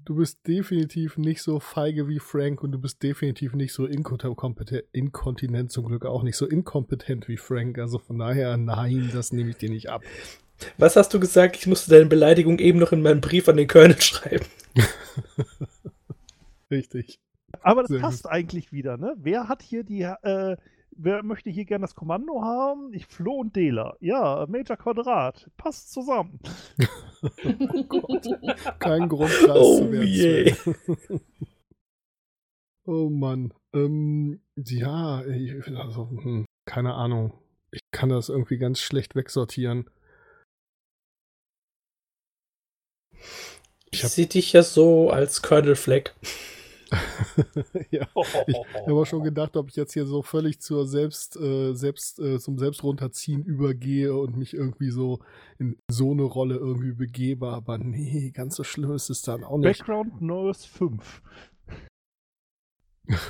du 0.05 0.15
bist 0.17 0.47
definitiv 0.47 1.19
nicht 1.19 1.43
so 1.43 1.61
feige 1.61 2.09
wie 2.09 2.19
Frank 2.19 2.63
und 2.63 2.73
du 2.73 2.79
bist 2.79 3.03
definitiv 3.03 3.55
nicht 3.55 3.75
so 3.75 3.85
inkontinent, 3.85 5.71
zum 5.71 5.87
Glück 5.87 6.07
auch 6.07 6.23
nicht 6.23 6.37
so 6.37 6.47
inkompetent 6.47 7.29
wie 7.29 7.37
Frank. 7.37 7.79
Also 7.79 7.99
von 7.99 8.19
daher, 8.19 8.57
nein, 8.57 9.11
das 9.13 9.33
nehme 9.33 9.51
ich 9.51 9.59
dir 9.59 9.69
nicht 9.69 9.91
ab. 9.91 10.03
Was 10.79 10.97
hast 10.97 11.13
du 11.13 11.21
gesagt? 11.21 11.57
Ich 11.57 11.67
musste 11.67 11.91
deine 11.91 12.07
Beleidigung 12.07 12.59
eben 12.59 12.79
noch 12.79 12.93
in 12.93 13.03
meinen 13.03 13.21
Brief 13.21 13.49
an 13.51 13.59
den 13.59 13.69
Colonel 13.69 14.01
schreiben. 14.01 14.47
Richtig. 16.71 17.21
Aber 17.61 17.83
das 17.83 17.91
Sehr 17.91 18.01
passt 18.01 18.27
eigentlich 18.29 18.73
wieder, 18.73 18.97
ne? 18.97 19.15
Wer 19.19 19.49
hat 19.49 19.63
hier 19.63 19.85
die, 19.85 20.03
äh, 20.03 20.57
wer 20.99 21.23
möchte 21.23 21.49
hier 21.49 21.65
gerne 21.65 21.83
das 21.83 21.95
Kommando 21.95 22.43
haben? 22.43 22.93
Ich, 22.93 23.07
Flo 23.07 23.37
und 23.37 23.57
Dela. 23.57 23.97
Ja, 24.01 24.47
Major 24.49 24.77
Quadrat. 24.77 25.51
Passt 25.57 25.93
zusammen. 25.93 26.41
oh 27.45 27.85
Gott. 27.89 28.27
Kein 28.79 29.09
Grund, 29.09 29.31
Preis 29.31 29.57
Oh 29.57 29.79
zu 29.79 29.93
werden. 29.93 31.21
oh 32.87 33.09
Mann. 33.09 33.55
Ähm, 33.73 34.41
ja, 34.57 35.25
ich, 35.25 35.67
also, 35.77 36.11
hm, 36.11 36.45
keine 36.67 36.95
Ahnung. 36.95 37.33
Ich 37.71 37.81
kann 37.91 38.09
das 38.09 38.29
irgendwie 38.29 38.59
ganz 38.59 38.81
schlecht 38.81 39.15
wegsortieren. 39.15 39.89
Ich 43.91 44.03
sehe 44.03 44.27
dich 44.27 44.53
ja 44.53 44.63
so 44.63 45.11
als 45.11 45.43
Colonel 45.43 45.77
Fleck. 45.77 46.15
Ja. 47.91 48.07
Ich 48.47 48.57
habe 48.87 48.95
auch 48.95 49.07
schon 49.07 49.23
gedacht, 49.23 49.57
ob 49.57 49.69
ich 49.69 49.77
jetzt 49.77 49.93
hier 49.93 50.07
so 50.07 50.23
völlig 50.23 50.61
zur 50.61 50.87
Selbst, 50.87 51.37
äh, 51.37 51.75
Selbst, 51.75 52.19
äh, 52.19 52.39
zum 52.39 52.59
Selbstrunterziehen 52.59 53.45
übergehe 53.45 54.15
und 54.17 54.37
mich 54.37 54.55
irgendwie 54.55 54.91
so 54.91 55.21
in 55.59 55.77
so 55.91 56.13
eine 56.13 56.23
Rolle 56.23 56.57
irgendwie 56.57 56.93
begebe, 56.93 57.49
aber 57.49 57.79
nee, 57.79 58.31
ganz 58.33 58.57
so 58.57 58.65
schlimm 58.65 58.93
ist 58.93 59.11
es 59.11 59.23
dann 59.23 59.45
auch 59.45 59.59
nicht. 59.59 59.79
Background 59.79 60.21
Nurse 60.21 60.67
5. 60.69 61.23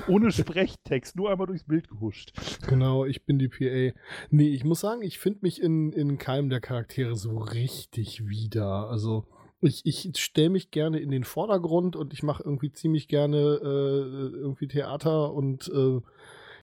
Ohne 0.08 0.32
Sprechtext, 0.32 1.16
nur 1.16 1.30
einmal 1.30 1.46
durchs 1.46 1.64
Bild 1.64 1.88
gehuscht. 1.88 2.32
Genau, 2.66 3.04
ich 3.04 3.24
bin 3.24 3.38
die 3.38 3.48
PA. 3.48 3.96
Nee, 4.30 4.48
ich 4.48 4.64
muss 4.64 4.80
sagen, 4.80 5.02
ich 5.02 5.18
finde 5.18 5.40
mich 5.42 5.62
in, 5.62 5.92
in 5.92 6.18
keinem 6.18 6.50
der 6.50 6.60
Charaktere 6.60 7.16
so 7.16 7.38
richtig 7.38 8.28
wieder. 8.28 8.88
Also, 8.88 9.26
ich, 9.60 9.84
ich 9.84 10.10
stelle 10.18 10.50
mich 10.50 10.70
gerne 10.70 11.00
in 11.00 11.10
den 11.10 11.24
Vordergrund 11.24 11.96
und 11.96 12.12
ich 12.12 12.22
mache 12.22 12.42
irgendwie 12.44 12.72
ziemlich 12.72 13.08
gerne 13.08 13.38
äh, 13.38 14.36
irgendwie 14.38 14.68
Theater 14.68 15.32
und 15.32 15.68
äh, 15.68 16.00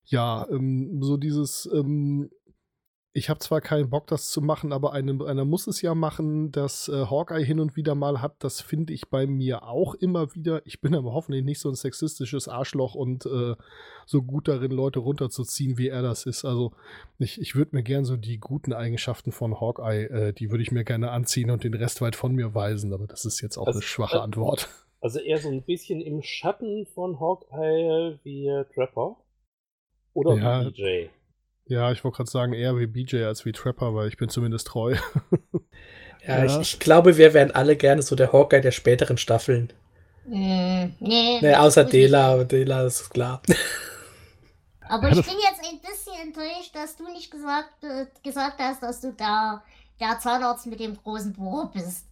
ja, 0.05 0.47
ähm, 0.49 1.01
so 1.01 1.17
dieses, 1.17 1.69
ähm, 1.73 2.29
ich 3.17 3.29
habe 3.29 3.39
zwar 3.39 3.61
keinen 3.61 3.89
Bock, 3.89 4.07
das 4.07 4.29
zu 4.29 4.41
machen, 4.41 4.73
aber 4.73 4.91
eine, 4.91 5.25
einer 5.25 5.45
muss 5.45 5.67
es 5.67 5.81
ja 5.81 5.95
machen, 5.95 6.51
dass 6.51 6.89
äh, 6.89 7.05
Hawkeye 7.05 7.45
hin 7.45 7.61
und 7.61 7.77
wieder 7.77 7.95
mal 7.95 8.21
hat, 8.21 8.43
das 8.43 8.59
finde 8.59 8.91
ich 8.91 9.07
bei 9.09 9.25
mir 9.25 9.63
auch 9.63 9.95
immer 9.95 10.35
wieder. 10.35 10.61
Ich 10.65 10.81
bin 10.81 10.93
aber 10.93 11.13
hoffentlich 11.13 11.45
nicht 11.45 11.59
so 11.61 11.69
ein 11.69 11.75
sexistisches 11.75 12.49
Arschloch 12.49 12.93
und 12.93 13.25
äh, 13.25 13.55
so 14.05 14.21
gut 14.21 14.49
darin, 14.49 14.71
Leute 14.71 14.99
runterzuziehen, 14.99 15.77
wie 15.77 15.87
er 15.87 16.01
das 16.01 16.25
ist. 16.25 16.43
Also 16.43 16.73
ich, 17.17 17.39
ich 17.39 17.55
würde 17.55 17.77
mir 17.77 17.83
gern 17.83 18.03
so 18.03 18.17
die 18.17 18.37
guten 18.37 18.73
Eigenschaften 18.73 19.31
von 19.31 19.61
Hawkeye, 19.61 20.07
äh, 20.07 20.33
die 20.33 20.51
würde 20.51 20.63
ich 20.63 20.73
mir 20.73 20.83
gerne 20.83 21.11
anziehen 21.11 21.51
und 21.51 21.63
den 21.63 21.73
Rest 21.73 22.01
weit 22.01 22.17
von 22.17 22.35
mir 22.35 22.53
weisen, 22.53 22.93
aber 22.93 23.07
das 23.07 23.23
ist 23.23 23.39
jetzt 23.39 23.57
auch 23.57 23.67
Also, 23.67 23.79
eine 23.79 23.83
schwache 23.85 24.21
Antwort. 24.21 24.67
Also 25.01 25.19
eher 25.19 25.37
so 25.37 25.49
ein 25.49 25.61
bisschen 25.61 26.01
im 26.01 26.23
Schatten 26.23 26.87
von 26.95 27.19
Hawkeye 27.19 28.17
wie 28.23 28.47
äh, 28.47 28.65
Trapper. 28.73 29.17
Oder 30.13 30.35
Ja. 30.35 30.65
wie 30.65 30.71
DJ. 30.71 31.09
Ja, 31.67 31.91
ich 31.91 32.03
wollte 32.03 32.17
gerade 32.17 32.29
sagen, 32.29 32.53
eher 32.53 32.77
wie 32.77 32.85
BJ 32.87 33.23
als 33.23 33.43
wie 33.45 33.51
Trapper, 33.51 33.95
weil 33.95 34.07
ich 34.07 34.17
bin 34.17 34.29
zumindest 34.29 34.67
treu. 34.67 34.95
Ja, 36.27 36.43
Ja. 36.43 36.59
Ich, 36.61 36.73
ich 36.73 36.79
glaube, 36.79 37.17
wir 37.17 37.35
wären 37.35 37.51
alle 37.51 37.75
gerne 37.75 38.01
so 38.01 38.15
der 38.15 38.33
Hawkeye 38.33 38.59
der 38.61 38.71
späteren 38.71 39.17
Staffeln. 39.19 39.71
Hm, 40.25 40.95
nee, 40.99 41.39
Ne, 41.39 41.59
außer 41.59 41.83
muss 41.83 41.93
ich- 41.93 41.99
Dela, 42.01 42.43
Dela 42.45 42.83
ist 42.87 43.09
klar. 43.11 43.43
Aber 44.87 45.09
ich 45.09 45.21
bin 45.23 45.35
jetzt 45.35 45.61
ein 45.71 45.79
bisschen 45.81 46.13
enttäuscht, 46.23 46.73
dass 46.75 46.95
du 46.95 47.03
nicht 47.11 47.29
gesagt, 47.29 47.83
äh, 47.83 48.07
gesagt 48.23 48.59
hast, 48.59 48.81
dass 48.81 49.01
du 49.01 49.13
da 49.13 49.63
der 49.99 50.17
Zahnarzt 50.19 50.65
mit 50.65 50.79
dem 50.79 50.95
großen 50.97 51.33
Bohr 51.33 51.71
bist. 51.71 52.07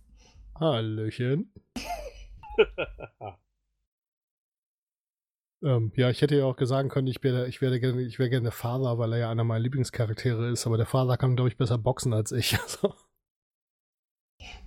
Hallöchen. 0.59 1.51
Ähm, 5.63 5.93
ja, 5.95 6.09
ich 6.09 6.21
hätte 6.21 6.35
ja 6.35 6.45
auch 6.45 6.57
sagen 6.59 6.89
können, 6.89 7.07
ich 7.07 7.23
wäre 7.23 7.47
ich 7.47 7.61
werde 7.61 7.79
gerne, 7.79 8.05
wäre 8.19 8.29
gerne 8.29 8.43
der 8.43 8.51
Father, 8.51 8.97
weil 8.97 9.13
er 9.13 9.19
ja 9.19 9.31
einer 9.31 9.45
meiner 9.45 9.61
Lieblingscharaktere 9.61 10.49
ist, 10.51 10.67
aber 10.67 10.77
der 10.77 10.85
Father 10.85 11.17
kann, 11.17 11.35
glaube 11.35 11.49
ich, 11.49 11.57
besser 11.57 11.77
boxen 11.77 12.13
als 12.13 12.31
ich. 12.31 12.57
Also, 12.63 12.93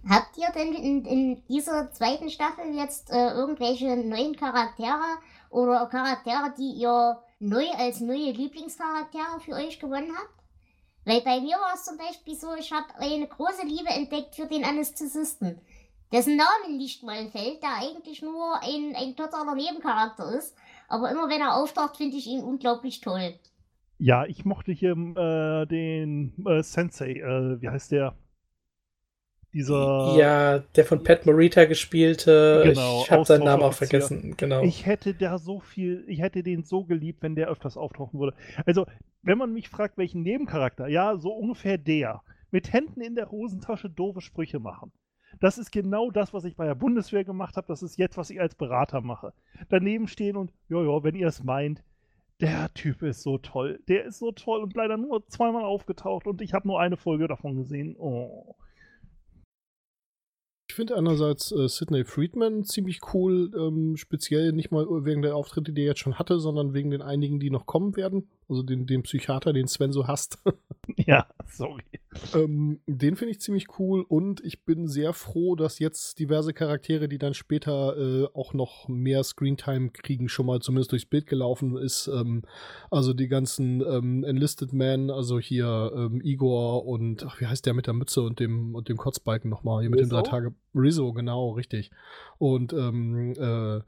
Habt 0.09 0.39
ihr 0.39 0.51
denn 0.55 0.73
in, 0.73 1.05
in 1.05 1.45
dieser 1.49 1.91
zweiten 1.91 2.31
Staffel 2.31 2.75
jetzt 2.75 3.11
äh, 3.11 3.31
irgendwelche 3.31 3.97
neuen 3.97 4.37
Charaktere 4.37 5.19
oder 5.51 5.87
Charaktere, 5.87 6.55
die 6.57 6.73
ihr 6.81 7.21
neu 7.41 7.67
als 7.77 8.01
neue 8.01 8.31
Lieblingscharaktere 8.31 9.41
für 9.41 9.53
euch 9.53 9.79
gewonnen 9.79 10.13
habt? 10.17 10.45
Weil 11.05 11.21
bei 11.23 11.41
mir 11.41 11.57
war 11.57 11.75
es 11.75 11.85
zum 11.85 11.99
Beispiel 11.99 12.37
so, 12.37 12.55
ich 12.55 12.73
habe 12.73 12.87
eine 12.99 13.27
große 13.27 13.67
Liebe 13.67 13.91
entdeckt 13.91 14.37
für 14.37 14.47
den 14.47 14.65
Anästhesisten, 14.65 15.61
dessen 16.13 16.37
Namen 16.37 16.77
nicht 16.77 17.03
mal 17.03 17.29
fällt, 17.31 17.63
der 17.63 17.77
eigentlich 17.81 18.23
nur 18.23 18.63
ein, 18.63 18.95
ein 18.97 19.17
totaler 19.17 19.55
Nebencharakter 19.55 20.33
ist. 20.33 20.57
Aber 20.89 21.11
immer 21.11 21.29
wenn 21.29 21.41
er 21.41 21.57
auftaucht, 21.57 21.97
finde 21.97 22.17
ich 22.17 22.27
ihn 22.27 22.43
unglaublich 22.43 23.01
toll. 23.01 23.35
Ja, 23.99 24.27
ich 24.27 24.45
mochte 24.45 24.73
hier 24.73 24.93
äh, 24.93 25.67
den 25.67 26.35
äh, 26.47 26.63
Sensei, 26.63 27.13
äh, 27.13 27.61
wie 27.61 27.69
heißt 27.69 27.93
der? 27.93 28.15
Dieser. 29.55 30.15
Ja, 30.19 30.59
der 30.59 30.85
von 30.85 31.03
Pat 31.03 31.25
Morita 31.25 31.65
gespielte. 31.65 32.63
Genau, 32.63 33.03
ich 33.03 33.11
habe 33.11 33.25
seinen 33.25 33.45
Namen 33.45 33.63
auch 33.63 33.73
vergessen. 33.73 34.35
Genau. 34.37 34.63
Ich 34.63 34.85
hätte 34.85 35.15
da 35.15 35.39
so 35.39 35.61
viel, 35.61 36.05
ich 36.09 36.21
hätte 36.21 36.43
den 36.43 36.65
so 36.65 36.85
geliebt, 36.85 37.23
wenn 37.23 37.37
der 37.37 37.49
öfters 37.49 37.79
auftauchen 37.79 38.21
würde. 38.21 38.37
Also, 38.67 38.87
wenn 39.23 39.39
man 39.39 39.55
mich 39.55 39.71
fragt, 39.71 39.97
welchen 39.97 40.23
Nebencharakter, 40.23 40.89
ja, 40.89 41.17
so 41.17 41.31
ungefähr 41.31 41.79
der. 41.79 42.23
Mit 42.51 42.73
Händen 42.73 43.01
in 43.01 43.15
der 43.15 43.31
Hosentasche 43.31 43.89
doofe 43.89 44.21
Sprüche 44.21 44.61
machen. 44.61 44.93
Das 45.41 45.59
ist 45.59 45.71
genau 45.71 46.11
das, 46.11 46.33
was 46.33 46.45
ich 46.45 46.57
bei 46.57 46.67
der 46.67 46.75
Bundeswehr 46.75 47.25
gemacht 47.25 47.57
habe. 47.57 47.67
Das 47.67 47.83
ist 47.83 47.99
jetzt, 47.99 48.17
was 48.17 48.31
ich 48.31 48.41
als 48.41 48.55
Berater 48.55 49.01
mache. 49.01 49.33
Daneben 49.69 50.09
stehen 50.09 50.37
und, 50.37 50.53
jojo, 50.69 51.05
wenn 51.05 51.15
ihr 51.15 51.29
es 51.29 51.43
meint, 51.43 51.83
der 52.41 52.73
Typ 52.75 53.03
ist 53.03 53.23
so 53.23 53.39
toll. 53.39 53.81
Der 53.89 54.05
ist 54.05 54.19
so 54.19 54.33
toll 54.33 54.63
und 54.63 54.75
leider 54.75 54.97
nur 54.97 55.27
zweimal 55.29 55.65
aufgetaucht 55.65 56.27
und 56.27 56.43
ich 56.43 56.53
habe 56.53 56.69
nur 56.69 56.81
eine 56.81 56.97
Folge 56.97 57.29
davon 57.29 57.57
gesehen. 57.57 57.97
Oh. 57.99 58.55
ich 60.69 60.75
finde 60.75 60.97
einerseits 60.97 61.53
äh, 61.53 61.69
Sidney 61.69 62.05
Friedman 62.05 62.65
ziemlich 62.65 63.01
cool, 63.15 63.51
ähm, 63.57 63.97
speziell 63.97 64.53
nicht 64.53 64.71
mal 64.71 64.87
wegen 65.07 65.23
der 65.23 65.35
Auftritte, 65.35 65.73
die 65.73 65.83
er 65.83 65.89
jetzt 65.89 66.01
schon 66.01 66.19
hatte, 66.19 66.39
sondern 66.39 66.75
wegen 66.75 66.91
den 66.91 67.01
einigen, 67.01 67.41
die 67.41 67.51
noch 67.51 67.65
kommen 67.65 67.97
werden. 67.97 68.29
Also 68.49 68.63
den, 68.63 68.87
den 68.87 69.03
Psychiater, 69.03 69.53
den 69.53 69.67
Sven 69.69 69.93
so 69.93 70.07
hasst. 70.07 70.39
Ja, 70.99 71.27
sorry. 71.51 71.83
ähm, 72.33 72.81
den 72.87 73.17
finde 73.17 73.33
ich 73.33 73.41
ziemlich 73.41 73.67
cool 73.79 74.05
und 74.07 74.41
ich 74.45 74.65
bin 74.65 74.87
sehr 74.87 75.13
froh, 75.13 75.57
dass 75.57 75.81
jetzt 75.81 76.21
diverse 76.21 76.53
Charaktere, 76.53 77.09
die 77.09 77.19
dann 77.19 77.35
später 77.35 77.97
äh, 77.97 78.29
auch 78.35 78.55
noch 78.55 78.87
mehr 78.89 79.25
Screentime 79.25 79.91
kriegen, 79.91 80.29
schon 80.29 80.47
mal 80.47 80.61
zumindest 80.61 80.93
durchs 80.93 81.07
Bild 81.07 81.27
gelaufen 81.27 81.77
ist. 81.77 82.07
Ähm, 82.07 82.43
also 82.89 83.15
die 83.15 83.27
ganzen 83.27 83.81
ähm, 83.81 84.23
Enlisted 84.23 84.73
Men, 84.73 85.11
also 85.11 85.41
hier 85.41 85.93
ähm, 85.97 86.21
Igor 86.23 86.87
und 86.87 87.25
ach, 87.25 87.41
wie 87.41 87.47
heißt 87.47 87.67
der 87.67 87.75
mit 87.75 87.89
der 87.89 87.95
Mütze 87.95 88.23
und 88.23 88.39
dem 88.39 88.77
und 88.77 88.89
dem 88.89 88.97
Kotzbalken 88.97 89.51
nochmal, 89.51 89.81
hier 89.81 89.91
mit 89.91 89.99
den 89.99 90.09
drei 90.09 90.23
Tage. 90.23 90.55
Rizzo, 90.73 91.13
genau, 91.13 91.51
richtig. 91.51 91.91
Und 92.39 92.73
ähm, 92.73 93.33
äh, 93.33 93.81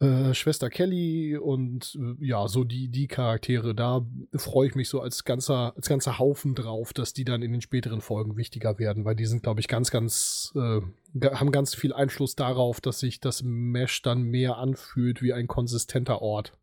äh, 0.00 0.32
Schwester 0.32 0.70
Kelly 0.70 1.36
und 1.36 1.98
äh, 2.00 2.24
ja, 2.24 2.46
so 2.46 2.62
die, 2.62 2.88
die 2.88 3.08
Charaktere, 3.08 3.74
da 3.74 4.06
freue 4.36 4.68
ich 4.68 4.74
mich 4.76 4.88
so 4.88 5.00
als 5.00 5.24
ganzer, 5.24 5.72
als 5.76 5.88
ganzer 5.88 6.18
Haufen 6.18 6.54
drauf, 6.54 6.92
dass 6.92 7.12
die 7.12 7.24
dann 7.24 7.42
in 7.42 7.50
den 7.50 7.60
späteren 7.60 8.00
Folgen 8.00 8.36
wichtiger 8.36 8.78
werden, 8.78 9.04
weil 9.04 9.16
die 9.16 9.26
sind, 9.26 9.42
glaube 9.42 9.60
ich, 9.60 9.66
ganz, 9.66 9.90
ganz, 9.90 10.52
äh, 10.54 10.80
haben 11.34 11.50
ganz 11.50 11.74
viel 11.74 11.92
Einfluss 11.92 12.36
darauf, 12.36 12.80
dass 12.80 13.00
sich 13.00 13.20
das 13.20 13.42
Mesh 13.42 14.02
dann 14.02 14.22
mehr 14.22 14.58
anfühlt 14.58 15.20
wie 15.20 15.32
ein 15.32 15.48
konsistenter 15.48 16.22
Ort. 16.22 16.56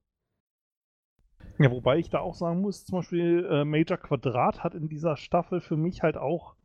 Ja, 1.60 1.72
wobei 1.72 1.98
ich 1.98 2.10
da 2.10 2.20
auch 2.20 2.36
sagen 2.36 2.62
muss, 2.62 2.86
zum 2.86 3.00
Beispiel 3.00 3.48
äh, 3.50 3.66
Major 3.66 3.98
Quadrat 3.98 4.64
hat 4.64 4.76
in 4.76 4.88
dieser 4.88 5.18
Staffel 5.18 5.62
für 5.62 5.78
mich 5.78 6.04
halt 6.04 6.18
auch 6.18 6.56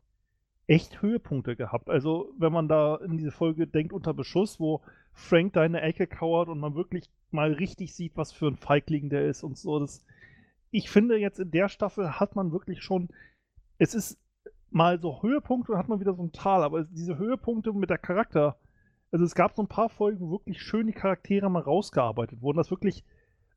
echt 0.67 1.01
Höhepunkte 1.01 1.55
gehabt. 1.57 1.89
Also, 1.89 2.33
wenn 2.37 2.53
man 2.53 2.67
da 2.67 2.95
in 2.95 3.17
diese 3.17 3.31
Folge 3.31 3.67
denkt 3.67 3.93
unter 3.93 4.13
Beschuss, 4.13 4.59
wo 4.59 4.81
Frank 5.13 5.53
da 5.53 5.65
in 5.65 5.73
der 5.73 5.83
Ecke 5.83 6.07
kauert 6.07 6.49
und 6.49 6.59
man 6.59 6.75
wirklich 6.75 7.09
mal 7.31 7.53
richtig 7.53 7.95
sieht, 7.95 8.17
was 8.17 8.31
für 8.31 8.47
ein 8.47 8.57
Feigling 8.57 9.09
der 9.09 9.25
ist 9.27 9.43
und 9.43 9.57
so. 9.57 9.79
Das, 9.79 10.05
ich 10.71 10.89
finde, 10.89 11.17
jetzt 11.17 11.39
in 11.39 11.51
der 11.51 11.69
Staffel 11.69 12.19
hat 12.19 12.35
man 12.35 12.51
wirklich 12.51 12.81
schon, 12.81 13.09
es 13.77 13.93
ist 13.93 14.19
mal 14.69 14.99
so 14.99 15.21
Höhepunkte 15.21 15.73
und 15.73 15.77
hat 15.77 15.89
man 15.89 15.99
wieder 15.99 16.13
so 16.13 16.23
ein 16.23 16.31
Tal, 16.31 16.63
aber 16.63 16.83
diese 16.85 17.17
Höhepunkte 17.17 17.73
mit 17.73 17.89
der 17.89 17.97
Charakter, 17.97 18.57
also 19.11 19.25
es 19.25 19.35
gab 19.35 19.53
so 19.55 19.61
ein 19.61 19.67
paar 19.67 19.89
Folgen, 19.89 20.21
wo 20.21 20.31
wirklich 20.31 20.61
schön 20.61 20.87
die 20.87 20.93
Charaktere 20.93 21.49
mal 21.49 21.61
rausgearbeitet 21.61 22.41
wurden, 22.41 22.57
dass 22.57 22.71
wirklich 22.71 23.03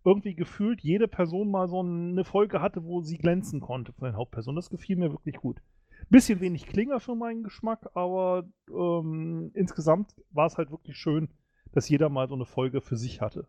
irgendwie 0.05 0.35
gefühlt 0.35 0.81
jede 0.83 1.09
Person 1.09 1.51
mal 1.51 1.69
so 1.69 1.81
eine 1.81 2.25
Folge 2.25 2.61
hatte, 2.61 2.85
wo 2.85 3.01
sie 3.01 3.17
glänzen 3.17 3.61
konnte 3.61 3.93
von 3.93 4.07
den 4.07 4.17
Hauptpersonen. 4.17 4.57
Das 4.57 4.71
gefiel 4.71 4.97
mir 4.97 5.13
wirklich 5.13 5.37
gut. 5.37 5.63
Bisschen 6.11 6.41
wenig 6.41 6.67
Klinger 6.67 7.01
für 7.01 7.15
meinen 7.15 7.45
Geschmack, 7.45 7.89
aber 7.95 8.45
ähm, 8.69 9.51
insgesamt 9.55 10.15
war 10.31 10.47
es 10.47 10.59
halt 10.59 10.71
wirklich 10.71 10.99
schön, 10.99 11.29
dass 11.75 11.89
jeder 11.89 12.09
mal 12.09 12.29
so 12.29 12.35
eine 12.35 12.47
Folge 12.47 12.81
für 12.81 12.97
sich 12.97 13.21
hatte. 13.21 13.47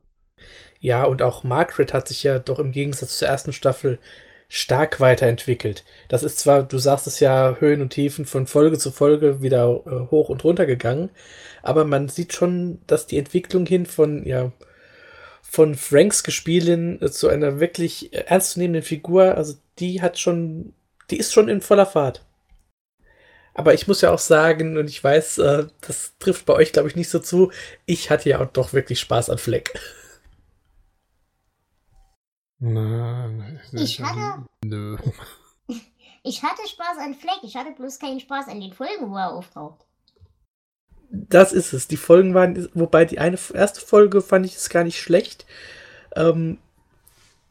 Ja, 0.79 1.03
und 1.05 1.21
auch 1.21 1.43
Margaret 1.43 1.93
hat 1.93 2.07
sich 2.07 2.23
ja 2.23 2.39
doch 2.39 2.59
im 2.59 2.71
Gegensatz 2.71 3.17
zur 3.17 3.27
ersten 3.27 3.53
Staffel 3.53 3.99
stark 4.47 4.99
weiterentwickelt. 4.99 5.83
Das 6.07 6.23
ist 6.23 6.39
zwar, 6.39 6.63
du 6.63 6.77
sagst 6.77 7.07
es 7.07 7.19
ja, 7.19 7.55
Höhen 7.59 7.81
und 7.81 7.89
Tiefen 7.89 8.25
von 8.25 8.47
Folge 8.47 8.77
zu 8.77 8.91
Folge 8.91 9.41
wieder 9.41 9.81
äh, 9.85 10.11
hoch 10.11 10.29
und 10.29 10.43
runter 10.43 10.65
gegangen, 10.65 11.09
aber 11.63 11.85
man 11.85 12.09
sieht 12.09 12.33
schon, 12.33 12.79
dass 12.87 13.07
die 13.07 13.17
Entwicklung 13.17 13.65
hin 13.65 13.85
von, 13.85 14.25
ja, 14.25 14.51
von 15.41 15.75
Franks 15.75 16.23
Gespielin 16.23 17.01
äh, 17.01 17.09
zu 17.09 17.27
einer 17.27 17.59
wirklich 17.59 18.13
ernstzunehmenden 18.13 18.83
Figur, 18.83 19.35
also 19.35 19.55
die 19.79 20.01
hat 20.01 20.19
schon, 20.19 20.73
die 21.09 21.17
ist 21.17 21.33
schon 21.33 21.49
in 21.49 21.61
voller 21.61 21.85
Fahrt. 21.85 22.23
Aber 23.55 23.73
ich 23.73 23.87
muss 23.87 24.01
ja 24.01 24.11
auch 24.11 24.19
sagen, 24.19 24.77
und 24.77 24.89
ich 24.89 25.01
weiß, 25.01 25.37
äh, 25.39 25.67
das 25.81 26.13
trifft 26.19 26.45
bei 26.45 26.53
euch, 26.53 26.73
glaube 26.73 26.89
ich, 26.89 26.95
nicht 26.97 27.09
so 27.09 27.19
zu, 27.19 27.51
ich 27.85 28.11
hatte 28.11 28.29
ja 28.29 28.41
auch 28.41 28.51
doch 28.51 28.73
wirklich 28.73 28.99
Spaß 28.99 29.29
an 29.29 29.37
Fleck. 29.37 29.79
Nein. 32.59 33.59
Ich 33.71 34.01
hatte. 34.01 34.45
Nö. 34.63 34.97
Ich 36.27 36.41
hatte 36.41 36.67
Spaß 36.67 36.97
an 36.97 37.13
Fleck, 37.13 37.37
ich 37.43 37.55
hatte 37.55 37.69
bloß 37.73 37.99
keinen 37.99 38.19
Spaß 38.19 38.47
an 38.47 38.59
den 38.59 38.73
Folgen, 38.73 39.11
wo 39.11 39.15
er 39.15 39.31
auftaucht. 39.31 39.85
Das 41.11 41.53
ist 41.53 41.71
es. 41.71 41.87
Die 41.87 41.97
Folgen 41.97 42.33
waren, 42.33 42.67
wobei 42.73 43.05
die 43.05 43.19
eine 43.19 43.37
erste 43.53 43.79
Folge 43.79 44.23
fand 44.23 44.43
ich 44.47 44.55
es 44.55 44.69
gar 44.69 44.83
nicht 44.83 44.99
schlecht. 44.99 45.45
Ähm, 46.15 46.57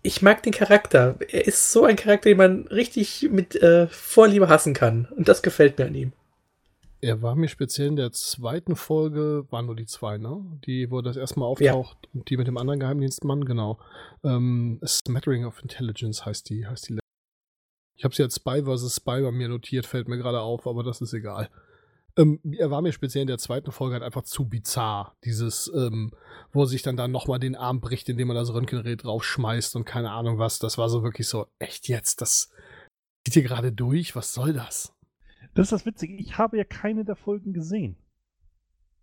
ich 0.05 0.21
mag 0.21 0.43
den 0.43 0.53
Charakter. 0.53 1.17
Er 1.31 1.47
ist 1.47 1.73
so 1.73 1.85
ein 1.85 1.97
Charakter, 1.97 2.29
den 2.29 2.37
man 2.37 2.67
richtig 2.69 3.29
mit 3.31 3.57
äh, 3.57 3.88
Vorliebe 3.88 4.49
hassen 4.49 4.75
kann. 4.75 5.09
Und 5.17 5.29
das 5.29 5.43
gefällt 5.43 5.79
mir 5.79 5.87
an 5.87 5.95
ihm. 5.95 6.12
Er 7.01 7.23
war 7.23 7.35
mir 7.35 7.49
speziell 7.49 7.88
in 7.88 7.97
der 7.97 8.12
zweiten 8.12 8.77
Folge, 8.77 9.47
waren 9.51 9.67
nur 9.67 9.77
die 9.77 9.87
zwei, 9.87 10.19
ne? 10.19 10.45
Die, 10.67 10.90
wo 10.90 11.01
das 11.01 11.17
erstmal 11.17 11.49
auftaucht, 11.49 11.99
ja. 12.03 12.11
und 12.14 12.29
die 12.29 12.37
mit 12.37 12.47
dem 12.47 12.59
anderen 12.59 12.81
Geheimdienstmann, 12.81 13.47
genau. 13.47 13.79
Ähm, 14.23 14.79
Smattering 14.87 15.47
of 15.47 15.61
Intelligence 15.62 16.25
heißt 16.25 16.49
die, 16.51 16.67
heißt 16.67 16.90
die. 16.90 16.99
Ich 17.97 18.05
habe 18.05 18.14
sie 18.14 18.23
als 18.23 18.37
Spy 18.37 18.62
vs. 18.64 18.97
Spy 18.97 19.23
bei 19.23 19.33
mir 19.33 19.49
notiert, 19.49 19.87
fällt 19.87 20.09
mir 20.09 20.19
gerade 20.19 20.40
auf, 20.40 20.67
aber 20.67 20.83
das 20.83 21.01
ist 21.01 21.14
egal. 21.14 21.49
Ähm, 22.16 22.40
er 22.57 22.70
war 22.70 22.81
mir 22.81 22.92
speziell 22.92 23.22
in 23.22 23.29
der 23.29 23.38
zweiten 23.38 23.72
Folge 23.72 23.94
halt 23.94 24.05
einfach 24.05 24.22
zu 24.22 24.48
bizarr. 24.48 25.16
Dieses, 25.24 25.70
ähm, 25.74 26.12
wo 26.53 26.62
er 26.62 26.66
sich 26.66 26.83
dann 26.83 26.96
da 26.96 27.09
nochmal 27.09 27.40
den 27.40 27.57
Arm 27.57 27.81
bricht, 27.81 28.09
indem 28.09 28.29
man 28.29 28.37
das 28.37 28.53
Röntgengerät 28.53 29.05
draufschmeißt 29.05 29.74
und 29.77 29.85
keine 29.85 30.12
Ahnung 30.12 30.38
was. 30.38 30.59
Das 30.59 30.79
war 30.79 30.88
so 30.88 31.03
wirklich 31.03 31.27
so, 31.27 31.46
echt 31.59 31.88
jetzt, 31.88 32.20
das 32.20 32.53
geht 33.24 33.35
hier 33.35 33.42
gerade 33.42 33.72
durch? 33.72 34.14
Was 34.14 34.33
soll 34.33 34.53
das? 34.53 34.94
Das 35.55 35.66
ist 35.66 35.72
das 35.72 35.87
Witzige. 35.87 36.14
Ich 36.14 36.38
habe 36.38 36.57
ja 36.57 36.64
keine 36.64 37.05
der 37.05 37.16
Folgen 37.16 37.53
gesehen. 37.53 37.96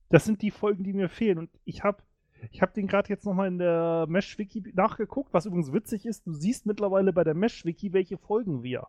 Das 0.09 0.25
sind 0.25 0.41
die 0.41 0.51
Folgen, 0.51 0.83
die 0.83 0.93
mir 0.93 1.09
fehlen. 1.09 1.37
Und 1.37 1.49
ich 1.65 1.83
habe 1.83 2.03
ich 2.51 2.61
hab 2.61 2.73
den 2.73 2.87
gerade 2.87 3.09
jetzt 3.09 3.25
nochmal 3.25 3.47
in 3.47 3.59
der 3.59 4.05
Mesh-Wiki 4.07 4.71
nachgeguckt, 4.73 5.33
was 5.33 5.45
übrigens 5.45 5.73
witzig 5.73 6.05
ist. 6.05 6.25
Du 6.25 6.33
siehst 6.33 6.65
mittlerweile 6.65 7.13
bei 7.13 7.23
der 7.23 7.35
Mesh-Wiki, 7.35 7.93
welche 7.93 8.17
Folgen 8.17 8.63
wir 8.63 8.87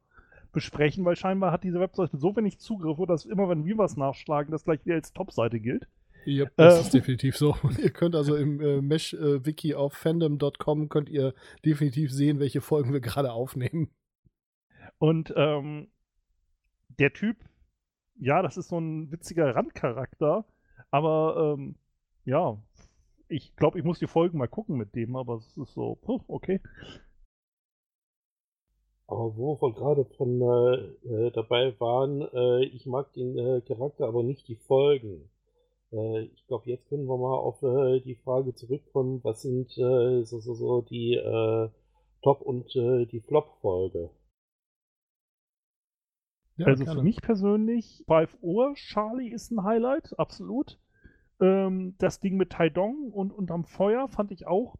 besprechen, 0.52 1.04
weil 1.04 1.16
scheinbar 1.16 1.52
hat 1.52 1.64
diese 1.64 1.80
Webseite 1.80 2.16
so 2.16 2.36
wenig 2.36 2.58
Zugriffe, 2.58 3.06
dass 3.06 3.24
immer, 3.24 3.48
wenn 3.48 3.64
wir 3.64 3.78
was 3.78 3.96
nachschlagen, 3.96 4.52
das 4.52 4.64
gleich 4.64 4.84
wieder 4.84 4.96
als 4.96 5.12
Top-Seite 5.12 5.60
gilt. 5.60 5.88
Ja, 6.24 6.46
das 6.56 6.76
äh, 6.76 6.80
ist 6.82 6.94
definitiv 6.94 7.36
so. 7.36 7.56
ihr 7.82 7.90
könnt 7.90 8.14
also 8.14 8.36
im 8.36 8.60
äh, 8.60 8.80
Mesh-Wiki 8.80 9.74
auf 9.74 9.94
fandom.com 9.94 10.88
könnt 10.88 11.08
ihr 11.08 11.34
definitiv 11.64 12.12
sehen, 12.12 12.38
welche 12.38 12.60
Folgen 12.60 12.92
wir 12.92 13.00
gerade 13.00 13.32
aufnehmen. 13.32 13.90
Und 14.98 15.32
ähm, 15.36 15.88
der 16.98 17.12
Typ, 17.12 17.36
ja, 18.18 18.42
das 18.42 18.56
ist 18.56 18.68
so 18.68 18.78
ein 18.78 19.10
witziger 19.10 19.54
Randcharakter, 19.54 20.44
aber 20.90 21.56
ähm, 21.58 21.74
ja, 22.24 22.56
ich 23.28 23.56
glaube, 23.56 23.78
ich 23.78 23.84
muss 23.84 23.98
die 23.98 24.06
Folgen 24.06 24.38
mal 24.38 24.46
gucken 24.46 24.76
mit 24.76 24.94
dem, 24.94 25.16
aber 25.16 25.36
es 25.36 25.56
ist 25.56 25.72
so, 25.72 25.98
okay. 26.28 26.60
Aber 29.06 29.36
wo 29.36 29.60
wir 29.60 29.72
gerade 29.74 30.04
von 30.16 30.40
äh, 30.40 31.26
äh, 31.26 31.30
dabei 31.32 31.78
waren, 31.80 32.22
äh, 32.32 32.64
ich 32.64 32.86
mag 32.86 33.12
den 33.12 33.36
äh, 33.36 33.60
Charakter, 33.60 34.06
aber 34.06 34.22
nicht 34.22 34.48
die 34.48 34.56
Folgen. 34.56 35.28
Äh, 35.92 36.22
ich 36.22 36.46
glaube, 36.46 36.70
jetzt 36.70 36.88
können 36.88 37.06
wir 37.06 37.18
mal 37.18 37.36
auf 37.36 37.62
äh, 37.62 38.00
die 38.00 38.14
Frage 38.14 38.54
zurückkommen, 38.54 39.20
was 39.22 39.42
sind 39.42 39.70
so, 39.70 40.24
so, 40.24 40.54
so 40.54 40.80
die 40.82 41.20
Top- 42.22 42.42
und 42.42 42.72
die 42.74 43.20
Flop-Folge? 43.20 44.10
Ja, 46.56 46.66
also 46.66 46.84
für 46.84 47.02
mich 47.02 47.20
persönlich, 47.20 48.04
5 48.06 48.38
Uhr 48.42 48.74
Charlie 48.74 49.30
ist 49.30 49.50
ein 49.50 49.64
Highlight, 49.64 50.18
absolut. 50.18 50.78
Ähm, 51.40 51.96
das 51.98 52.20
Ding 52.20 52.36
mit 52.36 52.50
Taidong 52.50 53.10
und 53.10 53.32
unterm 53.32 53.64
Feuer 53.64 54.06
fand 54.08 54.30
ich 54.30 54.46
auch 54.46 54.76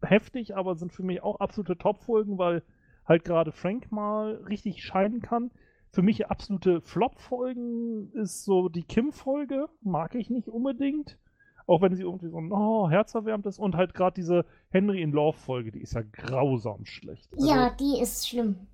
heftig, 0.00 0.56
aber 0.56 0.76
sind 0.76 0.92
für 0.92 1.02
mich 1.02 1.22
auch 1.22 1.40
absolute 1.40 1.76
Top-Folgen, 1.76 2.38
weil 2.38 2.62
halt 3.08 3.24
gerade 3.24 3.52
Frank 3.52 3.90
mal 3.90 4.36
richtig 4.48 4.82
scheinen 4.84 5.22
kann. 5.22 5.50
Für 5.90 6.02
mich 6.02 6.26
absolute 6.26 6.82
Flop-Folgen 6.82 8.12
ist 8.12 8.44
so 8.44 8.68
die 8.68 8.84
Kim-Folge, 8.84 9.68
mag 9.80 10.14
ich 10.14 10.28
nicht 10.28 10.48
unbedingt. 10.48 11.18
Auch 11.66 11.82
wenn 11.82 11.94
sie 11.94 12.02
irgendwie 12.02 12.28
so 12.28 12.36
oh, 12.36 12.88
herzerwärmend 12.88 13.46
ist. 13.46 13.58
Und 13.58 13.74
halt 13.74 13.94
gerade 13.94 14.14
diese 14.14 14.44
Henry 14.70 15.02
in 15.02 15.12
Love-Folge, 15.12 15.72
die 15.72 15.80
ist 15.80 15.94
ja 15.94 16.02
grausam 16.02 16.84
schlecht. 16.84 17.32
Also, 17.32 17.48
ja, 17.48 17.70
die 17.70 18.00
ist 18.00 18.28
schlimm. 18.28 18.66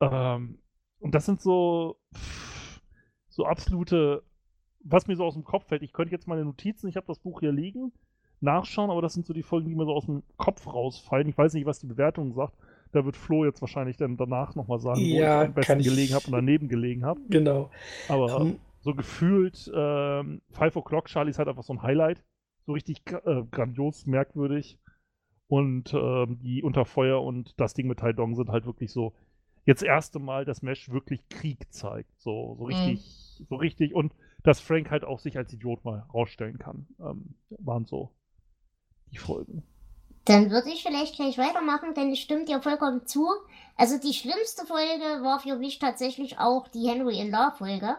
Ähm, 0.00 0.58
und 0.98 1.14
das 1.14 1.26
sind 1.26 1.40
so, 1.40 1.96
so 3.28 3.46
absolute, 3.46 4.22
was 4.80 5.06
mir 5.06 5.16
so 5.16 5.24
aus 5.24 5.34
dem 5.34 5.44
Kopf 5.44 5.66
fällt. 5.66 5.82
Ich 5.82 5.92
könnte 5.92 6.12
jetzt 6.12 6.28
meine 6.28 6.44
Notizen, 6.44 6.88
ich 6.88 6.96
habe 6.96 7.06
das 7.06 7.18
Buch 7.18 7.40
hier 7.40 7.52
liegen, 7.52 7.92
nachschauen, 8.40 8.90
aber 8.90 9.02
das 9.02 9.14
sind 9.14 9.26
so 9.26 9.32
die 9.32 9.42
Folgen, 9.42 9.68
die 9.68 9.74
mir 9.74 9.86
so 9.86 9.94
aus 9.94 10.06
dem 10.06 10.22
Kopf 10.36 10.66
rausfallen. 10.66 11.28
Ich 11.28 11.36
weiß 11.36 11.54
nicht, 11.54 11.66
was 11.66 11.80
die 11.80 11.86
Bewertung 11.86 12.34
sagt. 12.34 12.54
Da 12.92 13.04
wird 13.04 13.16
Flo 13.16 13.44
jetzt 13.44 13.60
wahrscheinlich 13.60 13.96
dann 13.96 14.16
danach 14.16 14.54
nochmal 14.54 14.78
sagen, 14.78 15.00
ja, 15.00 15.38
wo 15.38 15.42
ich 15.42 15.48
am 15.48 15.54
besten 15.54 15.80
ich... 15.80 15.88
gelegen 15.88 16.14
habe 16.14 16.26
und 16.26 16.32
daneben 16.32 16.68
gelegen 16.68 17.04
habe. 17.04 17.20
Genau. 17.28 17.70
Aber 18.08 18.40
um... 18.40 18.58
so 18.80 18.94
gefühlt, 18.94 19.70
ähm, 19.74 20.40
Five 20.50 20.76
O'Clock 20.76 21.06
Charlie 21.06 21.30
ist 21.30 21.38
halt 21.38 21.48
einfach 21.48 21.64
so 21.64 21.72
ein 21.72 21.82
Highlight. 21.82 22.24
So 22.64 22.72
richtig 22.72 23.02
äh, 23.10 23.42
grandios, 23.50 24.06
merkwürdig. 24.06 24.78
Und 25.48 25.94
ähm, 25.94 26.40
die 26.40 26.62
Unterfeuer 26.62 27.22
und 27.22 27.54
das 27.60 27.74
Ding 27.74 27.86
mit 27.86 28.00
Tai 28.00 28.12
Dong 28.12 28.34
sind 28.34 28.48
halt 28.50 28.66
wirklich 28.66 28.92
so 28.92 29.14
jetzt 29.64 29.82
das 29.82 29.88
erste 29.88 30.18
Mal, 30.18 30.44
dass 30.44 30.62
Mesh 30.62 30.90
wirklich 30.90 31.28
Krieg 31.28 31.72
zeigt. 31.72 32.18
So, 32.20 32.56
so 32.58 32.64
richtig, 32.64 33.38
mhm. 33.38 33.44
so 33.48 33.56
richtig. 33.56 33.94
Und 33.94 34.14
dass 34.42 34.60
Frank 34.60 34.90
halt 34.90 35.04
auch 35.04 35.18
sich 35.18 35.36
als 35.36 35.52
Idiot 35.52 35.84
mal 35.84 36.06
rausstellen 36.12 36.58
kann. 36.58 36.86
Ähm, 37.00 37.34
waren 37.50 37.84
so 37.84 38.12
die 39.12 39.18
Folgen. 39.18 39.62
Dann 40.26 40.50
würde 40.50 40.70
ich 40.70 40.82
vielleicht 40.82 41.14
gleich 41.14 41.38
weitermachen, 41.38 41.94
denn 41.94 42.12
ich 42.12 42.20
stimme 42.20 42.44
dir 42.44 42.60
vollkommen 42.60 43.06
zu. 43.06 43.28
Also 43.76 43.96
die 43.98 44.12
schlimmste 44.12 44.66
Folge 44.66 45.22
war 45.22 45.38
für 45.38 45.56
mich 45.56 45.78
tatsächlich 45.78 46.38
auch 46.38 46.66
die 46.66 46.88
Henry 46.88 47.20
in 47.20 47.30
Law 47.30 47.52
Folge, 47.56 47.96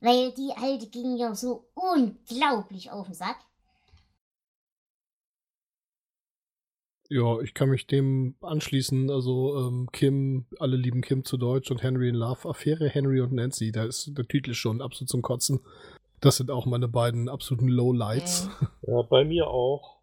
weil 0.00 0.32
die 0.32 0.52
alte 0.56 0.86
ging 0.86 1.16
ja 1.16 1.34
so 1.34 1.66
unglaublich 1.74 2.92
auf 2.92 3.06
den 3.06 3.14
Sack. 3.14 3.38
Ja, 7.08 7.40
ich 7.40 7.52
kann 7.54 7.70
mich 7.70 7.88
dem 7.88 8.36
anschließen. 8.40 9.10
Also 9.10 9.66
ähm, 9.66 9.88
Kim, 9.92 10.46
alle 10.60 10.76
lieben 10.76 11.02
Kim 11.02 11.24
zu 11.24 11.36
Deutsch 11.36 11.70
und 11.72 11.82
Henry 11.82 12.08
in 12.08 12.14
Love, 12.14 12.48
Affäre 12.48 12.88
Henry 12.88 13.20
und 13.20 13.32
Nancy. 13.32 13.72
Da 13.72 13.84
ist 13.84 14.16
der 14.16 14.26
Titel 14.28 14.54
schon 14.54 14.80
absolut 14.80 15.08
zum 15.08 15.22
Kotzen. 15.22 15.60
Das 16.20 16.36
sind 16.36 16.50
auch 16.50 16.66
meine 16.66 16.88
beiden 16.88 17.28
absoluten 17.28 17.68
Lowlights. 17.68 18.48
Ja, 18.86 19.02
bei 19.02 19.24
mir 19.24 19.48
auch. 19.48 19.95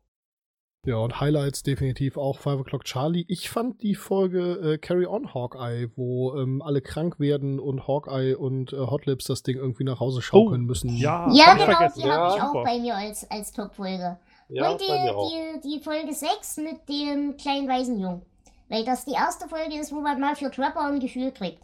Ja, 0.86 0.97
und 0.97 1.21
Highlights 1.21 1.63
definitiv 1.63 2.17
auch 2.17 2.39
Five 2.39 2.59
O'Clock 2.59 2.84
Charlie. 2.84 3.23
Ich 3.29 3.49
fand 3.49 3.81
die 3.84 3.95
Folge 3.95 4.73
äh, 4.73 4.77
Carry 4.77 5.05
On 5.05 5.34
Hawkeye, 5.34 5.88
wo 5.95 6.36
ähm, 6.38 6.61
alle 6.61 6.81
krank 6.81 7.21
werden 7.21 7.57
und 7.59 7.88
Hawkeye 7.88 8.36
und 8.36 8.73
äh, 8.73 8.77
Hotlips 8.77 9.23
das 9.25 9.43
Ding 9.43 9.55
irgendwie 9.55 9.86
nach 9.86 10.01
Hause 10.01 10.21
schaukeln 10.21 10.63
Oh, 10.63 10.65
müssen. 10.65 10.89
Ja, 10.89 11.29
ja, 11.31 11.53
genau, 11.53 11.65
vergessen. 11.67 12.01
die 12.03 12.09
habe 12.11 12.31
ich 12.31 12.38
Ja, 12.38 12.49
auch 12.51 12.63
bei 12.65 12.79
mir 12.79 12.95
als, 12.95 13.29
als 13.31 13.53
Top-Folge. 13.53 14.17
Ja, 14.49 14.71
und 14.71 14.81
die, 14.81 14.88
bei 14.89 15.03
mir 15.03 15.15
auch. 15.15 15.31
die, 15.31 15.69
die 15.77 15.79
Folge 15.81 16.13
6 16.13 16.57
mit 16.57 16.89
dem 16.89 17.38
kleinen 17.38 17.69
weißen 17.69 17.97
Jungen. 17.97 18.21
Weil 18.67 18.84
das 18.84 19.05
die 19.05 19.13
erste 19.13 19.47
Folge 19.47 19.79
ist, 19.79 19.93
wo 19.93 20.01
man 20.01 20.19
mal 20.19 20.36
für 20.36 20.51
Trapper 20.51 20.81
ein 20.88 20.99
Gefühl 20.99 21.31
kriegt. 21.31 21.63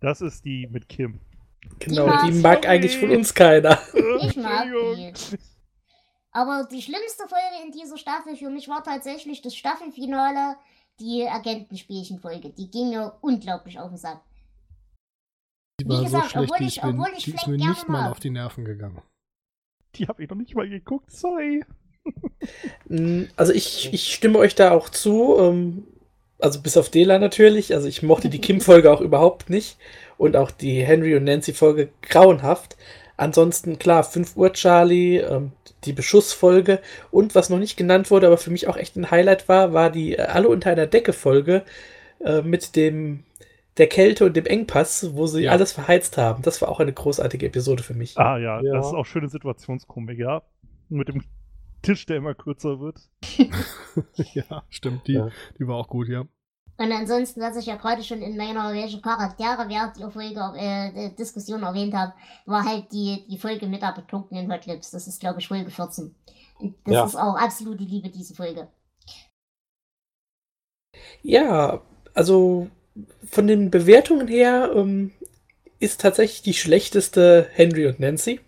Das 0.00 0.22
ist 0.22 0.46
die 0.46 0.66
mit 0.70 0.88
Kim. 0.88 1.20
Genau, 1.78 2.06
Ja, 2.06 2.24
die 2.26 2.32
mag 2.32 2.66
eigentlich 2.66 2.96
von 2.96 3.10
uns 3.10 3.34
keiner. 3.34 3.78
Ich 4.22 4.34
mag 4.36 4.64
die. 4.96 5.12
Aber 6.36 6.68
die 6.70 6.82
schlimmste 6.82 7.26
Folge 7.28 7.64
in 7.64 7.72
dieser 7.72 7.96
Staffel 7.96 8.36
für 8.36 8.50
mich 8.50 8.68
war 8.68 8.84
tatsächlich 8.84 9.40
das 9.40 9.54
Staffelfinale, 9.54 10.56
die 11.00 11.26
Agentenspielchen-Folge. 11.26 12.50
Die 12.50 12.70
ging 12.70 12.90
mir 12.90 13.16
unglaublich 13.22 13.78
auf 13.78 13.88
den 13.88 13.96
Sack. 13.96 14.20
Die 15.80 15.86
Wie 15.86 15.90
war 15.90 16.02
gesagt, 16.02 16.24
so 16.24 16.30
schlecht, 16.30 16.50
obwohl 16.52 16.66
ich- 16.66 16.84
obwohl 16.84 17.08
ich 17.16 17.24
die 17.24 17.30
ist 17.34 17.46
mir 17.46 17.56
nicht 17.56 17.88
mal 17.88 18.10
auf 18.10 18.20
die 18.20 18.30
Nerven 18.30 18.64
gegangen. 18.66 19.00
Die 19.94 20.06
habe 20.08 20.22
ich 20.24 20.28
noch 20.28 20.36
nicht 20.36 20.54
mal 20.54 20.68
geguckt, 20.68 21.10
sorry. 21.10 21.64
Mm, 22.88 23.24
Also 23.36 23.52
ich, 23.52 23.92
ich 23.94 24.12
stimme 24.14 24.38
euch 24.38 24.54
da 24.54 24.72
auch 24.72 24.88
zu. 24.90 25.36
ähm, 25.38 25.86
Also 26.38 26.60
bis 26.60 26.76
auf 26.76 26.90
Dela 26.90 27.18
natürlich. 27.18 27.74
Also 27.74 27.88
ich 27.88 28.02
mochte 28.02 28.28
die 28.28 28.40
Kim-Folge 28.42 28.92
auch 28.92 29.00
überhaupt 29.00 29.48
nicht. 29.48 29.78
Und 30.18 30.36
auch 30.36 30.50
die 30.50 30.82
Henry 30.84 31.16
und 31.16 31.24
Nancy-Folge 31.24 31.88
grauenhaft. 32.02 32.76
Ansonsten, 33.16 33.78
klar, 33.78 34.04
5 34.04 34.36
Uhr 34.36 34.52
Charlie, 34.52 35.18
ähm, 35.18 35.52
die 35.84 35.92
Beschussfolge 35.92 36.80
und 37.10 37.34
was 37.34 37.48
noch 37.50 37.58
nicht 37.58 37.76
genannt 37.76 38.10
wurde, 38.10 38.26
aber 38.26 38.36
für 38.36 38.50
mich 38.50 38.68
auch 38.68 38.76
echt 38.76 38.96
ein 38.96 39.10
Highlight 39.10 39.48
war, 39.48 39.72
war 39.72 39.90
die 39.90 40.16
äh, 40.16 40.22
Alle 40.22 40.48
unter 40.48 40.70
einer 40.70 40.86
Decke-Folge 40.86 41.62
äh, 42.24 42.42
mit 42.42 42.76
dem 42.76 43.24
der 43.78 43.86
Kälte 43.88 44.24
und 44.24 44.36
dem 44.36 44.46
Engpass, 44.46 45.14
wo 45.14 45.26
sie 45.26 45.42
Ja. 45.44 45.52
alles 45.52 45.72
verheizt 45.72 46.16
haben. 46.16 46.42
Das 46.42 46.60
war 46.62 46.68
auch 46.70 46.80
eine 46.80 46.92
großartige 46.92 47.46
Episode 47.46 47.82
für 47.82 47.92
mich. 47.94 48.16
Ah 48.18 48.38
ja, 48.38 48.60
Ja. 48.62 48.72
das 48.74 48.86
ist 48.88 48.94
auch 48.94 49.04
schöne 49.06 49.28
Situationskomik, 49.28 50.18
ja. 50.18 50.42
Mit 50.88 51.08
dem 51.08 51.22
Tisch, 51.82 52.06
der 52.06 52.16
immer 52.16 52.34
kürzer 52.34 52.80
wird. 52.80 52.98
ja, 54.34 54.62
stimmt. 54.70 55.06
Die, 55.06 55.12
Ja. 55.14 55.28
die 55.58 55.66
war 55.66 55.76
auch 55.76 55.88
gut, 55.88 56.08
ja. 56.08 56.24
Und 56.78 56.92
ansonsten, 56.92 57.40
was 57.40 57.56
ich 57.56 57.66
ja 57.66 57.76
gerade 57.76 58.02
schon 58.04 58.20
in 58.22 58.36
meiner 58.36 58.72
welche 58.74 59.00
Charaktere 59.00 59.68
während 59.68 59.98
der 59.98 60.10
Folge 60.10 60.40
äh, 60.56 61.10
Diskussion 61.14 61.62
erwähnt 61.62 61.94
habe, 61.94 62.12
war 62.44 62.64
halt 62.64 62.92
die, 62.92 63.26
die 63.28 63.38
Folge 63.38 63.66
mit 63.66 63.82
der 63.82 63.92
betrunkenen 63.92 64.52
Hotlips. 64.52 64.90
Das 64.90 65.06
ist, 65.06 65.20
glaube 65.20 65.40
ich, 65.40 65.48
Folge 65.48 65.70
14. 65.70 66.14
Und 66.58 66.76
das 66.84 67.02
Ja. 67.02 67.04
ist 67.04 67.16
auch 67.16 67.36
absolute 67.36 67.84
Liebe, 67.84 68.10
diese 68.10 68.34
Folge. 68.34 68.68
Ja, 71.22 71.82
also 72.14 72.68
von 73.30 73.46
den 73.46 73.70
Bewertungen 73.70 74.28
her 74.28 74.72
ähm, 74.74 75.12
ist 75.80 76.00
tatsächlich 76.02 76.42
die 76.42 76.54
schlechteste 76.54 77.48
Henry 77.52 77.86
und 77.86 78.00
Nancy. 78.00 78.40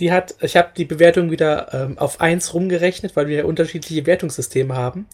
Die 0.00 0.12
hat, 0.12 0.36
ich 0.42 0.56
habe 0.56 0.70
die 0.76 0.84
Bewertung 0.84 1.30
wieder 1.30 1.74
ähm, 1.74 1.98
auf 1.98 2.20
1 2.20 2.54
rumgerechnet, 2.54 3.16
weil 3.16 3.28
wir 3.28 3.38
ja 3.38 3.44
unterschiedliche 3.44 4.06
Wertungssysteme 4.06 4.76
haben. 4.76 5.06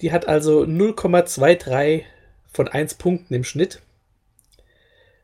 Die 0.00 0.12
hat 0.12 0.28
also 0.28 0.62
0,23 0.62 2.02
von 2.52 2.68
1 2.68 2.94
Punkten 2.94 3.34
im 3.34 3.44
Schnitt. 3.44 3.80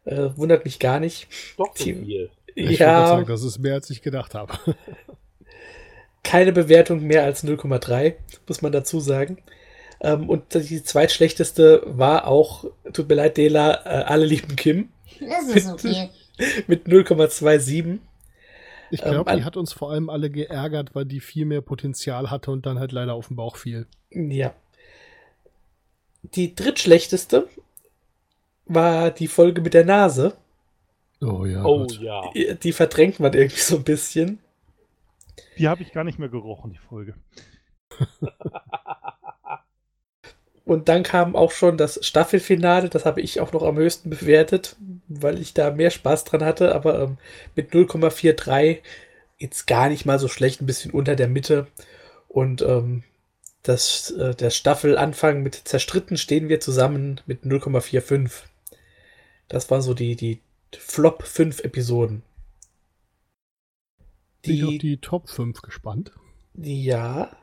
Äh, 0.05 0.31
wundert 0.37 0.64
mich 0.64 0.79
gar 0.79 1.01
nicht. 1.01 1.29
Doch 1.57 1.77
so 1.77 1.85
viel. 1.85 2.31
Ich 2.55 2.79
ja, 2.79 3.07
sagen, 3.09 3.27
das 3.27 3.43
ist 3.43 3.59
mehr, 3.59 3.75
als 3.75 3.91
ich 3.91 4.03
gedacht 4.03 4.35
habe. 4.35 4.53
keine 6.22 6.53
Bewertung 6.53 7.03
mehr 7.03 7.25
als 7.25 7.45
0,3, 7.45 8.14
muss 8.49 8.62
man 8.62 8.72
dazu 8.72 9.01
sagen. 9.01 9.39
Ähm, 10.01 10.29
und 10.29 10.55
die 10.55 10.83
zweitschlechteste 10.83 11.83
war 11.87 12.27
auch, 12.27 12.64
tut 12.93 13.09
mir 13.09 13.14
leid, 13.14 13.37
Dela, 13.37 13.75
äh, 13.85 14.05
alle 14.05 14.27
lieben 14.27 14.57
Kim 14.57 14.89
Das 15.20 15.49
ist 15.55 15.70
okay. 15.70 16.11
mit 16.66 16.87
0,27. 16.87 17.99
Ich 18.91 19.03
Ähm, 19.03 19.11
glaube, 19.12 19.31
an- 19.31 19.39
die 19.39 19.45
hat 19.45 19.57
uns 19.57 19.72
vor 19.72 19.91
allem 19.93 20.11
alle 20.11 20.31
geärgert, 20.31 20.95
weil 20.95 21.05
die 21.07 21.20
viel 21.20 21.47
mehr 21.47 21.61
Potenzial 21.62 22.31
hatte 22.31 22.51
und 22.51 22.66
dann 22.66 22.79
halt 22.79 22.93
leider 22.93 23.14
auf 23.14 23.29
den 23.29 23.37
Bauch 23.37 23.57
fiel. 23.57 23.87
Ja. 24.11 24.55
Die 26.33 26.55
drittschlechteste 26.55 27.49
war 28.66 29.11
die 29.11 29.29
Folge 29.29 29.61
mit 29.61 29.75
der 29.75 29.85
Nase. 29.85 30.37
Oh 31.20 31.45
ja. 31.45 31.64
Oh 31.64 31.87
ja. 32.01 32.22
Die 32.35 32.72
verdrängt 32.72 33.20
man 33.20 33.33
irgendwie 33.33 33.61
so 33.61 33.77
ein 33.77 33.85
bisschen. 33.85 34.39
Die 35.59 35.68
habe 35.68 35.83
ich 35.83 35.93
gar 35.93 36.05
nicht 36.05 36.18
mehr 36.18 36.29
gerochen, 36.29 36.72
die 36.72 36.79
Folge. 36.79 37.14
Und 40.64 40.89
dann 40.89 41.03
kam 41.03 41.37
auch 41.37 41.51
schon 41.51 41.77
das 41.77 42.05
Staffelfinale, 42.07 42.89
das 42.89 43.05
habe 43.05 43.20
ich 43.20 43.39
auch 43.41 43.53
noch 43.53 43.62
am 43.62 43.77
höchsten 43.77 44.09
bewertet, 44.09 44.77
weil 45.09 45.39
ich 45.39 45.53
da 45.53 45.70
mehr 45.70 45.91
Spaß 45.91 46.25
dran 46.25 46.43
hatte, 46.43 46.75
aber 46.75 47.01
ähm, 47.03 47.18
mit 47.55 47.72
0,43 47.72 48.79
jetzt 49.37 49.66
gar 49.66 49.91
nicht 49.91 50.07
mal 50.07 50.18
so 50.18 50.29
schlecht, 50.29 50.62
ein 50.62 50.66
bisschen 50.66 50.91
unter 50.91 51.16
der 51.16 51.29
Mitte. 51.29 51.66
Und 52.29 52.62
ähm, 52.62 53.05
das, 53.65 54.12
äh, 54.12 54.35
der 54.35 54.51
Staffelanfang 54.51 55.43
mit 55.43 55.55
Zerstritten 55.55 56.17
stehen 56.17 56.49
wir 56.49 56.61
zusammen 56.61 57.21
mit 57.27 57.43
0,45. 57.43 58.45
Das 59.49 59.71
war 59.71 59.83
so 59.83 59.95
die, 59.95 60.15
die 60.17 60.41
Flop 60.79 61.25
5 61.25 61.65
Episoden. 61.65 62.23
Bin 64.43 64.55
ich 64.55 64.65
auf 64.65 64.71
Die, 64.71 64.79
die 64.79 64.97
Top 64.99 65.29
5 65.29 65.61
gespannt. 65.62 66.12
ja, 66.55 67.37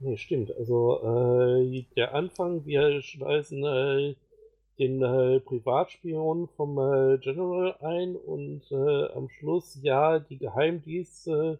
Nee, 0.00 0.16
stimmt. 0.16 0.54
Also 0.56 1.00
äh, 1.02 1.84
der 1.96 2.14
Anfang, 2.14 2.64
wir 2.64 3.02
schmeißen 3.02 3.64
äh, 3.64 4.14
den 4.78 5.02
äh, 5.02 5.40
Privatspion 5.40 6.48
vom 6.56 6.78
äh, 6.78 7.18
General 7.18 7.74
ein 7.80 8.14
und 8.14 8.62
äh, 8.70 9.06
am 9.12 9.28
Schluss, 9.28 9.78
ja, 9.82 10.20
die 10.20 10.38
Geheimdienste, 10.38 11.58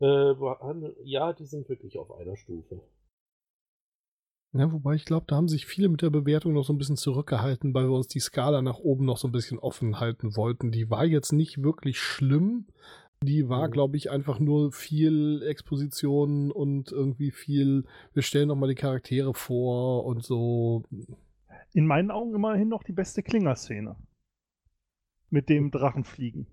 äh, 0.00 0.34
ja, 1.04 1.32
die 1.32 1.44
sind 1.44 1.68
wirklich 1.68 1.98
auf 1.98 2.10
einer 2.18 2.36
Stufe. 2.36 2.80
Ja, 4.52 4.72
wobei 4.72 4.94
ich 4.94 5.04
glaube, 5.04 5.26
da 5.28 5.36
haben 5.36 5.48
sich 5.48 5.66
viele 5.66 5.88
mit 5.88 6.00
der 6.00 6.10
Bewertung 6.10 6.54
noch 6.54 6.64
so 6.64 6.72
ein 6.72 6.78
bisschen 6.78 6.96
zurückgehalten, 6.96 7.74
weil 7.74 7.84
wir 7.84 7.94
uns 7.96 8.08
die 8.08 8.20
Skala 8.20 8.62
nach 8.62 8.78
oben 8.78 9.04
noch 9.04 9.18
so 9.18 9.28
ein 9.28 9.32
bisschen 9.32 9.58
offen 9.58 10.00
halten 10.00 10.36
wollten. 10.36 10.70
Die 10.72 10.88
war 10.88 11.04
jetzt 11.04 11.32
nicht 11.32 11.62
wirklich 11.62 11.98
schlimm. 12.00 12.66
Die 13.22 13.48
war, 13.48 13.68
Mhm. 13.68 13.72
glaube 13.72 13.96
ich, 13.96 14.10
einfach 14.10 14.38
nur 14.38 14.72
viel 14.72 15.42
Exposition 15.42 16.50
und 16.50 16.92
irgendwie 16.92 17.30
viel, 17.30 17.84
wir 18.14 18.22
stellen 18.22 18.48
nochmal 18.48 18.70
die 18.70 18.74
Charaktere 18.74 19.34
vor 19.34 20.04
und 20.06 20.24
so. 20.24 20.84
In 21.74 21.86
meinen 21.86 22.10
Augen 22.10 22.34
immerhin 22.34 22.68
noch 22.68 22.84
die 22.84 22.92
beste 22.92 23.22
Klinger-Szene. 23.22 23.96
Mit 25.30 25.50
dem 25.50 25.70
Drachenfliegen. 25.70 26.46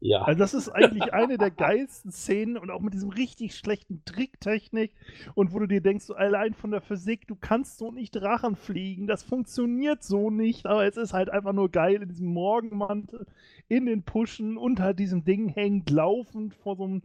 Ja, 0.00 0.22
Also 0.22 0.38
das 0.38 0.54
ist 0.54 0.68
eigentlich 0.68 1.12
eine 1.12 1.38
der 1.38 1.50
geilsten 1.50 2.12
Szenen 2.12 2.56
und 2.56 2.70
auch 2.70 2.80
mit 2.80 2.94
diesem 2.94 3.08
richtig 3.08 3.56
schlechten 3.56 4.04
Tricktechnik 4.04 4.92
und 5.34 5.52
wo 5.52 5.58
du 5.58 5.66
dir 5.66 5.80
denkst, 5.80 6.10
allein 6.10 6.54
von 6.54 6.70
der 6.70 6.80
Physik, 6.80 7.26
du 7.26 7.34
kannst 7.34 7.78
so 7.78 7.90
nicht 7.90 8.12
Drachen 8.12 8.54
fliegen, 8.54 9.08
das 9.08 9.24
funktioniert 9.24 10.04
so 10.04 10.30
nicht, 10.30 10.66
aber 10.66 10.86
es 10.86 10.96
ist 10.96 11.14
halt 11.14 11.30
einfach 11.30 11.52
nur 11.52 11.68
geil 11.70 12.00
in 12.00 12.08
diesem 12.08 12.28
Morgenmantel, 12.32 13.26
in 13.66 13.86
den 13.86 14.04
Puschen, 14.04 14.56
unter 14.56 14.94
diesem 14.94 15.24
Ding 15.24 15.48
hängend, 15.48 15.90
laufend 15.90 16.54
vor 16.54 16.76
so 16.76 16.84
einem 16.84 17.02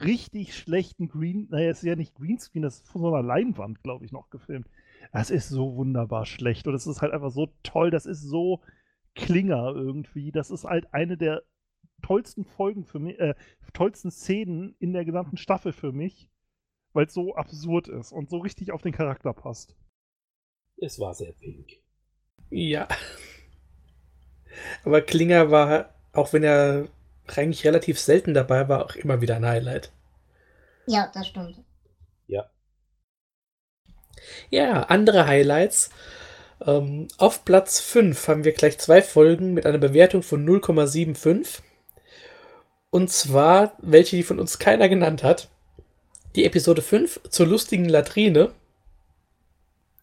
richtig 0.00 0.56
schlechten 0.56 1.08
Green, 1.08 1.46
naja, 1.50 1.70
es 1.70 1.78
ist 1.78 1.88
ja 1.88 1.94
nicht 1.94 2.16
Greenscreen, 2.16 2.62
das 2.62 2.80
ist 2.80 2.90
von 2.90 3.02
so 3.02 3.14
einer 3.14 3.24
Leinwand, 3.24 3.84
glaube 3.84 4.04
ich, 4.04 4.10
noch 4.10 4.30
gefilmt. 4.30 4.66
Das 5.12 5.30
ist 5.30 5.48
so 5.48 5.76
wunderbar 5.76 6.26
schlecht 6.26 6.66
und 6.66 6.74
es 6.74 6.88
ist 6.88 7.02
halt 7.02 7.12
einfach 7.12 7.30
so 7.30 7.52
toll, 7.62 7.90
das 7.90 8.06
ist 8.06 8.22
so 8.22 8.60
Klinger 9.14 9.72
irgendwie, 9.74 10.32
das 10.32 10.50
ist 10.50 10.64
halt 10.64 10.92
eine 10.92 11.16
der 11.16 11.42
tollsten 12.02 12.44
Folgen 12.44 12.84
für 12.84 12.98
mich, 12.98 13.18
äh, 13.18 13.34
tollsten 13.72 14.10
Szenen 14.10 14.74
in 14.78 14.92
der 14.92 15.04
gesamten 15.04 15.36
Staffel 15.36 15.72
für 15.72 15.92
mich, 15.92 16.28
weil 16.92 17.06
es 17.06 17.14
so 17.14 17.34
absurd 17.34 17.88
ist 17.88 18.12
und 18.12 18.28
so 18.28 18.38
richtig 18.38 18.72
auf 18.72 18.82
den 18.82 18.92
Charakter 18.92 19.32
passt. 19.32 19.74
es 20.80 20.98
war 20.98 21.14
sehr 21.14 21.32
pink. 21.32 21.78
Ja. 22.50 22.88
Aber 24.84 25.00
Klinger 25.00 25.50
war, 25.50 25.94
auch 26.12 26.32
wenn 26.32 26.42
er 26.42 26.88
eigentlich 27.26 27.64
relativ 27.64 27.98
selten 27.98 28.34
dabei 28.34 28.68
war, 28.68 28.84
auch 28.84 28.94
immer 28.96 29.20
wieder 29.20 29.36
ein 29.36 29.46
Highlight. 29.46 29.92
Ja, 30.86 31.10
das 31.14 31.28
stimmt. 31.28 31.64
Ja. 32.26 32.50
Ja, 34.50 34.82
andere 34.84 35.26
Highlights. 35.26 35.90
Ähm, 36.66 37.08
auf 37.18 37.44
Platz 37.44 37.80
5 37.80 38.28
haben 38.28 38.44
wir 38.44 38.52
gleich 38.52 38.78
zwei 38.78 39.02
Folgen 39.02 39.54
mit 39.54 39.66
einer 39.66 39.78
Bewertung 39.78 40.22
von 40.22 40.44
0,75. 40.44 41.62
Und 42.92 43.08
zwar 43.10 43.72
welche, 43.80 44.16
die 44.16 44.22
von 44.22 44.38
uns 44.38 44.58
keiner 44.58 44.86
genannt 44.90 45.22
hat. 45.22 45.48
Die 46.36 46.44
Episode 46.44 46.82
5 46.82 47.22
zur 47.30 47.46
lustigen 47.46 47.88
Latrine. 47.88 48.52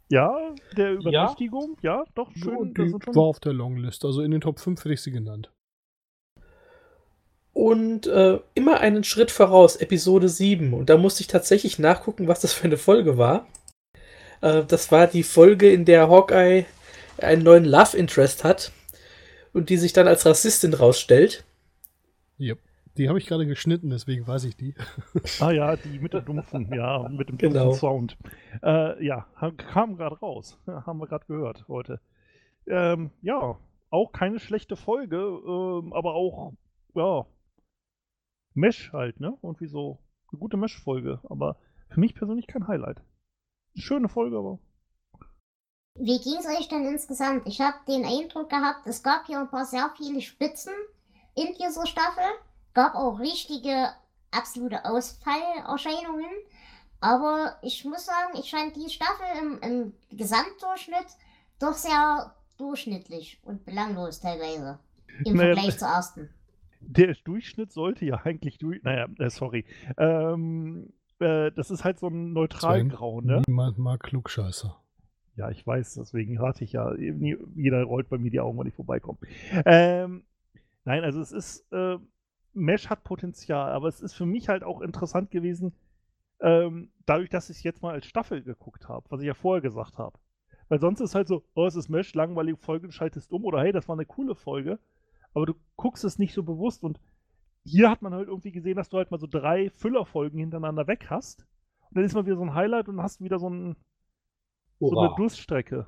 Ja, 0.10 0.56
der 0.76 0.94
Übernächtigung, 0.94 1.78
ja, 1.84 1.98
ja 1.98 2.04
doch, 2.16 2.32
schön. 2.34 2.74
Ja, 2.76 2.86
die 2.86 3.16
war 3.16 3.26
auf 3.26 3.40
der 3.40 3.54
Longlist, 3.54 4.04
also 4.04 4.24
in 4.24 4.32
den 4.32 4.42
Top 4.42 4.60
5 4.60 4.80
hätte 4.80 4.94
ich 4.96 5.04
sie 5.04 5.12
genannt. 5.12 5.52
Und 7.54 8.08
äh, 8.08 8.40
immer 8.56 8.80
einen 8.80 9.04
Schritt 9.04 9.30
voraus, 9.30 9.76
Episode 9.76 10.28
7. 10.28 10.74
Und 10.74 10.90
da 10.90 10.98
musste 10.98 11.22
ich 11.22 11.28
tatsächlich 11.28 11.78
nachgucken, 11.78 12.28
was 12.28 12.40
das 12.40 12.54
für 12.54 12.64
eine 12.64 12.78
Folge 12.78 13.20
war. 13.20 13.48
Äh, 14.42 14.64
das 14.64 14.92
war 14.92 15.06
die 15.06 15.24
Folge, 15.24 15.72
in 15.72 15.86
der 15.86 16.10
Hawkeye 16.10 16.66
einen 17.20 17.44
neuen 17.44 17.66
Love 17.66 17.96
Interest 17.96 18.44
hat 18.44 18.72
und 19.54 19.70
die 19.70 19.78
sich 19.78 19.94
dann 19.94 20.08
als 20.08 20.26
Rassistin 20.26 20.74
rausstellt. 20.74 21.44
Yep. 22.40 22.58
Die 22.98 23.08
habe 23.08 23.18
ich 23.18 23.28
gerade 23.28 23.46
geschnitten, 23.46 23.90
deswegen 23.90 24.28
weiß 24.28 24.44
ich 24.46 24.58
die. 24.58 24.76
Ah 25.40 25.52
ja, 25.52 25.76
die 25.76 26.00
mit 26.00 26.14
dem 26.14 26.26
dumpfen, 26.26 26.74
ja, 26.74 27.08
mit 27.10 27.30
dem 27.30 27.38
dumpfen 27.38 27.54
genau. 27.54 27.74
Sound. 27.74 28.18
Äh, 28.62 29.06
ja, 29.06 29.28
kam 29.58 29.96
gerade 29.96 30.20
raus. 30.20 30.60
Haben 30.68 31.00
wir 31.00 31.08
gerade 31.08 31.26
gehört 31.26 31.66
heute. 31.68 32.02
Ähm, 32.68 33.12
ja, 33.22 33.58
auch 33.90 34.12
keine 34.12 34.40
schlechte 34.40 34.76
Folge, 34.76 35.18
ähm, 35.18 35.94
aber 35.94 36.14
auch, 36.14 36.54
ja, 36.94 37.26
Mesh 38.54 38.92
halt, 38.94 39.20
ne? 39.20 39.38
Und 39.42 39.62
wie 39.62 39.68
so 39.68 40.00
eine 40.32 40.40
gute 40.40 40.58
Mesh-Folge. 40.58 41.20
Aber 41.30 41.58
für 41.90 42.00
mich 42.00 42.16
persönlich 42.16 42.48
kein 42.48 42.68
Highlight. 42.68 43.02
Schöne 43.76 44.10
Folge, 44.10 44.38
aber. 44.38 44.60
Wie 45.96 46.20
ging 46.20 46.38
es 46.40 46.46
euch 46.46 46.68
denn 46.68 46.86
insgesamt? 46.86 47.48
Ich 47.48 47.62
habe 47.62 47.78
den 47.88 48.06
Eindruck 48.06 48.50
gehabt, 48.50 48.86
es 48.86 49.04
gab 49.04 49.26
hier 49.26 49.40
ein 49.40 49.50
paar 49.50 49.66
sehr 49.66 49.92
viele 49.98 50.22
Spitzen 50.22 50.74
in 51.36 51.54
dieser 51.56 51.86
Staffel. 51.86 52.24
Gab 52.74 52.96
auch 52.96 53.20
richtige, 53.20 53.90
absolute 54.32 54.86
Ausfallerscheinungen. 54.86 56.30
Aber 57.02 57.56
ich 57.62 57.86
muss 57.86 58.06
sagen, 58.06 58.38
ich 58.38 58.52
fand 58.52 58.76
die 58.76 58.90
Staffel 58.90 59.26
im, 59.42 59.60
im 59.62 59.94
Gesamtdurchschnitt 60.18 61.08
doch 61.60 61.74
sehr 61.74 62.36
durchschnittlich 62.58 63.40
und 63.44 63.66
belanglos 63.66 64.20
teilweise. 64.20 64.80
Im 65.26 65.38
naja, 65.38 65.54
Vergleich 65.54 65.78
zur 65.78 65.88
ersten. 65.88 66.30
Der 66.82 67.16
Durchschnitt 67.24 67.72
sollte 67.72 68.06
ja 68.06 68.16
eigentlich 68.24 68.58
durch. 68.58 68.84
Naja, 68.84 69.08
äh, 69.18 69.30
sorry. 69.30 69.66
Ähm, 69.98 70.92
äh, 71.20 71.52
das 71.52 71.72
ist 71.72 71.84
halt 71.84 72.00
so 72.00 72.08
ein 72.08 72.34
Neutralgrau, 72.34 73.22
ne? 73.22 73.42
Niemand 73.48 73.78
mag 73.78 74.02
Klugscheißer. 74.02 74.78
Ja, 75.36 75.50
ich 75.50 75.66
weiß, 75.66 75.94
deswegen 75.96 76.38
rate 76.38 76.66
ich 76.66 76.74
ja, 76.74 76.94
jeder 76.96 77.84
rollt 77.84 78.10
bei 78.10 78.18
mir 78.18 78.30
die 78.30 78.42
Augen, 78.42 78.60
wenn 78.60 78.68
ich 78.68 78.74
vorbeikomme. 78.74 79.20
Ähm, 79.66 80.24
nein, 80.84 81.06
also 81.06 81.22
es 81.22 81.32
ist, 81.32 81.72
äh, 81.72 81.98
Mesh 82.54 82.90
hat 82.90 83.04
Potenzial, 83.04 83.72
aber 83.72 83.88
es 83.88 84.02
ist 84.02 84.14
für 84.14 84.26
mich 84.26 84.50
halt 84.50 84.64
auch 84.64 84.82
interessant 84.82 85.32
gewesen, 85.32 85.74
ähm, 86.42 86.92
dadurch, 87.06 87.30
dass 87.30 87.50
ich 87.50 87.58
es 87.58 87.64
jetzt 87.64 87.82
mal 87.82 87.94
als 87.94 88.06
Staffel 88.06 88.44
geguckt 88.44 88.88
habe, 88.88 89.06
was 89.10 89.22
ich 89.22 89.28
ja 89.28 89.34
vorher 89.34 89.62
gesagt 89.62 89.98
habe. 89.98 90.18
Weil 90.68 90.80
sonst 90.80 91.02
ist 91.02 91.16
halt 91.16 91.28
so, 91.28 91.44
oh, 91.56 91.66
es 91.66 91.76
ist 91.76 91.90
Mesh, 91.90 92.14
langweilige 92.14 92.58
Folge, 92.58 92.88
du 92.88 92.94
schaltest 92.94 93.32
um 93.32 93.44
oder 93.44 93.62
hey, 93.62 93.72
das 93.72 93.88
war 93.88 93.96
eine 93.96 94.06
coole 94.06 94.36
Folge, 94.36 94.80
aber 95.34 95.46
du 95.46 95.54
guckst 95.76 96.04
es 96.04 96.20
nicht 96.20 96.34
so 96.34 96.44
bewusst 96.44 96.84
und 96.84 97.00
hier 97.64 97.90
hat 97.90 98.02
man 98.02 98.14
halt 98.14 98.28
irgendwie 98.28 98.52
gesehen, 98.52 98.78
dass 98.78 98.90
du 98.90 98.98
halt 98.98 99.12
mal 99.12 99.20
so 99.20 99.28
drei 99.28 99.70
Füllerfolgen 99.70 100.40
hintereinander 100.40 100.88
weg 100.88 101.08
hast. 101.10 101.46
Und 101.90 101.98
dann 101.98 102.04
ist 102.04 102.14
mal 102.14 102.26
wieder 102.26 102.38
so 102.38 102.44
ein 102.44 102.54
Highlight 102.54 102.88
und 102.88 103.02
hast 103.02 103.22
wieder 103.22 103.40
so, 103.40 103.50
ein, 103.50 103.76
so 104.80 104.98
eine 104.98 105.14
Durststrecke. 105.16 105.88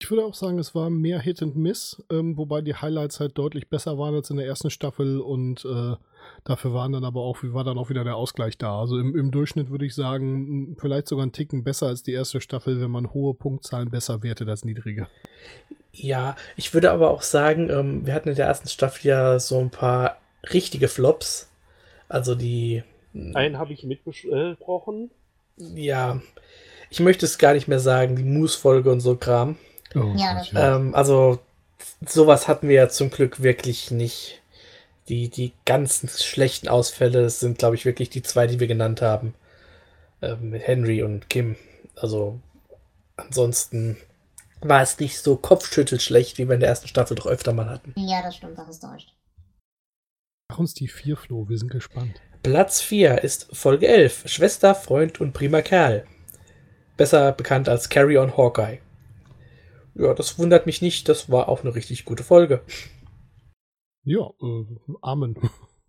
Ich 0.00 0.10
würde 0.10 0.24
auch 0.24 0.34
sagen, 0.34 0.58
es 0.58 0.74
war 0.74 0.90
mehr 0.90 1.20
Hit 1.20 1.42
and 1.42 1.56
Miss, 1.56 2.02
ähm, 2.10 2.36
wobei 2.36 2.60
die 2.60 2.74
Highlights 2.74 3.20
halt 3.20 3.38
deutlich 3.38 3.68
besser 3.68 3.98
waren 3.98 4.14
als 4.14 4.30
in 4.30 4.36
der 4.36 4.46
ersten 4.46 4.70
Staffel 4.70 5.20
und 5.20 5.64
äh, 5.64 5.96
dafür 6.44 6.74
waren 6.74 6.92
dann 6.92 7.04
aber 7.04 7.22
auch, 7.22 7.38
war 7.42 7.64
dann 7.64 7.78
auch 7.78 7.90
wieder 7.90 8.04
der 8.04 8.16
Ausgleich 8.16 8.58
da. 8.58 8.80
Also 8.80 8.98
im, 8.98 9.16
im, 9.16 9.30
Durchschnitt 9.30 9.70
würde 9.70 9.86
ich 9.86 9.94
sagen, 9.94 10.76
vielleicht 10.78 11.08
sogar 11.08 11.22
einen 11.22 11.32
Ticken 11.32 11.64
besser 11.64 11.86
als 11.86 12.02
die 12.02 12.12
erste 12.12 12.40
Staffel, 12.40 12.80
wenn 12.80 12.90
man 12.90 13.14
hohe 13.14 13.34
Punktzahlen 13.34 13.90
besser 13.90 14.22
wertet 14.22 14.48
als 14.48 14.64
niedrige. 14.64 15.06
Ja, 15.92 16.36
ich 16.56 16.74
würde 16.74 16.90
aber 16.90 17.10
auch 17.10 17.22
sagen, 17.22 17.70
ähm, 17.70 18.04
wir 18.04 18.14
hatten 18.14 18.28
in 18.28 18.34
der 18.34 18.46
ersten 18.46 18.68
Staffel 18.68 19.06
ja 19.06 19.38
so 19.38 19.58
ein 19.58 19.70
paar 19.70 20.18
richtige 20.52 20.88
Flops. 20.88 21.50
Also 22.08 22.34
die. 22.34 22.82
Einen 23.34 23.58
habe 23.58 23.72
ich 23.72 23.84
mitbesprochen. 23.84 25.10
Ja, 25.56 26.20
ich 26.90 27.00
möchte 27.00 27.26
es 27.26 27.38
gar 27.38 27.54
nicht 27.54 27.68
mehr 27.68 27.78
sagen, 27.78 28.16
die 28.16 28.24
Moose-Folge 28.24 28.90
und 28.90 29.00
so 29.00 29.16
Kram. 29.16 29.56
Oh, 29.94 30.12
ja, 30.16 30.34
das 30.34 30.50
ähm, 30.54 30.94
also 30.94 31.40
sowas 32.06 32.48
hatten 32.48 32.68
wir 32.68 32.76
ja 32.76 32.88
zum 32.88 33.10
Glück 33.10 33.42
wirklich 33.42 33.90
nicht. 33.90 34.40
Die, 35.08 35.28
die 35.28 35.52
ganzen 35.66 36.08
schlechten 36.08 36.68
Ausfälle 36.68 37.28
sind, 37.28 37.58
glaube 37.58 37.74
ich, 37.74 37.84
wirklich 37.84 38.08
die 38.08 38.22
zwei, 38.22 38.46
die 38.46 38.58
wir 38.58 38.66
genannt 38.66 39.02
haben. 39.02 39.34
Ähm, 40.22 40.50
mit 40.50 40.66
Henry 40.66 41.02
und 41.02 41.28
Kim. 41.28 41.56
Also 41.96 42.40
ansonsten 43.16 43.98
war 44.60 44.80
es 44.80 44.98
nicht 44.98 45.18
so 45.18 45.36
kopfschüttelt 45.36 46.00
schlecht, 46.00 46.38
wie 46.38 46.48
wir 46.48 46.54
in 46.54 46.60
der 46.60 46.70
ersten 46.70 46.88
Staffel 46.88 47.16
doch 47.16 47.26
öfter 47.26 47.52
mal 47.52 47.68
hatten. 47.68 47.92
Ja, 47.96 48.22
das 48.22 48.36
stimmt, 48.36 48.58
das 48.58 48.68
ist 48.68 48.80
täuscht. 48.80 49.12
Mach 50.50 50.58
uns 50.58 50.74
die 50.74 50.88
vier, 50.88 51.16
Flo, 51.16 51.48
wir 51.48 51.58
sind 51.58 51.70
gespannt. 51.70 52.20
Platz 52.42 52.80
4 52.82 53.24
ist 53.24 53.48
Folge 53.56 53.88
11, 53.88 54.24
Schwester, 54.26 54.74
Freund 54.74 55.20
und 55.20 55.32
prima 55.32 55.62
Kerl. 55.62 56.04
Besser 56.96 57.32
bekannt 57.32 57.68
als 57.68 57.88
Carry 57.88 58.18
on 58.18 58.36
Hawkeye. 58.36 58.78
Ja, 59.94 60.12
das 60.12 60.38
wundert 60.38 60.66
mich 60.66 60.82
nicht. 60.82 61.08
Das 61.08 61.30
war 61.30 61.48
auch 61.48 61.60
eine 61.60 61.74
richtig 61.74 62.04
gute 62.04 62.24
Folge. 62.24 62.64
Ja, 64.02 64.30
äh, 64.42 64.66
Amen. 65.02 65.36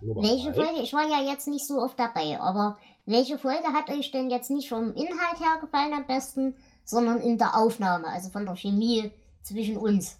welche 0.00 0.52
Folge? 0.52 0.82
Ich 0.82 0.92
war 0.92 1.08
ja 1.08 1.22
jetzt 1.30 1.46
nicht 1.48 1.66
so 1.66 1.78
oft 1.78 1.98
dabei, 1.98 2.38
aber 2.40 2.78
welche 3.06 3.38
Folge 3.38 3.68
hat 3.72 3.88
euch 3.88 4.10
denn 4.10 4.30
jetzt 4.30 4.50
nicht 4.50 4.68
vom 4.68 4.94
Inhalt 4.94 5.40
her 5.40 5.58
gefallen 5.60 5.94
am 5.94 6.06
besten, 6.06 6.56
sondern 6.84 7.20
in 7.20 7.38
der 7.38 7.56
Aufnahme, 7.56 8.08
also 8.08 8.30
von 8.30 8.44
der 8.44 8.56
Chemie 8.56 9.12
zwischen 9.42 9.76
uns? 9.76 10.18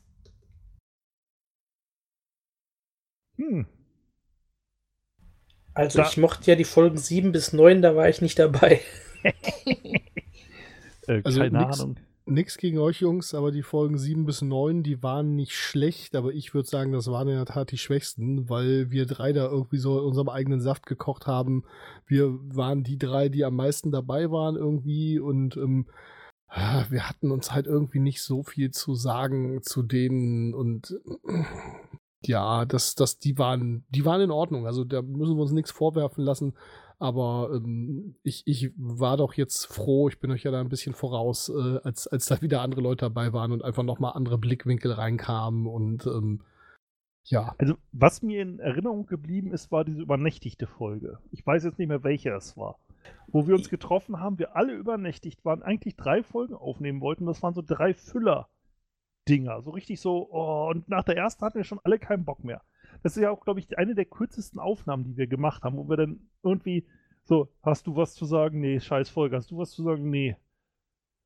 Hm. 3.36 3.66
Also 5.74 5.98
da. 5.98 6.08
ich 6.08 6.16
mochte 6.16 6.50
ja 6.50 6.56
die 6.56 6.64
Folgen 6.64 6.98
7 6.98 7.32
bis 7.32 7.52
9, 7.52 7.82
da 7.82 7.96
war 7.96 8.08
ich 8.08 8.20
nicht 8.20 8.38
dabei. 8.38 8.80
Äh, 11.06 11.22
also 11.24 11.40
keine 11.40 11.58
nix, 11.58 11.80
Ahnung. 11.80 11.96
Nix 12.24 12.56
gegen 12.56 12.78
euch 12.78 13.00
Jungs, 13.00 13.34
aber 13.34 13.50
die 13.50 13.62
Folgen 13.62 13.98
7 13.98 14.24
bis 14.24 14.42
9, 14.42 14.82
die 14.82 15.02
waren 15.02 15.34
nicht 15.34 15.54
schlecht, 15.54 16.14
aber 16.14 16.32
ich 16.32 16.54
würde 16.54 16.68
sagen, 16.68 16.92
das 16.92 17.08
waren 17.08 17.28
in 17.28 17.34
der 17.34 17.46
Tat 17.46 17.72
die 17.72 17.78
schwächsten, 17.78 18.48
weil 18.48 18.90
wir 18.90 19.06
drei 19.06 19.32
da 19.32 19.48
irgendwie 19.48 19.78
so 19.78 19.98
in 19.98 20.04
unserem 20.04 20.28
eigenen 20.28 20.60
Saft 20.60 20.86
gekocht 20.86 21.26
haben. 21.26 21.64
Wir 22.06 22.38
waren 22.54 22.84
die 22.84 22.98
drei, 22.98 23.28
die 23.28 23.44
am 23.44 23.56
meisten 23.56 23.90
dabei 23.90 24.30
waren 24.30 24.56
irgendwie 24.56 25.18
und 25.18 25.56
ähm, 25.56 25.86
wir 26.90 27.08
hatten 27.08 27.30
uns 27.30 27.52
halt 27.52 27.66
irgendwie 27.66 28.00
nicht 28.00 28.22
so 28.22 28.42
viel 28.42 28.70
zu 28.70 28.94
sagen 28.94 29.62
zu 29.62 29.82
denen 29.82 30.54
und 30.54 30.94
ja, 32.24 32.64
das, 32.64 32.94
das, 32.94 33.18
die 33.18 33.38
waren, 33.38 33.84
die 33.88 34.04
waren 34.04 34.20
in 34.20 34.30
Ordnung. 34.30 34.66
Also 34.66 34.84
da 34.84 35.02
müssen 35.02 35.36
wir 35.36 35.42
uns 35.42 35.52
nichts 35.52 35.70
vorwerfen 35.70 36.24
lassen. 36.24 36.54
Aber 37.02 37.50
ähm, 37.52 38.14
ich, 38.22 38.44
ich 38.46 38.70
war 38.76 39.16
doch 39.16 39.34
jetzt 39.34 39.66
froh, 39.66 40.08
ich 40.08 40.20
bin 40.20 40.30
euch 40.30 40.44
ja 40.44 40.52
da 40.52 40.60
ein 40.60 40.68
bisschen 40.68 40.94
voraus, 40.94 41.48
äh, 41.48 41.80
als, 41.82 42.06
als 42.06 42.26
da 42.26 42.40
wieder 42.42 42.60
andere 42.60 42.80
Leute 42.80 43.06
dabei 43.06 43.32
waren 43.32 43.50
und 43.50 43.64
einfach 43.64 43.82
nochmal 43.82 44.12
andere 44.14 44.38
Blickwinkel 44.38 44.92
reinkamen 44.92 45.66
und 45.66 46.06
ähm, 46.06 46.42
ja. 47.24 47.56
Also, 47.58 47.74
was 47.90 48.22
mir 48.22 48.40
in 48.40 48.60
Erinnerung 48.60 49.06
geblieben 49.06 49.52
ist, 49.52 49.72
war 49.72 49.84
diese 49.84 50.00
übernächtigte 50.00 50.68
Folge. 50.68 51.18
Ich 51.32 51.44
weiß 51.44 51.64
jetzt 51.64 51.80
nicht 51.80 51.88
mehr, 51.88 52.04
welche 52.04 52.30
es 52.30 52.56
war. 52.56 52.78
Wo 53.26 53.48
wir 53.48 53.56
uns 53.56 53.68
getroffen 53.68 54.20
haben, 54.20 54.38
wir 54.38 54.54
alle 54.54 54.74
übernächtigt 54.74 55.44
waren, 55.44 55.64
eigentlich 55.64 55.96
drei 55.96 56.22
Folgen 56.22 56.54
aufnehmen 56.54 57.00
wollten. 57.00 57.26
Das 57.26 57.42
waren 57.42 57.54
so 57.54 57.62
drei 57.66 57.94
Füller-Dinger. 57.94 59.62
So 59.62 59.70
richtig 59.70 60.00
so, 60.00 60.28
oh, 60.30 60.70
und 60.70 60.88
nach 60.88 61.02
der 61.02 61.16
ersten 61.16 61.44
hatten 61.44 61.58
wir 61.58 61.64
schon 61.64 61.80
alle 61.82 61.98
keinen 61.98 62.24
Bock 62.24 62.44
mehr. 62.44 62.62
Das 63.02 63.16
ist 63.16 63.22
ja 63.22 63.30
auch, 63.30 63.44
glaube 63.44 63.60
ich, 63.60 63.78
eine 63.78 63.94
der 63.94 64.04
kürzesten 64.04 64.60
Aufnahmen, 64.60 65.04
die 65.04 65.16
wir 65.16 65.26
gemacht 65.26 65.62
haben, 65.62 65.76
wo 65.76 65.88
wir 65.88 65.96
dann 65.96 66.20
irgendwie 66.42 66.86
so, 67.24 67.48
hast 67.62 67.86
du 67.86 67.96
was 67.96 68.14
zu 68.14 68.24
sagen? 68.24 68.60
Nee, 68.60 68.80
scheiß 68.80 69.08
Folge. 69.08 69.36
Hast 69.36 69.50
du 69.50 69.58
was 69.58 69.70
zu 69.70 69.82
sagen? 69.82 70.10
Nee. 70.10 70.36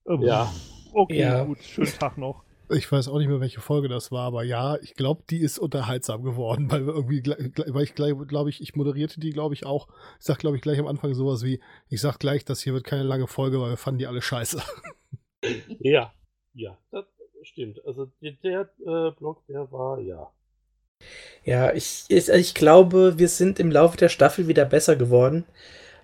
Ähm, 0.06 0.22
ja. 0.22 0.52
Okay, 0.92 1.20
ja. 1.20 1.44
gut. 1.44 1.62
Schönen 1.62 1.92
Tag 1.92 2.18
noch. 2.18 2.44
Ich 2.68 2.90
weiß 2.90 3.08
auch 3.08 3.18
nicht 3.18 3.28
mehr, 3.28 3.40
welche 3.40 3.60
Folge 3.60 3.88
das 3.88 4.10
war, 4.10 4.24
aber 4.24 4.42
ja, 4.42 4.76
ich 4.82 4.94
glaube, 4.94 5.22
die 5.30 5.38
ist 5.38 5.58
unterhaltsam 5.58 6.24
geworden, 6.24 6.68
weil 6.70 6.84
wir 6.84 6.94
irgendwie, 6.94 7.22
weil 7.24 7.84
ich 7.84 7.94
glaube 7.94 8.50
ich, 8.50 8.60
ich 8.60 8.74
moderierte 8.74 9.20
die, 9.20 9.30
glaube 9.30 9.54
ich, 9.54 9.64
auch. 9.64 9.88
Ich 10.18 10.24
sag, 10.24 10.38
glaube 10.38 10.56
ich, 10.56 10.62
gleich 10.62 10.80
am 10.80 10.88
Anfang 10.88 11.14
sowas 11.14 11.44
wie, 11.44 11.60
ich 11.88 12.00
sag 12.00 12.18
gleich, 12.18 12.44
das 12.44 12.60
hier 12.60 12.72
wird 12.72 12.84
keine 12.84 13.04
lange 13.04 13.28
Folge, 13.28 13.60
weil 13.60 13.70
wir 13.70 13.76
fanden 13.76 13.98
die 13.98 14.06
alle 14.06 14.22
scheiße. 14.22 14.60
Ja, 15.78 16.12
ja, 16.54 16.76
das 16.90 17.04
stimmt. 17.42 17.84
Also 17.84 18.06
der, 18.20 18.32
der 18.42 18.60
äh, 18.80 19.10
Blog, 19.12 19.46
der 19.46 19.70
war, 19.70 20.00
ja. 20.00 20.32
Ja, 21.46 21.72
ich, 21.72 22.04
ich, 22.08 22.28
ich 22.28 22.54
glaube, 22.54 23.18
wir 23.18 23.28
sind 23.28 23.60
im 23.60 23.70
Laufe 23.70 23.96
der 23.96 24.08
Staffel 24.08 24.48
wieder 24.48 24.64
besser 24.64 24.96
geworden. 24.96 25.44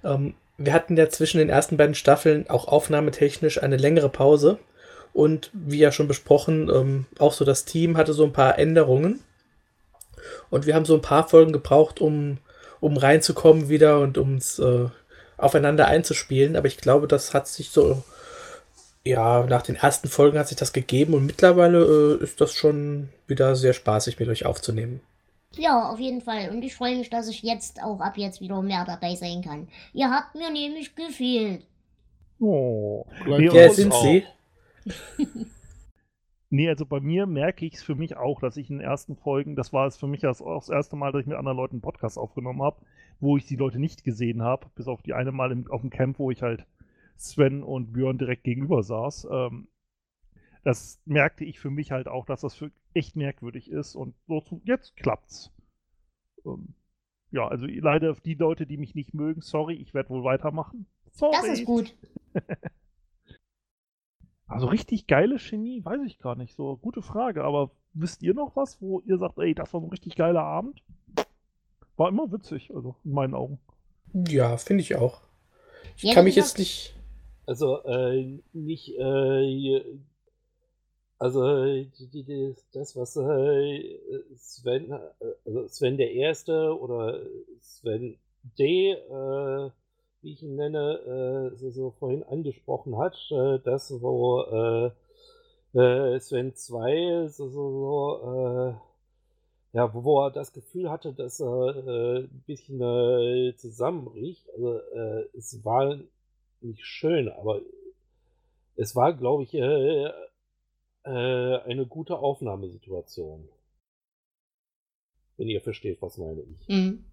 Ähm, 0.05 0.35
wir 0.57 0.73
hatten 0.73 0.97
ja 0.97 1.09
zwischen 1.09 1.39
den 1.39 1.49
ersten 1.49 1.77
beiden 1.77 1.97
Staffeln 1.97 2.49
auch 2.49 2.69
aufnahmetechnisch 2.69 3.61
eine 3.61 3.77
längere 3.77 4.09
Pause. 4.09 4.59
Und 5.13 5.51
wie 5.53 5.79
ja 5.81 5.91
schon 5.91 6.07
besprochen, 6.07 6.71
ähm, 6.73 7.07
auch 7.19 7.33
so 7.33 7.45
das 7.45 7.65
Team 7.65 7.97
hatte 7.97 8.13
so 8.13 8.25
ein 8.25 8.33
paar 8.33 8.57
Änderungen. 8.57 9.19
Und 10.49 10.65
wir 10.67 10.77
haben 10.77 10.85
so 10.85 10.95
ein 10.95 11.03
paar 11.03 11.29
Folgen 11.29 11.53
gebraucht, 11.53 12.01
um, 12.01 12.39
um 12.79 12.97
reinzukommen 12.97 13.69
wieder 13.69 13.99
und 13.99 14.19
uns 14.19 14.61
äh, 14.61 14.87
aufeinander 15.37 15.89
einzuspielen. 15.89 16.55
Aber 16.55 16.69
ich 16.69 16.77
glaube, 16.77 17.09
das 17.09 17.35
hat 17.35 17.49
sich 17.49 17.71
so, 17.71 18.05
ja, 19.05 19.45
nach 19.47 19.63
den 19.63 19.77
ersten 19.77 20.09
Folgen 20.09 20.39
hat 20.39 20.49
sich 20.49 20.57
das 20.57 20.73
gegeben 20.73 21.15
und 21.15 21.27
mittlerweile 21.27 22.19
äh, 22.21 22.23
ist 22.23 22.41
das 22.41 22.53
schon 22.53 23.09
wieder 23.27 23.57
sehr 23.57 23.73
spaßig 23.73 24.19
mit 24.19 24.29
euch 24.29 24.47
aufzunehmen. 24.47 25.01
Ja, 25.57 25.91
auf 25.91 25.99
jeden 25.99 26.21
Fall. 26.21 26.51
Und 26.51 26.63
ich 26.63 26.75
freue 26.75 26.97
mich, 26.97 27.11
dass 27.11 27.29
ich 27.29 27.43
jetzt 27.43 27.83
auch 27.83 28.01
ab 28.01 28.17
jetzt 28.17 28.41
wieder 28.41 28.63
mehr 28.63 28.85
dabei 28.87 29.15
sein 29.17 29.43
kann. 29.43 29.69
Ihr 29.93 30.11
habt 30.11 30.35
mir 30.35 30.51
nämlich 30.51 30.95
gefehlt. 30.95 31.67
Oh. 32.41 33.05
Uns 33.27 33.77
sind 33.77 33.93
auch. 33.93 34.03
Sie? 34.03 34.25
Nee, 36.55 36.69
also 36.69 36.85
bei 36.85 37.01
mir 37.01 37.25
merke 37.25 37.65
ich 37.65 37.77
es 37.77 37.83
für 37.83 37.95
mich 37.95 38.19
auch, 38.19 38.39
dass 38.39 38.59
ich 38.59 38.69
in 38.69 38.77
den 38.77 38.87
ersten 38.87 39.17
Folgen, 39.17 39.57
das 39.57 39.73
war 39.73 39.87
es 39.87 39.97
für 39.97 40.07
mich 40.07 40.21
das, 40.21 40.43
auch 40.43 40.59
das 40.59 40.69
erste 40.69 40.97
Mal, 40.97 41.11
dass 41.11 41.23
ich 41.23 41.27
mit 41.27 41.39
anderen 41.39 41.57
Leuten 41.57 41.77
einen 41.77 41.81
Podcast 41.81 42.19
aufgenommen 42.19 42.61
habe, 42.61 42.77
wo 43.21 43.39
ich 43.39 43.47
die 43.47 43.57
Leute 43.57 43.79
nicht 43.79 44.05
gesehen 44.05 44.43
habe, 44.43 44.67
bis 44.75 44.87
auf 44.87 45.01
die 45.01 45.15
eine 45.15 45.33
Mal 45.33 45.51
im, 45.51 45.71
auf 45.71 45.81
dem 45.81 45.89
Camp, 45.89 46.19
wo 46.19 46.31
ich 46.31 46.43
halt 46.43 46.67
Sven 47.17 47.63
und 47.63 47.93
Björn 47.93 48.19
direkt 48.19 48.45
gegenüber 48.45 48.83
saß. 48.83 49.29
Ähm, 49.31 49.69
das 50.65 51.01
merkte 51.05 51.45
ich 51.45 51.59
für 51.59 51.71
mich 51.71 51.91
halt 51.91 52.09
auch, 52.09 52.25
dass 52.25 52.43
das 52.43 52.55
für 52.55 52.71
echt 52.95 53.17
merkwürdig 53.17 53.71
ist 53.71 53.95
und 53.95 54.15
so 54.27 54.41
zu, 54.41 54.61
jetzt 54.65 54.97
klappt's. 54.97 55.51
Ähm, 56.45 56.75
ja, 57.31 57.49
also 57.49 57.67
leider 57.67 58.15
die 58.15 58.35
Leute, 58.35 58.67
die 58.67 58.77
mich 58.77 58.95
nicht 58.95 59.15
mögen, 59.15 59.41
sorry, 59.41 59.75
ich 59.75 59.95
werde 59.95 60.11
wohl 60.11 60.25
weitermachen. 60.25 60.87
Sorry. 61.11 61.37
Das 61.41 61.59
ist 61.59 61.65
gut. 61.65 61.97
Also 64.53 64.67
richtig 64.67 65.07
geile 65.07 65.39
Chemie, 65.39 65.83
weiß 65.83 66.03
ich 66.05 66.19
gar 66.19 66.35
nicht. 66.35 66.55
So, 66.55 66.77
gute 66.77 67.01
Frage. 67.01 67.43
Aber 67.43 67.71
wisst 67.95 68.23
ihr 68.23 68.35
noch 68.35 68.55
was, 68.55 68.83
wo 68.83 69.01
ihr 69.01 69.17
sagt, 69.17 69.39
ey, 69.39 69.55
das 69.55 69.73
war 69.73 69.81
ein 69.81 69.89
richtig 69.89 70.15
geiler 70.15 70.43
Abend? 70.43 70.83
War 71.97 72.11
immer 72.11 72.31
witzig, 72.31 72.71
also 72.75 72.95
in 73.03 73.13
meinen 73.13 73.35
Augen. 73.35 73.59
Ja, 74.13 74.59
finde 74.59 74.83
ich 74.83 74.95
auch. 74.97 75.23
Ich 75.97 76.03
Ja, 76.03 76.15
kann 76.15 76.25
mich 76.25 76.37
jetzt 76.37 76.59
nicht. 76.59 76.95
Also, 77.47 77.83
äh, 77.85 78.39
nicht, 78.53 78.95
äh, 78.99 79.83
also, 81.19 81.65
die, 81.65 82.23
die, 82.25 82.55
das, 82.73 82.97
was 82.97 83.17
äh, 83.17 83.99
Sven, 84.37 84.93
äh, 84.93 84.99
also 85.45 85.69
Sven 85.69 85.97
der 85.97 86.13
Erste 86.13 86.79
oder 86.79 87.21
Sven 87.61 88.17
D, 88.59 88.93
äh, 88.93 89.71
wie 90.23 90.33
ich 90.33 90.43
ihn 90.43 90.57
nenne, 90.57 91.53
äh, 91.53 91.57
so, 91.57 91.71
so 91.71 91.91
vorhin 91.99 92.23
angesprochen 92.25 92.97
hat, 92.99 93.17
das, 93.65 93.91
wo 94.01 94.93
Sven 95.73 96.55
2 96.55 97.29
so, 97.29 97.49
so, 97.49 97.71
so 97.71 98.81
ja, 99.73 99.93
wo, 99.95 100.05
wo 100.05 100.21
er 100.27 100.31
das 100.31 100.53
Gefühl 100.53 100.91
hatte, 100.91 101.13
dass 101.13 101.41
er 101.41 101.87
äh, 101.87 102.19
ein 102.25 102.45
bisschen 102.47 102.81
äh, 102.81 103.55
zusammenbricht. 103.57 104.49
Also 104.51 104.79
äh, 104.79 105.25
es 105.37 105.65
war 105.65 105.99
nicht 106.65 106.85
schön, 106.85 107.29
aber 107.29 107.61
es 108.77 108.95
war, 108.97 109.13
glaube 109.15 109.43
ich, 109.45 109.55
äh, 109.55 110.11
äh, 111.05 111.59
eine 111.65 111.87
gute 111.87 112.19
Aufnahmesituation. 112.19 113.49
Wenn 115.37 115.49
ihr 115.49 115.61
versteht, 115.61 116.01
was 116.03 116.19
meine 116.19 116.43
ich. 116.43 116.69
Mhm. 116.69 117.05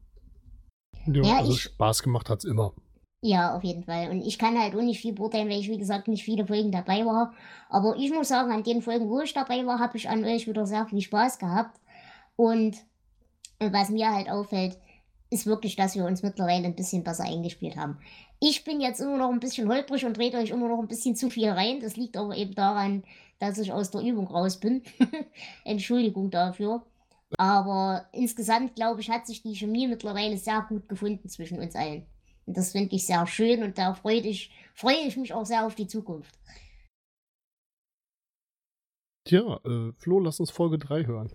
Ja, 1.07 1.21
Ja, 1.23 1.37
also 1.39 1.51
ich- 1.53 1.61
Spaß 1.61 2.03
gemacht 2.03 2.29
hat's 2.29 2.43
immer. 2.45 2.73
Ja, 3.21 3.55
auf 3.57 3.63
jeden 3.65 3.83
Fall. 3.83 4.11
Und 4.11 4.21
ich 4.21 4.39
kann 4.39 4.57
halt 4.57 4.73
auch 4.75 4.81
nicht 4.81 5.01
viel 5.01 5.13
beurteilen, 5.13 5.49
weil 5.49 5.59
ich, 5.59 5.67
wie 5.69 5.77
gesagt, 5.77 6.07
nicht 6.07 6.23
viele 6.23 6.47
Folgen 6.47 6.71
dabei 6.71 7.05
war. 7.05 7.33
Aber 7.67 7.97
ich 7.97 8.11
muss 8.13 8.29
sagen, 8.29 8.49
an 8.51 8.63
den 8.63 8.81
Folgen, 8.81 9.09
wo 9.09 9.19
ich 9.19 9.33
dabei 9.33 9.65
war, 9.65 9.79
habe 9.79 9.97
ich 9.97 10.07
an 10.07 10.23
euch 10.23 10.47
wieder 10.47 10.65
sehr 10.65 10.85
viel 10.85 11.01
Spaß 11.01 11.37
gehabt. 11.37 11.81
Und 12.37 12.77
was 13.59 13.89
mir 13.89 14.13
halt 14.13 14.29
auffällt, 14.29 14.77
ist 15.29 15.45
wirklich, 15.45 15.75
dass 15.75 15.95
wir 15.95 16.05
uns 16.05 16.23
mittlerweile 16.23 16.65
ein 16.65 16.75
bisschen 16.75 17.03
besser 17.03 17.23
eingespielt 17.23 17.77
haben. 17.77 17.99
Ich 18.39 18.63
bin 18.63 18.81
jetzt 18.81 18.99
immer 18.99 19.17
noch 19.17 19.31
ein 19.31 19.39
bisschen 19.39 19.69
holprig 19.69 20.05
und 20.05 20.17
dreht 20.17 20.33
euch 20.33 20.49
immer 20.49 20.67
noch 20.67 20.79
ein 20.79 20.87
bisschen 20.87 21.15
zu 21.15 21.29
viel 21.29 21.49
rein. 21.49 21.79
Das 21.81 21.97
liegt 21.97 22.17
aber 22.17 22.35
eben 22.35 22.55
daran, 22.55 23.03
dass 23.37 23.57
ich 23.57 23.71
aus 23.71 23.91
der 23.91 24.01
Übung 24.01 24.27
raus 24.27 24.59
bin. 24.59 24.81
Entschuldigung 25.65 26.31
dafür. 26.31 26.83
Aber 27.37 28.07
insgesamt, 28.11 28.75
glaube 28.75 29.01
ich, 29.01 29.09
hat 29.09 29.27
sich 29.27 29.43
die 29.43 29.55
Chemie 29.55 29.87
mittlerweile 29.87 30.37
sehr 30.37 30.65
gut 30.67 30.89
gefunden 30.89 31.29
zwischen 31.29 31.59
uns 31.59 31.75
allen. 31.75 32.07
Und 32.45 32.57
das 32.57 32.71
finde 32.71 32.95
ich 32.95 33.05
sehr 33.05 33.27
schön 33.27 33.61
und 33.61 33.77
da 33.77 33.93
freue 33.93 34.21
ich, 34.21 34.51
freue 34.73 35.05
ich 35.05 35.15
mich 35.15 35.33
auch 35.33 35.45
sehr 35.45 35.65
auf 35.65 35.75
die 35.75 35.85
Zukunft. 35.85 36.33
Tja, 39.25 39.59
äh, 39.63 39.91
Flo, 39.99 40.19
lass 40.19 40.39
uns 40.39 40.49
Folge 40.49 40.79
3 40.79 41.05
hören. 41.05 41.31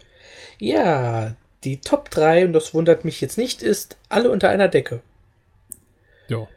Ja, 0.58 1.36
die 1.64 1.80
Top 1.80 2.10
3, 2.10 2.46
und 2.46 2.52
das 2.52 2.74
wundert 2.74 3.04
mich 3.04 3.20
jetzt 3.20 3.38
nicht, 3.38 3.62
ist 3.62 3.96
alle 4.08 4.30
unter 4.30 4.48
einer 4.48 4.68
Decke. 4.68 5.02
Ja. 6.28 6.48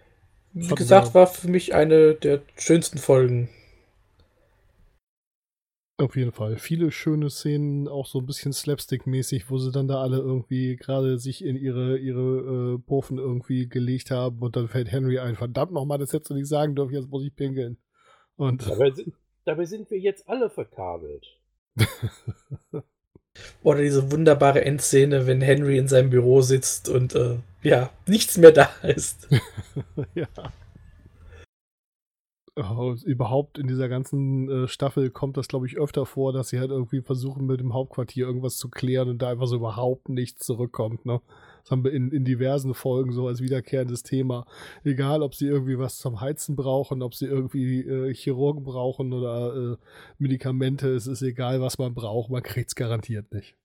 Wie 0.53 0.75
gesagt, 0.75 1.13
war 1.13 1.27
für 1.27 1.49
mich 1.49 1.73
eine 1.73 2.15
der 2.15 2.41
schönsten 2.57 2.97
Folgen. 2.97 3.49
Auf 5.99 6.15
jeden 6.15 6.31
Fall. 6.31 6.57
Viele 6.57 6.91
schöne 6.91 7.31
Szenen, 7.31 7.87
auch 7.87 8.05
so 8.05 8.19
ein 8.19 8.27
bisschen 8.27 8.53
Slapstick-mäßig, 8.53 9.49
wo 9.49 9.57
sie 9.57 9.71
dann 9.71 9.87
da 9.87 9.99
alle 9.99 10.17
irgendwie 10.17 10.75
gerade 10.75 11.17
sich 11.17 11.43
in 11.43 11.55
ihre, 11.55 11.97
ihre 11.97 12.75
äh, 12.75 12.77
Pofen 12.77 13.17
irgendwie 13.17 13.67
gelegt 13.67 14.11
haben 14.11 14.39
und 14.39 14.55
dann 14.55 14.67
fällt 14.67 14.91
Henry 14.91 15.17
ein, 15.17 15.35
verdammt 15.35 15.71
nochmal, 15.71 15.97
das 15.97 16.13
hättest 16.13 16.29
du 16.29 16.35
nicht 16.35 16.47
sagen 16.47 16.75
dürfen, 16.75 16.93
jetzt 16.93 17.09
muss 17.09 17.23
ich 17.23 17.35
pinkeln. 17.35 17.77
Und 18.35 18.67
Dabei 18.67 18.91
sind, 18.91 19.13
dabei 19.45 19.65
sind 19.65 19.89
wir 19.89 19.97
jetzt 19.97 20.29
alle 20.29 20.51
verkabelt. 20.51 21.25
Oder 23.63 23.81
diese 23.81 24.11
wunderbare 24.11 24.63
Endszene, 24.63 25.27
wenn 25.27 25.41
Henry 25.41 25.77
in 25.77 25.87
seinem 25.87 26.09
Büro 26.09 26.41
sitzt 26.41 26.89
und 26.89 27.15
äh, 27.15 27.37
ja, 27.63 27.89
nichts 28.05 28.37
mehr 28.37 28.51
da 28.51 28.69
ist. 28.83 29.27
ja. 30.15 30.27
Oh, 32.55 32.95
überhaupt 33.05 33.59
in 33.59 33.67
dieser 33.67 33.87
ganzen 33.87 34.49
äh, 34.49 34.67
Staffel 34.67 35.11
kommt 35.11 35.37
das, 35.37 35.47
glaube 35.47 35.67
ich, 35.67 35.77
öfter 35.77 36.07
vor, 36.07 36.33
dass 36.33 36.49
sie 36.49 36.59
halt 36.59 36.71
irgendwie 36.71 37.01
versuchen, 37.01 37.45
mit 37.45 37.59
dem 37.59 37.75
Hauptquartier 37.75 38.25
irgendwas 38.25 38.57
zu 38.57 38.69
klären 38.69 39.09
und 39.09 39.21
da 39.21 39.29
einfach 39.29 39.45
so 39.45 39.57
überhaupt 39.57 40.09
nichts 40.09 40.43
zurückkommt. 40.43 41.05
Ne? 41.05 41.21
Das 41.67 41.71
haben 41.73 41.83
wir 41.83 41.91
in, 41.91 42.11
in 42.11 42.23
diversen 42.23 42.73
Folgen 42.73 43.11
so 43.11 43.27
als 43.27 43.41
wiederkehrendes 43.41 44.01
Thema. 44.01 44.45
Egal, 44.85 45.21
ob 45.21 45.35
sie 45.35 45.47
irgendwie 45.47 45.77
was 45.77 45.97
zum 45.97 46.21
Heizen 46.21 46.55
brauchen, 46.55 47.01
ob 47.01 47.13
sie 47.13 47.25
irgendwie 47.25 47.81
äh, 47.81 48.13
Chirurgen 48.13 48.63
brauchen 48.63 49.11
oder 49.11 49.73
äh, 49.73 49.77
Medikamente, 50.17 50.87
es 50.95 51.07
ist 51.07 51.21
egal, 51.21 51.59
was 51.59 51.77
man 51.77 51.93
braucht, 51.93 52.29
man 52.29 52.41
kriegt 52.41 52.69
es 52.69 52.75
garantiert 52.75 53.33
nicht. 53.33 53.57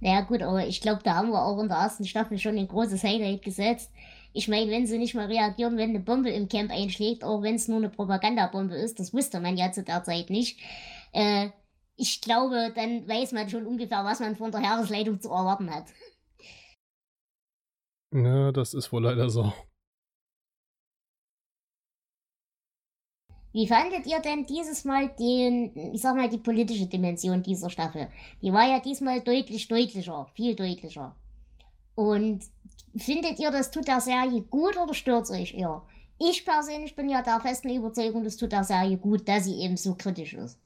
Naja 0.00 0.22
gut, 0.22 0.42
aber 0.42 0.66
ich 0.66 0.80
glaube, 0.80 1.02
da 1.04 1.14
haben 1.14 1.30
wir 1.30 1.44
auch 1.44 1.62
in 1.62 1.68
der 1.68 1.76
ersten 1.76 2.04
Staffel 2.04 2.38
schon 2.38 2.58
ein 2.58 2.66
großes 2.66 3.04
Highlight 3.04 3.42
gesetzt. 3.42 3.92
Ich 4.32 4.48
meine, 4.48 4.68
wenn 4.72 4.88
sie 4.88 4.98
nicht 4.98 5.14
mal 5.14 5.26
reagieren, 5.26 5.76
wenn 5.76 5.90
eine 5.90 6.00
Bombe 6.00 6.30
im 6.30 6.48
Camp 6.48 6.72
einschlägt, 6.72 7.22
auch 7.22 7.42
wenn 7.42 7.54
es 7.54 7.68
nur 7.68 7.78
eine 7.78 7.88
Propagandabombe 7.88 8.74
ist, 8.74 8.98
das 8.98 9.14
wusste 9.14 9.38
man 9.38 9.56
ja 9.56 9.70
zu 9.70 9.84
der 9.84 10.02
Zeit 10.02 10.28
nicht. 10.28 10.58
Äh, 11.12 11.50
ich 11.94 12.20
glaube, 12.20 12.72
dann 12.74 13.06
weiß 13.06 13.30
man 13.30 13.48
schon 13.48 13.64
ungefähr, 13.64 14.04
was 14.04 14.18
man 14.18 14.34
von 14.34 14.50
der 14.50 14.60
Heeresleitung 14.60 15.20
zu 15.20 15.28
erwarten 15.28 15.72
hat. 15.72 15.84
Ja, 18.14 18.52
das 18.52 18.74
ist 18.74 18.92
wohl 18.92 19.02
leider 19.02 19.28
so. 19.28 19.52
Wie 23.52 23.66
fandet 23.66 24.06
ihr 24.06 24.20
denn 24.20 24.46
dieses 24.46 24.84
Mal 24.84 25.08
den, 25.18 25.92
ich 25.92 26.00
sag 26.00 26.14
mal, 26.16 26.28
die 26.28 26.38
politische 26.38 26.86
Dimension 26.86 27.42
dieser 27.42 27.70
Staffel? 27.70 28.08
Die 28.40 28.52
war 28.52 28.68
ja 28.68 28.80
diesmal 28.80 29.20
deutlich 29.20 29.66
deutlicher, 29.68 30.26
viel 30.34 30.54
deutlicher. 30.54 31.16
Und 31.96 32.44
findet 32.96 33.38
ihr, 33.40 33.50
das 33.50 33.70
tut 33.72 33.88
der 33.88 34.00
Serie 34.00 34.42
gut 34.42 34.76
oder 34.76 34.94
stört 34.94 35.30
euch 35.30 35.54
eher? 35.54 35.82
Ich 36.18 36.44
persönlich 36.44 36.94
bin 36.94 37.08
ja 37.08 37.22
der 37.22 37.40
festen 37.40 37.70
Überzeugung, 37.70 38.22
das 38.22 38.36
tut 38.36 38.52
der 38.52 38.64
Serie 38.64 38.96
gut, 38.96 39.26
dass 39.28 39.44
sie 39.44 39.60
eben 39.60 39.76
so 39.76 39.94
kritisch 39.96 40.34
ist. 40.34 40.63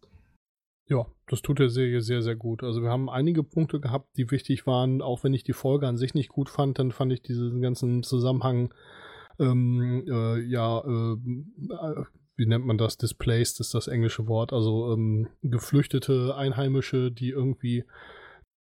Ja, 0.89 1.07
das 1.27 1.43
tut 1.43 1.59
der 1.59 1.69
Serie 1.69 2.01
sehr, 2.01 2.23
sehr 2.23 2.37
gut. 2.37 2.63
Also 2.63 2.83
wir 2.83 2.89
haben 2.89 3.11
einige 3.11 3.43
Punkte 3.43 3.79
gehabt, 3.79 4.17
die 4.17 4.31
wichtig 4.31 4.67
waren. 4.67 5.03
Auch 5.03 5.23
wenn 5.23 5.35
ich 5.35 5.45
die 5.45 5.53
Folge 5.53 5.87
an 5.87 5.99
sich 5.99 6.15
nicht 6.15 6.31
gut 6.31 6.49
fand, 6.49 6.79
dann 6.79 6.93
fand 6.93 7.13
ich 7.13 7.23
diesen 7.23 7.61
ganzen 7.61 8.03
Zusammenhang, 8.03 8.73
ähm, 9.39 10.05
äh, 10.09 10.41
ja, 10.41 10.79
äh, 10.81 11.17
wie 12.37 12.47
nennt 12.47 12.65
man 12.65 12.79
das? 12.79 12.97
Displaced 12.97 13.61
ist 13.61 13.75
das 13.75 13.87
englische 13.89 14.29
Wort. 14.29 14.53
Also 14.53 14.93
ähm, 14.93 15.29
geflüchtete 15.43 16.35
Einheimische, 16.37 17.13
die 17.13 17.31
irgendwie 17.31 17.85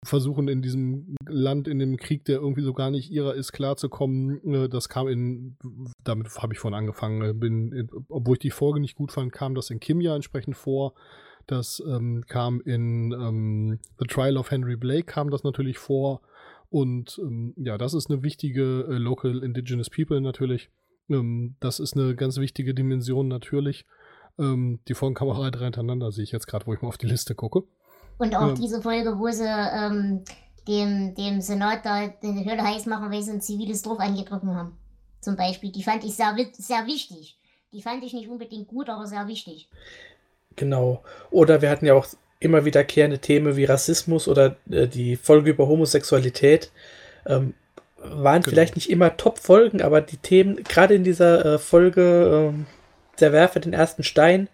versuchen 0.03 0.47
in 0.47 0.61
diesem 0.61 1.15
Land, 1.27 1.67
in 1.67 1.79
dem 1.79 1.97
Krieg, 1.97 2.25
der 2.25 2.37
irgendwie 2.37 2.61
so 2.61 2.73
gar 2.73 2.89
nicht 2.89 3.11
ihrer 3.11 3.35
ist, 3.35 3.51
klarzukommen. 3.51 4.41
Äh, 4.51 4.69
Das 4.69 4.89
kam 4.89 5.07
in, 5.07 5.57
damit 6.03 6.35
habe 6.37 6.53
ich 6.53 6.59
vorhin 6.59 6.77
angefangen, 6.77 7.21
äh, 7.21 7.33
bin, 7.33 7.71
in, 7.71 7.89
obwohl 8.09 8.35
ich 8.35 8.39
die 8.39 8.51
Folge 8.51 8.79
nicht 8.79 8.95
gut 8.95 9.11
fand, 9.11 9.31
kam 9.31 9.53
das 9.53 9.69
in 9.69 9.79
Kimia 9.79 10.15
entsprechend 10.15 10.55
vor. 10.55 10.95
Das 11.47 11.81
ähm, 11.87 12.23
kam 12.27 12.61
in 12.61 13.11
ähm, 13.11 13.79
The 13.99 14.07
Trial 14.07 14.37
of 14.37 14.51
Henry 14.51 14.75
Blake 14.75 15.03
kam 15.05 15.29
das 15.29 15.43
natürlich 15.43 15.77
vor. 15.77 16.21
Und 16.69 17.19
ähm, 17.23 17.53
ja, 17.57 17.77
das 17.77 17.93
ist 17.93 18.09
eine 18.09 18.23
wichtige 18.23 18.87
äh, 18.89 18.97
Local 18.97 19.43
Indigenous 19.43 19.89
People 19.89 20.19
natürlich. 20.21 20.69
Ähm, 21.09 21.55
das 21.59 21.79
ist 21.79 21.95
eine 21.95 22.15
ganz 22.15 22.37
wichtige 22.37 22.73
Dimension 22.73 23.27
natürlich. 23.27 23.85
Ähm, 24.37 24.79
die 24.87 24.95
Folgen 24.95 25.15
kamen 25.15 25.31
auch 25.31 25.39
alle 25.39 25.51
drei 25.51 25.65
hintereinander, 25.65 26.11
sehe 26.11 26.23
ich 26.23 26.31
jetzt 26.31 26.47
gerade, 26.47 26.65
wo 26.67 26.73
ich 26.73 26.81
mal 26.81 26.89
auf 26.89 26.97
die 26.97 27.07
Liste 27.07 27.35
gucke. 27.35 27.63
Und 28.17 28.35
auch 28.35 28.47
Ja. 28.49 28.53
diese 28.53 28.81
Folge, 28.81 29.17
wo 29.19 29.29
sie 29.29 29.45
ähm, 29.45 30.23
dem, 30.67 31.13
dem 31.15 31.41
Senat 31.41 31.85
da 31.85 32.07
den 32.07 32.43
Hölle 32.45 32.63
heiß 32.63 32.87
machen, 32.87 33.11
weil 33.11 33.21
sie 33.21 33.31
ein 33.31 33.41
ziviles 33.41 33.81
Dorf 33.83 33.99
angegriffen 33.99 34.55
haben. 34.55 34.77
Zum 35.21 35.35
Beispiel. 35.35 35.71
Die 35.71 35.83
fand 35.83 36.03
ich 36.03 36.15
sehr, 36.15 36.35
sehr 36.53 36.85
wichtig. 36.87 37.37
Die 37.71 37.81
fand 37.81 38.03
ich 38.03 38.13
nicht 38.13 38.29
unbedingt 38.29 38.67
gut, 38.67 38.89
aber 38.89 39.05
sehr 39.05 39.27
wichtig. 39.27 39.69
Genau. 40.55 41.03
Oder 41.31 41.61
wir 41.61 41.69
hatten 41.69 41.85
ja 41.85 41.93
auch 41.93 42.07
immer 42.39 42.65
wiederkehrende 42.65 43.19
Themen 43.19 43.55
wie 43.55 43.65
Rassismus 43.65 44.27
oder 44.27 44.55
äh, 44.69 44.87
die 44.87 45.15
Folge 45.15 45.49
über 45.51 45.67
Homosexualität. 45.67 46.71
Ähm, 47.25 47.53
waren 47.97 48.41
Genau. 48.43 48.51
vielleicht 48.53 48.75
nicht 48.75 48.89
immer 48.89 49.17
Top-Folgen, 49.17 49.81
aber 49.81 50.01
die 50.01 50.17
Themen, 50.17 50.63
gerade 50.63 50.93
in 50.93 51.03
dieser 51.03 51.45
äh, 51.55 51.57
Folge 51.59 52.51
ähm, 52.53 52.65
Der 53.19 53.31
Werfer 53.31 53.59
den 53.61 53.73
ersten 53.73 54.03
Stein, 54.03 54.49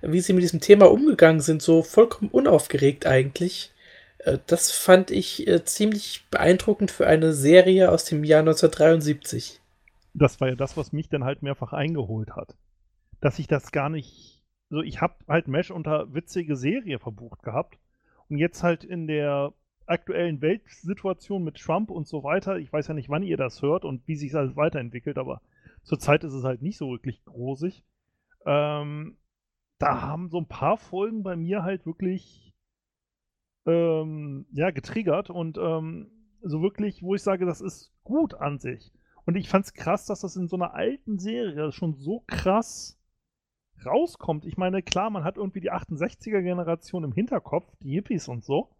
wie 0.00 0.20
sie 0.20 0.32
mit 0.32 0.42
diesem 0.42 0.60
Thema 0.60 0.90
umgegangen 0.90 1.40
sind, 1.40 1.60
so 1.62 1.82
vollkommen 1.82 2.30
unaufgeregt 2.30 3.06
eigentlich. 3.06 3.72
Äh, 4.18 4.38
das 4.46 4.70
fand 4.70 5.10
ich 5.10 5.46
äh, 5.48 5.64
ziemlich 5.64 6.24
beeindruckend 6.30 6.90
für 6.90 7.06
eine 7.06 7.32
Serie 7.34 7.90
aus 7.90 8.04
dem 8.04 8.24
Jahr 8.24 8.40
1973. 8.40 9.60
das 10.14 10.40
war 10.40 10.48
ja 10.48 10.54
das, 10.54 10.76
was 10.76 10.92
mich 10.92 11.08
dann 11.08 11.24
halt 11.24 11.42
mehrfach 11.42 11.72
eingeholt 11.72 12.30
hat. 12.36 12.54
Dass 13.20 13.38
ich 13.38 13.48
das 13.48 13.72
gar 13.72 13.88
nicht. 13.90 14.33
So, 14.74 14.82
ich 14.82 15.00
habe 15.00 15.14
halt 15.28 15.46
Mesh 15.46 15.70
unter 15.70 16.12
witzige 16.14 16.56
Serie 16.56 16.98
verbucht 16.98 17.42
gehabt. 17.42 17.78
Und 18.28 18.38
jetzt 18.38 18.62
halt 18.64 18.82
in 18.82 19.06
der 19.06 19.52
aktuellen 19.86 20.40
Weltsituation 20.40 21.44
mit 21.44 21.58
Trump 21.58 21.90
und 21.90 22.08
so 22.08 22.24
weiter, 22.24 22.58
ich 22.58 22.72
weiß 22.72 22.88
ja 22.88 22.94
nicht, 22.94 23.08
wann 23.08 23.22
ihr 23.22 23.36
das 23.36 23.62
hört 23.62 23.84
und 23.84 24.06
wie 24.08 24.16
sich 24.16 24.34
alles 24.34 24.56
weiterentwickelt, 24.56 25.18
aber 25.18 25.42
zurzeit 25.82 26.24
ist 26.24 26.32
es 26.32 26.42
halt 26.42 26.62
nicht 26.62 26.78
so 26.78 26.90
wirklich 26.90 27.24
großig. 27.24 27.84
Ähm, 28.46 29.16
da 29.78 30.02
haben 30.02 30.28
so 30.28 30.38
ein 30.38 30.48
paar 30.48 30.76
Folgen 30.76 31.22
bei 31.22 31.36
mir 31.36 31.62
halt 31.62 31.86
wirklich 31.86 32.52
ähm, 33.66 34.46
ja, 34.52 34.70
getriggert 34.70 35.30
und 35.30 35.56
ähm, 35.58 36.10
so 36.42 36.62
wirklich, 36.62 37.02
wo 37.02 37.14
ich 37.14 37.22
sage, 37.22 37.46
das 37.46 37.60
ist 37.60 37.92
gut 38.02 38.34
an 38.34 38.58
sich. 38.58 38.90
Und 39.24 39.36
ich 39.36 39.48
fand's 39.48 39.72
krass, 39.72 40.06
dass 40.06 40.20
das 40.20 40.36
in 40.36 40.48
so 40.48 40.56
einer 40.56 40.74
alten 40.74 41.18
Serie 41.18 41.70
schon 41.70 41.94
so 41.94 42.24
krass 42.26 42.98
rauskommt. 43.86 44.44
Ich 44.44 44.56
meine, 44.56 44.82
klar, 44.82 45.10
man 45.10 45.24
hat 45.24 45.36
irgendwie 45.36 45.60
die 45.60 45.72
68er-Generation 45.72 47.04
im 47.04 47.12
Hinterkopf, 47.12 47.66
die 47.82 47.92
Hippies 47.92 48.28
und 48.28 48.44
so. 48.44 48.70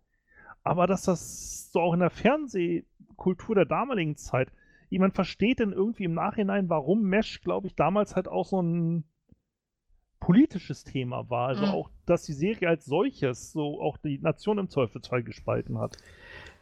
Aber 0.62 0.86
dass 0.86 1.02
das 1.02 1.70
so 1.72 1.80
auch 1.80 1.94
in 1.94 2.00
der 2.00 2.10
Fernsehkultur 2.10 3.54
der 3.54 3.66
damaligen 3.66 4.16
Zeit, 4.16 4.50
jemand 4.88 5.14
versteht 5.14 5.58
denn 5.58 5.72
irgendwie 5.72 6.04
im 6.04 6.14
Nachhinein, 6.14 6.68
warum 6.68 7.02
Mesh, 7.02 7.40
glaube 7.42 7.66
ich, 7.66 7.74
damals 7.74 8.16
halt 8.16 8.28
auch 8.28 8.46
so 8.46 8.62
ein 8.62 9.04
politisches 10.20 10.84
Thema 10.84 11.28
war. 11.28 11.48
Also 11.48 11.66
Mhm. 11.66 11.72
auch, 11.72 11.90
dass 12.06 12.22
die 12.24 12.32
Serie 12.32 12.68
als 12.68 12.86
solches 12.86 13.52
so 13.52 13.80
auch 13.80 13.98
die 13.98 14.18
Nation 14.18 14.58
im 14.58 14.70
Zweifelsfall 14.70 15.22
gespalten 15.22 15.78
hat. 15.78 15.98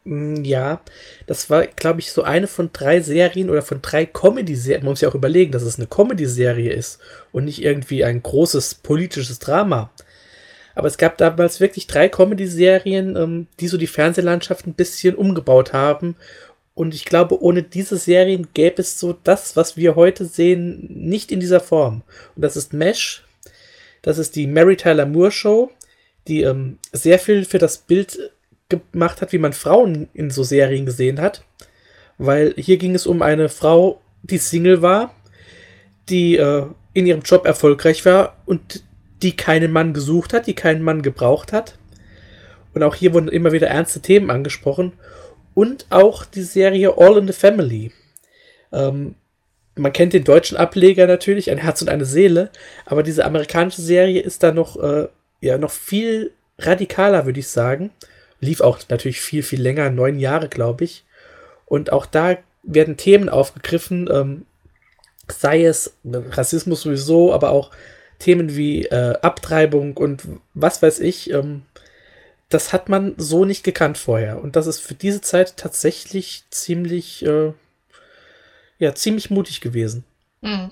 Mm, 0.05 0.43
Ja, 0.43 0.81
das 1.27 1.49
war, 1.49 1.65
glaube 1.67 1.99
ich, 2.01 2.11
so 2.11 2.23
eine 2.23 2.47
von 2.47 2.71
drei 2.73 3.01
Serien 3.01 3.49
oder 3.49 3.61
von 3.61 3.81
drei 3.81 4.05
Comedy-Serien. 4.05 4.83
Man 4.83 4.91
muss 4.91 5.01
ja 5.01 5.09
auch 5.09 5.15
überlegen, 5.15 5.51
dass 5.51 5.63
es 5.63 5.77
eine 5.77 5.87
Comedy-Serie 5.87 6.71
ist 6.73 6.99
und 7.31 7.45
nicht 7.45 7.61
irgendwie 7.63 8.03
ein 8.03 8.21
großes 8.21 8.75
politisches 8.75 9.39
Drama. 9.39 9.91
Aber 10.75 10.87
es 10.87 10.97
gab 10.97 11.17
damals 11.17 11.59
wirklich 11.59 11.87
drei 11.87 12.09
Comedy-Serien, 12.09 13.15
ähm, 13.15 13.47
die 13.59 13.67
so 13.67 13.77
die 13.77 13.87
Fernsehlandschaft 13.87 14.65
ein 14.67 14.73
bisschen 14.73 15.15
umgebaut 15.15 15.71
haben. 15.73 16.15
Und 16.75 16.95
ich 16.95 17.05
glaube, 17.05 17.41
ohne 17.41 17.61
diese 17.61 17.97
Serien 17.97 18.47
gäbe 18.55 18.81
es 18.81 18.99
so 18.99 19.13
das, 19.23 19.55
was 19.55 19.77
wir 19.77 19.95
heute 19.95 20.25
sehen, 20.25 20.87
nicht 20.89 21.31
in 21.31 21.39
dieser 21.39 21.59
Form. 21.59 22.01
Und 22.35 22.41
das 22.41 22.57
ist 22.57 22.73
Mesh, 22.73 23.23
das 24.01 24.17
ist 24.17 24.35
die 24.35 24.47
Mary 24.47 24.75
Tyler 24.75 25.05
Moore 25.05 25.31
Show, 25.31 25.71
die 26.27 26.41
ähm, 26.41 26.79
sehr 26.91 27.19
viel 27.19 27.45
für 27.45 27.59
das 27.59 27.77
Bild 27.77 28.31
gemacht 28.91 29.21
hat, 29.21 29.31
wie 29.31 29.37
man 29.37 29.53
Frauen 29.53 30.09
in 30.13 30.29
so 30.29 30.43
Serien 30.43 30.85
gesehen 30.85 31.21
hat. 31.21 31.43
Weil 32.17 32.53
hier 32.57 32.77
ging 32.77 32.95
es 32.95 33.07
um 33.07 33.21
eine 33.21 33.49
Frau, 33.49 34.01
die 34.21 34.37
Single 34.37 34.81
war, 34.81 35.13
die 36.09 36.37
äh, 36.37 36.65
in 36.93 37.05
ihrem 37.05 37.21
Job 37.21 37.45
erfolgreich 37.45 38.05
war 38.05 38.37
und 38.45 38.83
die 39.21 39.35
keinen 39.35 39.71
Mann 39.71 39.93
gesucht 39.93 40.33
hat, 40.33 40.47
die 40.47 40.53
keinen 40.53 40.83
Mann 40.83 41.01
gebraucht 41.01 41.53
hat. 41.53 41.77
Und 42.73 42.83
auch 42.83 42.95
hier 42.95 43.13
wurden 43.13 43.29
immer 43.29 43.51
wieder 43.51 43.67
ernste 43.67 44.01
Themen 44.01 44.29
angesprochen. 44.29 44.93
Und 45.53 45.85
auch 45.89 46.25
die 46.25 46.41
Serie 46.41 46.97
All 46.97 47.17
in 47.17 47.27
the 47.27 47.33
Family. 47.33 47.91
Ähm, 48.71 49.15
man 49.75 49.93
kennt 49.93 50.13
den 50.13 50.23
deutschen 50.23 50.57
Ableger 50.57 51.07
natürlich, 51.07 51.49
ein 51.49 51.57
Herz 51.57 51.81
und 51.81 51.89
eine 51.89 52.05
Seele, 52.05 52.51
aber 52.85 53.03
diese 53.03 53.25
amerikanische 53.25 53.81
Serie 53.81 54.21
ist 54.21 54.43
da 54.43 54.51
noch, 54.51 54.81
äh, 54.81 55.07
ja, 55.41 55.57
noch 55.57 55.71
viel 55.71 56.31
radikaler, 56.59 57.25
würde 57.25 57.39
ich 57.39 57.47
sagen. 57.47 57.91
Lief 58.43 58.61
auch 58.61 58.79
natürlich 58.89 59.21
viel, 59.21 59.43
viel 59.43 59.61
länger, 59.61 59.89
neun 59.89 60.19
Jahre, 60.19 60.49
glaube 60.49 60.83
ich. 60.83 61.03
Und 61.65 61.91
auch 61.91 62.05
da 62.05 62.37
werden 62.63 62.97
Themen 62.97 63.29
aufgegriffen, 63.29 64.09
ähm, 64.11 64.45
sei 65.27 65.65
es 65.65 65.95
Rassismus 66.05 66.81
sowieso, 66.81 67.33
aber 67.33 67.51
auch 67.51 67.71
Themen 68.19 68.55
wie 68.55 68.85
äh, 68.85 69.15
Abtreibung 69.21 69.97
und 69.97 70.23
was 70.53 70.81
weiß 70.81 70.99
ich. 70.99 71.29
Ähm, 71.31 71.63
das 72.49 72.71
hat 72.71 72.89
man 72.89 73.15
so 73.17 73.45
nicht 73.45 73.63
gekannt 73.63 73.97
vorher. 73.97 74.41
Und 74.41 74.55
das 74.55 74.67
ist 74.67 74.79
für 74.79 74.93
diese 74.93 75.21
Zeit 75.21 75.57
tatsächlich 75.57 76.43
ziemlich, 76.51 77.25
äh, 77.25 77.53
ja, 78.77 78.93
ziemlich 78.93 79.29
mutig 79.29 79.61
gewesen. 79.61 80.03
Hm. 80.43 80.71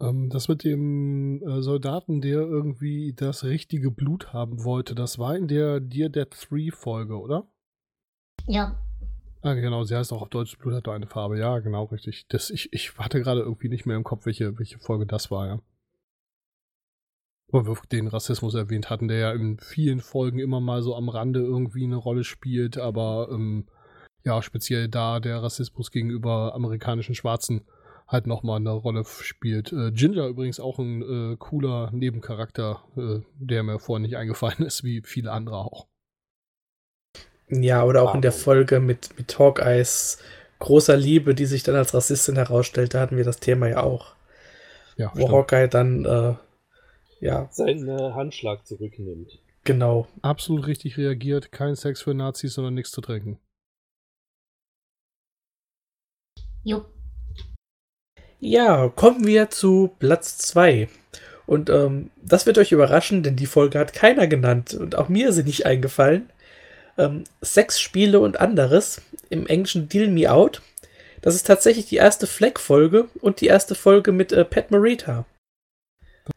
Ähm, 0.00 0.28
das 0.30 0.48
mit 0.48 0.64
dem 0.64 1.42
äh, 1.42 1.62
Soldaten, 1.62 2.20
der 2.20 2.40
irgendwie 2.40 3.12
das 3.14 3.44
richtige 3.44 3.90
Blut 3.90 4.32
haben 4.32 4.64
wollte, 4.64 4.94
das 4.94 5.18
war 5.18 5.36
in 5.36 5.48
der 5.48 5.80
Dear 5.80 6.08
Dead 6.08 6.28
3 6.30 6.70
Folge, 6.72 7.20
oder? 7.20 7.46
Ja. 8.46 8.78
Ah, 9.42 9.54
genau, 9.54 9.84
sie 9.84 9.94
heißt 9.94 10.12
auch 10.12 10.22
auf 10.22 10.30
Deutsch, 10.30 10.56
Blut 10.58 10.74
hat 10.74 10.88
eine 10.88 11.06
Farbe. 11.06 11.38
Ja, 11.38 11.58
genau, 11.58 11.84
richtig. 11.84 12.26
Das, 12.28 12.50
ich, 12.50 12.72
ich 12.72 12.96
hatte 12.96 13.20
gerade 13.20 13.40
irgendwie 13.40 13.68
nicht 13.68 13.84
mehr 13.84 13.96
im 13.96 14.04
Kopf, 14.04 14.26
welche, 14.26 14.58
welche 14.58 14.78
Folge 14.78 15.06
das 15.06 15.30
war, 15.30 15.46
ja. 15.46 15.60
Wo 17.48 17.66
wir 17.66 17.76
den 17.92 18.08
Rassismus 18.08 18.54
erwähnt 18.54 18.90
hatten, 18.90 19.06
der 19.06 19.18
ja 19.18 19.32
in 19.32 19.58
vielen 19.58 20.00
Folgen 20.00 20.38
immer 20.38 20.60
mal 20.60 20.82
so 20.82 20.96
am 20.96 21.10
Rande 21.10 21.40
irgendwie 21.40 21.84
eine 21.84 21.96
Rolle 21.96 22.24
spielt, 22.24 22.78
aber 22.78 23.28
ähm, 23.30 23.66
ja, 24.24 24.40
speziell 24.40 24.88
da 24.88 25.20
der 25.20 25.42
Rassismus 25.42 25.90
gegenüber 25.90 26.54
amerikanischen 26.54 27.14
Schwarzen 27.14 27.66
halt 28.06 28.26
nochmal 28.26 28.56
eine 28.56 28.70
Rolle 28.70 29.04
spielt. 29.04 29.72
Äh, 29.72 29.90
Ginger 29.92 30.26
übrigens 30.26 30.60
auch 30.60 30.78
ein 30.78 31.32
äh, 31.32 31.36
cooler 31.38 31.90
Nebencharakter, 31.92 32.84
äh, 32.96 33.20
der 33.38 33.62
mir 33.62 33.78
vorher 33.78 34.02
nicht 34.02 34.16
eingefallen 34.16 34.62
ist, 34.66 34.84
wie 34.84 35.02
viele 35.02 35.32
andere 35.32 35.56
auch. 35.58 35.86
Ja, 37.48 37.84
oder 37.84 38.02
auch 38.02 38.14
in 38.14 38.22
der 38.22 38.32
Wow. 38.32 38.42
Folge 38.42 38.80
mit, 38.80 39.16
mit 39.18 39.38
Hawkeyes 39.38 40.18
großer 40.60 40.96
Liebe, 40.96 41.34
die 41.34 41.46
sich 41.46 41.62
dann 41.62 41.74
als 41.76 41.92
Rassistin 41.94 42.36
herausstellte, 42.36 42.98
hatten 43.00 43.16
wir 43.16 43.24
das 43.24 43.38
Thema 43.38 43.68
ja 43.68 43.82
auch. 43.82 44.14
Ja, 44.96 45.10
Wo 45.14 45.26
stimmt. 45.26 45.32
Hawkeye 45.32 45.68
dann, 45.68 46.04
äh, 46.04 46.34
ja, 47.20 47.48
Seinen 47.50 47.88
äh, 47.88 48.12
Handschlag 48.12 48.66
zurücknimmt. 48.66 49.40
genau. 49.64 50.08
absolut 50.22 50.66
richtig 50.66 50.96
reagiert. 50.96 51.52
Kein 51.52 51.74
Sex 51.74 52.02
für 52.02 52.14
Nazis, 52.14 52.54
sondern 52.54 52.74
nichts 52.74 52.92
zu 52.92 53.00
trinken. 53.00 53.38
Jupp. 56.64 56.93
Ja, 58.40 58.88
kommen 58.88 59.26
wir 59.26 59.50
zu 59.50 59.90
Platz 59.98 60.38
2. 60.38 60.88
Und 61.46 61.68
ähm, 61.70 62.10
das 62.22 62.46
wird 62.46 62.58
euch 62.58 62.72
überraschen, 62.72 63.22
denn 63.22 63.36
die 63.36 63.46
Folge 63.46 63.78
hat 63.78 63.92
keiner 63.92 64.26
genannt 64.26 64.74
und 64.74 64.96
auch 64.96 65.08
mir 65.08 65.32
sind 65.32 65.46
nicht 65.46 65.66
eingefallen. 65.66 66.30
Ähm, 66.96 67.24
Sex, 67.42 67.80
Spiele 67.80 68.20
und 68.20 68.40
anderes, 68.40 69.02
im 69.30 69.46
Englischen 69.46 69.88
Deal 69.88 70.08
Me 70.08 70.30
Out. 70.32 70.62
Das 71.20 71.34
ist 71.34 71.46
tatsächlich 71.46 71.86
die 71.86 71.96
erste 71.96 72.26
Fleck-Folge 72.26 73.08
und 73.20 73.40
die 73.40 73.46
erste 73.46 73.74
Folge 73.74 74.12
mit 74.12 74.32
äh, 74.32 74.44
Pat 74.44 74.70
Morita. 74.70 75.24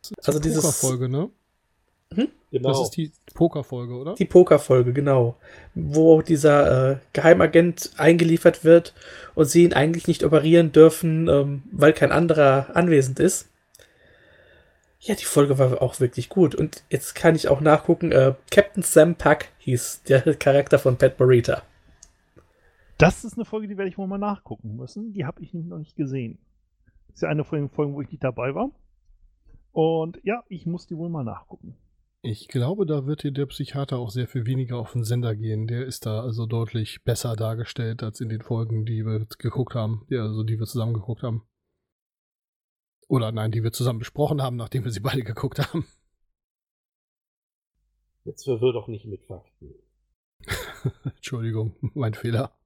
Das 0.01 0.11
ist 0.11 0.27
Also 0.27 0.39
die 0.39 0.49
dieses- 0.49 0.61
Pokerfolge, 0.63 1.09
ne? 1.09 1.29
Genau. 2.51 2.69
Das 2.69 2.81
ist 2.81 2.91
die 2.91 3.11
Pokerfolge, 3.33 3.93
oder? 3.93 4.15
Die 4.15 4.25
Pokerfolge, 4.25 4.93
genau. 4.93 5.35
Wo 5.75 6.21
dieser 6.21 6.91
äh, 6.91 6.97
Geheimagent 7.11 7.91
eingeliefert 7.97 8.63
wird 8.63 8.93
und 9.35 9.45
sie 9.45 9.63
ihn 9.63 9.73
eigentlich 9.73 10.07
nicht 10.07 10.23
operieren 10.23 10.71
dürfen, 10.71 11.27
ähm, 11.27 11.63
weil 11.71 11.91
kein 11.91 12.11
anderer 12.11 12.67
anwesend 12.73 13.19
ist. 13.19 13.49
Ja, 15.01 15.15
die 15.15 15.25
Folge 15.25 15.59
war 15.59 15.81
auch 15.81 15.99
wirklich 15.99 16.29
gut. 16.29 16.55
Und 16.55 16.83
jetzt 16.89 17.15
kann 17.15 17.35
ich 17.35 17.49
auch 17.49 17.59
nachgucken, 17.59 18.11
äh, 18.11 18.33
Captain 18.49 18.83
Sam 18.83 19.15
Puck 19.15 19.45
hieß 19.59 20.03
der 20.07 20.21
Charakter 20.39 20.79
von 20.79 20.97
Pat 20.97 21.19
Morita. 21.19 21.63
Das 22.97 23.23
ist 23.23 23.35
eine 23.35 23.45
Folge, 23.45 23.67
die 23.67 23.77
werde 23.77 23.89
ich 23.89 23.97
wohl 23.97 24.07
mal 24.07 24.17
nachgucken 24.17 24.75
müssen. 24.77 25.11
Die 25.13 25.25
habe 25.25 25.41
ich 25.43 25.53
nämlich 25.53 25.69
noch 25.69 25.77
nicht 25.77 25.95
gesehen. 25.95 26.39
Das 27.07 27.17
ist 27.17 27.21
ja 27.23 27.29
eine 27.29 27.43
von 27.43 27.59
den 27.59 27.69
Folgen, 27.69 27.93
wo 27.93 28.01
ich 28.01 28.09
nicht 28.09 28.23
dabei 28.23 28.55
war. 28.55 28.71
Und 29.73 30.19
ja, 30.23 30.43
ich 30.47 30.65
muss 30.65 30.87
die 30.87 30.97
wohl 30.97 31.09
mal 31.09 31.23
nachgucken. 31.23 31.75
Ich 32.29 32.49
glaube, 32.49 32.85
da 32.85 33.05
wird 33.05 33.23
dir 33.23 33.31
der 33.31 33.45
Psychiater 33.45 33.99
auch 33.99 34.09
sehr 34.09 34.27
viel 34.27 34.45
weniger 34.45 34.77
auf 34.79 34.91
den 34.91 35.05
Sender 35.05 35.33
gehen. 35.33 35.65
Der 35.65 35.85
ist 35.85 36.05
da 36.05 36.19
also 36.19 36.45
deutlich 36.45 37.05
besser 37.05 37.37
dargestellt 37.37 38.03
als 38.03 38.19
in 38.19 38.27
den 38.27 38.41
Folgen, 38.41 38.85
die 38.85 39.05
wir 39.05 39.25
geguckt 39.37 39.75
haben, 39.75 40.05
ja, 40.09 40.23
also 40.23 40.43
die 40.43 40.59
wir 40.59 40.65
zusammen 40.65 40.93
geguckt 40.93 41.23
haben. 41.23 41.47
Oder 43.07 43.31
nein, 43.31 43.51
die 43.51 43.63
wir 43.63 43.71
zusammen 43.71 43.99
besprochen 43.99 44.41
haben, 44.41 44.57
nachdem 44.57 44.83
wir 44.83 44.91
sie 44.91 44.99
beide 44.99 45.23
geguckt 45.23 45.59
haben. 45.59 45.87
Jetzt 48.25 48.43
verwirr 48.43 48.73
doch 48.73 48.89
nicht 48.89 49.05
mit 49.05 49.23
Fakten. 49.23 49.75
Entschuldigung, 51.05 51.77
mein 51.93 52.13
Fehler. 52.13 52.56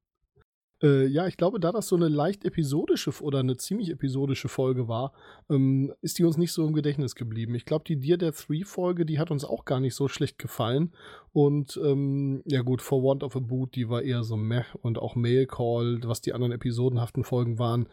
Äh, 0.81 1.05
ja, 1.05 1.27
ich 1.27 1.37
glaube, 1.37 1.59
da 1.59 1.71
das 1.71 1.87
so 1.87 1.95
eine 1.95 2.07
leicht 2.07 2.43
episodische 2.43 3.11
oder 3.21 3.39
eine 3.39 3.57
ziemlich 3.57 3.91
episodische 3.91 4.49
Folge 4.49 4.87
war, 4.87 5.13
ähm, 5.49 5.93
ist 6.01 6.17
die 6.17 6.23
uns 6.23 6.37
nicht 6.37 6.51
so 6.51 6.65
im 6.65 6.73
Gedächtnis 6.73 7.15
geblieben. 7.15 7.53
Ich 7.55 7.65
glaube, 7.65 7.83
die 7.85 7.99
Dear 7.99 8.17
der 8.17 8.33
Three-Folge, 8.33 9.05
die 9.05 9.19
hat 9.19 9.31
uns 9.31 9.45
auch 9.45 9.65
gar 9.65 9.79
nicht 9.79 9.93
so 9.93 10.07
schlecht 10.07 10.39
gefallen. 10.39 10.93
Und 11.33 11.79
ähm, 11.83 12.41
ja 12.45 12.61
gut, 12.61 12.81
For 12.81 13.03
Want 13.03 13.23
of 13.23 13.35
a 13.35 13.39
Boot, 13.39 13.75
die 13.75 13.89
war 13.89 14.01
eher 14.01 14.23
so 14.23 14.37
meh 14.37 14.63
und 14.81 14.97
auch 14.97 15.15
Mail 15.15 15.45
Call, 15.45 15.99
was 16.03 16.21
die 16.21 16.33
anderen 16.33 16.51
episodenhaften 16.51 17.23
Folgen 17.23 17.59
waren. 17.59 17.87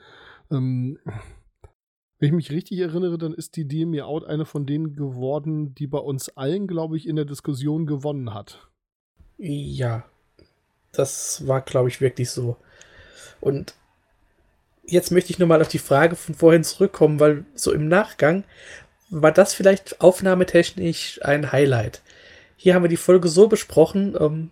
Ähm, 0.50 0.98
wenn 2.18 2.28
ich 2.28 2.34
mich 2.34 2.50
richtig 2.50 2.78
erinnere, 2.80 3.18
dann 3.18 3.34
ist 3.34 3.56
die 3.56 3.68
Dear 3.68 3.86
Me 3.86 4.04
Out 4.04 4.24
eine 4.24 4.44
von 4.44 4.66
denen 4.66 4.94
geworden, 4.94 5.74
die 5.74 5.86
bei 5.86 5.98
uns 5.98 6.30
allen, 6.30 6.66
glaube 6.66 6.96
ich, 6.96 7.06
in 7.06 7.16
der 7.16 7.26
Diskussion 7.26 7.86
gewonnen 7.86 8.34
hat. 8.34 8.68
Ja, 9.36 10.04
das 10.92 11.46
war, 11.46 11.60
glaube 11.60 11.88
ich, 11.88 12.00
wirklich 12.00 12.30
so. 12.30 12.56
Und 13.40 13.74
jetzt 14.84 15.10
möchte 15.10 15.30
ich 15.30 15.38
nochmal 15.38 15.60
auf 15.60 15.68
die 15.68 15.78
Frage 15.78 16.16
von 16.16 16.34
vorhin 16.34 16.64
zurückkommen, 16.64 17.20
weil 17.20 17.44
so 17.54 17.72
im 17.72 17.88
Nachgang 17.88 18.44
war 19.10 19.32
das 19.32 19.54
vielleicht 19.54 20.00
aufnahmetechnisch 20.00 21.20
ein 21.22 21.52
Highlight. 21.52 22.02
Hier 22.56 22.74
haben 22.74 22.82
wir 22.82 22.88
die 22.88 22.96
Folge 22.96 23.28
so 23.28 23.48
besprochen, 23.48 24.16
ähm, 24.18 24.50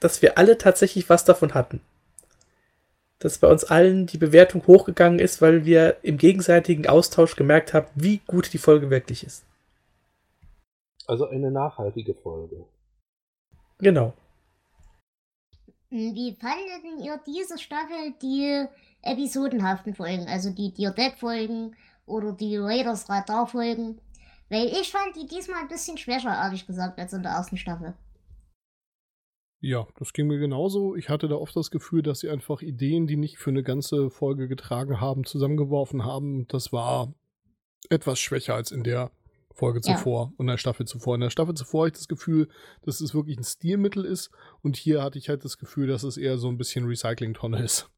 dass 0.00 0.22
wir 0.22 0.38
alle 0.38 0.58
tatsächlich 0.58 1.08
was 1.08 1.24
davon 1.24 1.54
hatten. 1.54 1.80
Dass 3.18 3.38
bei 3.38 3.48
uns 3.48 3.64
allen 3.64 4.06
die 4.06 4.18
Bewertung 4.18 4.66
hochgegangen 4.66 5.18
ist, 5.18 5.42
weil 5.42 5.64
wir 5.64 5.96
im 6.02 6.18
gegenseitigen 6.18 6.86
Austausch 6.86 7.34
gemerkt 7.34 7.74
haben, 7.74 7.88
wie 7.94 8.20
gut 8.26 8.52
die 8.52 8.58
Folge 8.58 8.90
wirklich 8.90 9.24
ist. 9.24 9.44
Also 11.06 11.26
eine 11.26 11.50
nachhaltige 11.50 12.14
Folge. 12.14 12.64
Genau. 13.78 14.12
Wie 15.90 16.36
fandet 16.38 17.02
ihr 17.02 17.18
diese 17.26 17.58
Staffel 17.58 18.12
die 18.20 18.66
episodenhaften 19.02 19.94
Folgen, 19.94 20.26
also 20.28 20.50
die 20.50 20.72
Dear 20.74 20.92
Dead 20.92 21.14
Folgen 21.16 21.74
oder 22.04 22.32
die 22.32 22.58
Raiders 22.58 23.08
Radar 23.08 23.46
Folgen? 23.46 23.98
Weil 24.50 24.66
ich 24.66 24.90
fand 24.90 25.16
die 25.16 25.26
diesmal 25.26 25.62
ein 25.62 25.68
bisschen 25.68 25.96
schwächer, 25.96 26.30
ehrlich 26.30 26.66
gesagt, 26.66 26.98
als 26.98 27.14
in 27.14 27.22
der 27.22 27.32
ersten 27.32 27.56
Staffel. 27.56 27.94
Ja, 29.60 29.86
das 29.98 30.12
ging 30.12 30.26
mir 30.26 30.38
genauso. 30.38 30.94
Ich 30.94 31.08
hatte 31.08 31.26
da 31.26 31.36
oft 31.36 31.56
das 31.56 31.70
Gefühl, 31.70 32.02
dass 32.02 32.20
sie 32.20 32.28
einfach 32.28 32.60
Ideen, 32.60 33.06
die 33.06 33.16
nicht 33.16 33.38
für 33.38 33.50
eine 33.50 33.62
ganze 33.62 34.10
Folge 34.10 34.46
getragen 34.46 35.00
haben, 35.00 35.24
zusammengeworfen 35.24 36.04
haben. 36.04 36.46
Das 36.48 36.70
war 36.72 37.14
etwas 37.88 38.20
schwächer 38.20 38.54
als 38.54 38.70
in 38.70 38.84
der 38.84 39.10
Folge 39.58 39.80
ja. 39.84 39.96
zuvor 39.96 40.32
und 40.36 40.46
der 40.46 40.56
Staffel 40.56 40.86
zuvor. 40.86 41.16
In 41.16 41.20
der 41.20 41.30
Staffel 41.30 41.54
zuvor 41.54 41.86
hatte 41.86 41.94
ich 41.94 41.98
das 41.98 42.08
Gefühl, 42.08 42.48
dass 42.84 43.00
es 43.00 43.12
wirklich 43.12 43.36
ein 43.36 43.44
Stilmittel 43.44 44.04
ist 44.04 44.30
und 44.62 44.76
hier 44.76 45.02
hatte 45.02 45.18
ich 45.18 45.28
halt 45.28 45.44
das 45.44 45.58
Gefühl, 45.58 45.88
dass 45.88 46.04
es 46.04 46.16
eher 46.16 46.38
so 46.38 46.48
ein 46.48 46.56
bisschen 46.56 46.86
Recycling-Tonne 46.86 47.62
ist. 47.62 47.90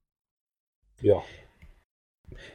Ja. 1.03 1.23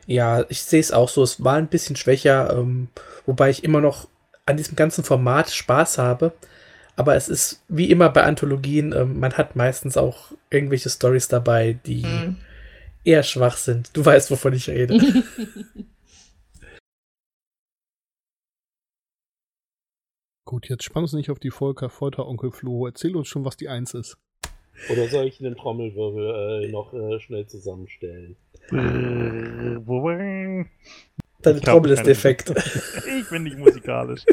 Ja, 0.08 0.46
ich 0.50 0.64
sehe 0.64 0.80
es 0.80 0.92
auch 0.92 1.10
so. 1.10 1.22
Es 1.22 1.44
war 1.44 1.56
ein 1.56 1.68
bisschen 1.68 1.96
schwächer, 1.96 2.58
ähm, 2.58 2.88
wobei 3.26 3.50
ich 3.50 3.64
immer 3.64 3.82
noch 3.82 4.08
an 4.46 4.58
diesem 4.58 4.76
ganzen 4.76 5.04
Format 5.04 5.52
Spaß 5.52 5.98
habe. 6.00 6.34
Aber 6.96 7.16
es 7.16 7.30
ist 7.30 7.62
wie 7.68 7.92
immer 7.92 8.10
bei 8.10 8.24
Anthologien, 8.24 8.94
ähm, 8.94 9.20
man 9.20 9.34
hat 9.34 9.56
meistens 9.56 9.98
auch 9.98 10.32
irgendwelche 10.50 10.90
Stories 10.90 11.28
dabei, 11.28 11.78
die 11.86 12.06
mhm. 12.06 12.38
eher 13.04 13.22
schwach 13.22 13.58
sind. 13.58 13.96
Du 13.96 14.04
weißt, 14.04 14.32
wovon 14.32 14.54
ich 14.54 14.70
rede. 14.70 14.98
Gut, 20.46 20.70
jetzt 20.70 20.84
spann 20.84 21.02
uns 21.02 21.14
nicht 21.14 21.32
auf 21.32 21.40
die 21.40 21.50
Folter, 21.50 21.90
Folter, 21.90 22.28
Onkel 22.28 22.52
Flo. 22.52 22.86
Erzähl 22.86 23.16
uns 23.16 23.28
schon, 23.28 23.46
was 23.46 23.58
die 23.58 23.68
Eins 23.68 23.96
ist. 23.96 24.20
Oder 24.92 25.08
soll 25.08 25.26
ich 25.26 25.40
den 25.40 25.56
Trommelwirbel 25.56 26.66
äh, 26.66 26.72
noch 26.72 26.94
äh, 26.94 27.20
schnell 27.20 27.48
zusammenstellen? 27.48 28.36
Deine 28.70 29.84
Trommel 31.62 31.92
ist 31.92 32.06
defekt. 32.06 32.50
ich 33.20 33.30
bin 33.30 33.44
nicht 33.44 33.58
musikalisch. 33.58 34.24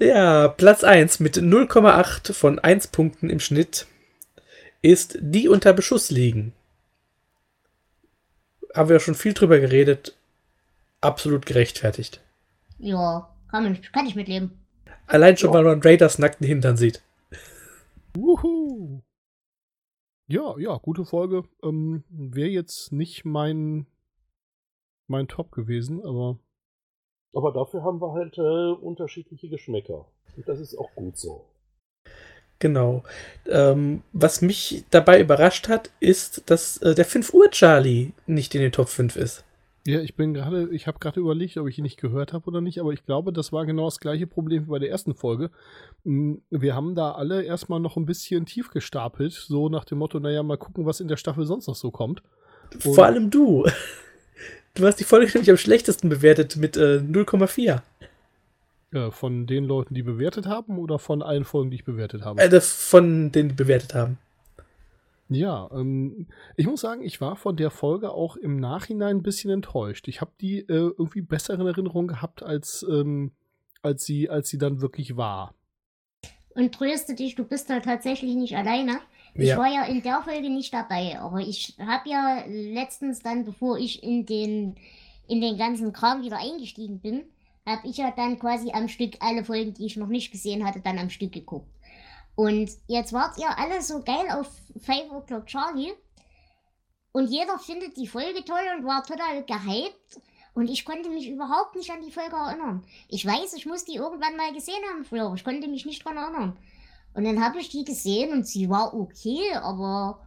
ja, 0.00 0.48
Platz 0.48 0.82
1 0.82 1.20
mit 1.20 1.36
0,8 1.36 2.32
von 2.32 2.58
1 2.58 2.88
Punkten 2.88 3.30
im 3.30 3.38
Schnitt 3.38 3.86
ist 4.80 5.18
die 5.20 5.48
unter 5.48 5.72
Beschuss 5.72 6.10
liegen. 6.10 6.52
Haben 8.74 8.88
wir 8.88 8.98
schon 8.98 9.14
viel 9.14 9.34
drüber 9.34 9.60
geredet. 9.60 10.16
Absolut 11.00 11.46
gerechtfertigt. 11.46 12.20
Ja, 12.78 13.28
kann, 13.48 13.78
kann 13.92 14.06
ich 14.06 14.16
mitleben. 14.16 14.61
Allein 15.06 15.36
schon, 15.36 15.52
weil 15.52 15.64
man 15.64 15.82
Raiders 15.82 16.18
nackten 16.18 16.46
Hintern 16.46 16.76
sieht. 16.76 17.02
Wuhu. 18.14 19.02
Ja, 20.28 20.54
ja, 20.58 20.76
gute 20.78 21.04
Folge. 21.04 21.44
Ähm, 21.62 22.04
Wäre 22.08 22.48
jetzt 22.48 22.92
nicht 22.92 23.24
mein, 23.24 23.86
mein 25.06 25.28
Top 25.28 25.52
gewesen, 25.52 26.02
aber. 26.04 26.38
Aber 27.34 27.52
dafür 27.52 27.82
haben 27.82 28.00
wir 28.00 28.12
halt 28.12 28.38
äh, 28.38 28.72
unterschiedliche 28.82 29.48
Geschmäcker. 29.48 30.06
Und 30.36 30.48
das 30.48 30.60
ist 30.60 30.76
auch 30.76 30.94
gut 30.94 31.16
so. 31.16 31.44
Genau. 32.58 33.02
Ähm, 33.46 34.02
was 34.12 34.40
mich 34.40 34.84
dabei 34.90 35.20
überrascht 35.20 35.68
hat, 35.68 35.90
ist, 35.98 36.48
dass 36.48 36.76
äh, 36.78 36.94
der 36.94 37.04
5 37.04 37.34
Uhr 37.34 37.50
Charlie 37.50 38.12
nicht 38.26 38.54
in 38.54 38.60
den 38.60 38.70
Top 38.72 38.88
5 38.88 39.16
ist. 39.16 39.44
Ja, 39.84 40.00
ich 40.00 40.14
bin 40.14 40.32
gerade, 40.32 40.68
ich 40.70 40.86
habe 40.86 41.00
gerade 41.00 41.18
überlegt, 41.18 41.56
ob 41.56 41.66
ich 41.66 41.78
ihn 41.78 41.82
nicht 41.82 42.00
gehört 42.00 42.32
habe 42.32 42.46
oder 42.46 42.60
nicht, 42.60 42.78
aber 42.78 42.92
ich 42.92 43.04
glaube, 43.04 43.32
das 43.32 43.52
war 43.52 43.66
genau 43.66 43.86
das 43.86 43.98
gleiche 43.98 44.28
Problem 44.28 44.66
wie 44.66 44.70
bei 44.70 44.78
der 44.78 44.90
ersten 44.90 45.14
Folge. 45.14 45.50
Mm, 46.04 46.34
wir 46.50 46.76
haben 46.76 46.94
da 46.94 47.12
alle 47.12 47.42
erstmal 47.42 47.80
noch 47.80 47.96
ein 47.96 48.06
bisschen 48.06 48.46
tief 48.46 48.70
gestapelt, 48.70 49.32
so 49.32 49.68
nach 49.68 49.84
dem 49.84 49.98
Motto, 49.98 50.20
naja, 50.20 50.44
mal 50.44 50.56
gucken, 50.56 50.86
was 50.86 51.00
in 51.00 51.08
der 51.08 51.16
Staffel 51.16 51.46
sonst 51.46 51.66
noch 51.66 51.74
so 51.74 51.90
kommt. 51.90 52.22
Und 52.72 52.94
Vor 52.94 53.06
allem 53.06 53.30
du. 53.30 53.66
Du 54.74 54.86
hast 54.86 54.96
die 54.96 55.04
Folge 55.04 55.26
nämlich 55.26 55.50
am 55.50 55.58
schlechtesten 55.58 56.08
bewertet 56.08 56.56
mit 56.56 56.78
äh, 56.78 56.96
0,4. 56.96 57.82
Äh, 58.92 59.10
von 59.10 59.46
den 59.46 59.64
Leuten, 59.64 59.92
die 59.94 60.02
bewertet 60.02 60.46
haben 60.46 60.78
oder 60.78 60.98
von 60.98 61.20
allen 61.20 61.44
Folgen, 61.44 61.70
die 61.70 61.76
ich 61.76 61.84
bewertet 61.84 62.22
habe? 62.22 62.40
Äh, 62.40 62.60
von 62.60 63.30
denen, 63.32 63.50
die 63.50 63.54
bewertet 63.54 63.94
haben. 63.94 64.16
Ja, 65.34 65.70
ähm, 65.72 66.28
ich 66.56 66.66
muss 66.66 66.80
sagen, 66.80 67.02
ich 67.02 67.20
war 67.20 67.36
von 67.36 67.56
der 67.56 67.70
Folge 67.70 68.12
auch 68.12 68.36
im 68.36 68.56
Nachhinein 68.56 69.18
ein 69.18 69.22
bisschen 69.22 69.50
enttäuscht. 69.50 70.08
Ich 70.08 70.20
habe 70.20 70.32
die 70.40 70.60
äh, 70.60 70.92
irgendwie 70.96 71.22
besser 71.22 71.54
in 71.54 71.60
Erinnerung 71.60 72.08
gehabt, 72.08 72.42
als, 72.42 72.84
ähm, 72.88 73.32
als, 73.82 74.04
sie, 74.04 74.28
als 74.30 74.48
sie 74.48 74.58
dann 74.58 74.80
wirklich 74.80 75.16
war. 75.16 75.54
Und 76.54 76.74
tröste 76.74 77.14
dich, 77.14 77.34
du 77.34 77.44
bist 77.44 77.70
halt 77.70 77.84
tatsächlich 77.84 78.34
nicht 78.34 78.56
alleine. 78.56 78.98
Ich 79.34 79.48
ja. 79.48 79.56
war 79.56 79.72
ja 79.72 79.84
in 79.84 80.02
der 80.02 80.22
Folge 80.22 80.50
nicht 80.50 80.74
dabei, 80.74 81.18
aber 81.18 81.40
ich 81.40 81.76
habe 81.78 82.08
ja 82.08 82.44
letztens 82.46 83.20
dann, 83.20 83.44
bevor 83.44 83.78
ich 83.78 84.02
in 84.02 84.26
den, 84.26 84.74
in 85.26 85.40
den 85.40 85.56
ganzen 85.56 85.92
Kram 85.92 86.22
wieder 86.22 86.38
eingestiegen 86.38 87.00
bin, 87.00 87.22
habe 87.64 87.86
ich 87.88 87.96
ja 87.96 88.12
dann 88.14 88.38
quasi 88.38 88.72
am 88.72 88.88
Stück 88.88 89.14
alle 89.20 89.44
Folgen, 89.44 89.72
die 89.72 89.86
ich 89.86 89.96
noch 89.96 90.08
nicht 90.08 90.32
gesehen 90.32 90.66
hatte, 90.66 90.80
dann 90.80 90.98
am 90.98 91.08
Stück 91.10 91.32
geguckt. 91.32 91.68
Und 92.34 92.70
jetzt 92.86 93.12
wart 93.12 93.38
ihr 93.38 93.58
alle 93.58 93.82
so 93.82 94.02
geil 94.02 94.26
auf 94.30 94.48
5 94.80 95.12
O'Clock 95.12 95.46
Charlie. 95.46 95.92
Und 97.12 97.28
jeder 97.28 97.58
findet 97.58 97.96
die 97.96 98.06
Folge 98.06 98.44
toll 98.44 98.64
und 98.76 98.86
war 98.86 99.02
total 99.02 99.44
gehypt. 99.44 100.20
Und 100.54 100.68
ich 100.68 100.84
konnte 100.84 101.08
mich 101.08 101.28
überhaupt 101.30 101.76
nicht 101.76 101.90
an 101.90 102.02
die 102.02 102.10
Folge 102.12 102.36
erinnern. 102.36 102.84
Ich 103.08 103.26
weiß, 103.26 103.54
ich 103.54 103.66
muss 103.66 103.84
die 103.84 103.96
irgendwann 103.96 104.36
mal 104.36 104.52
gesehen 104.52 104.82
haben 104.90 105.04
früher, 105.04 105.32
ich 105.34 105.44
konnte 105.44 105.68
mich 105.68 105.86
nicht 105.86 106.04
dran 106.04 106.16
erinnern. 106.16 106.58
Und 107.14 107.24
dann 107.24 107.42
habe 107.44 107.58
ich 107.58 107.68
die 107.68 107.84
gesehen 107.84 108.32
und 108.32 108.46
sie 108.46 108.68
war 108.68 108.94
okay, 108.94 109.54
aber 109.54 110.20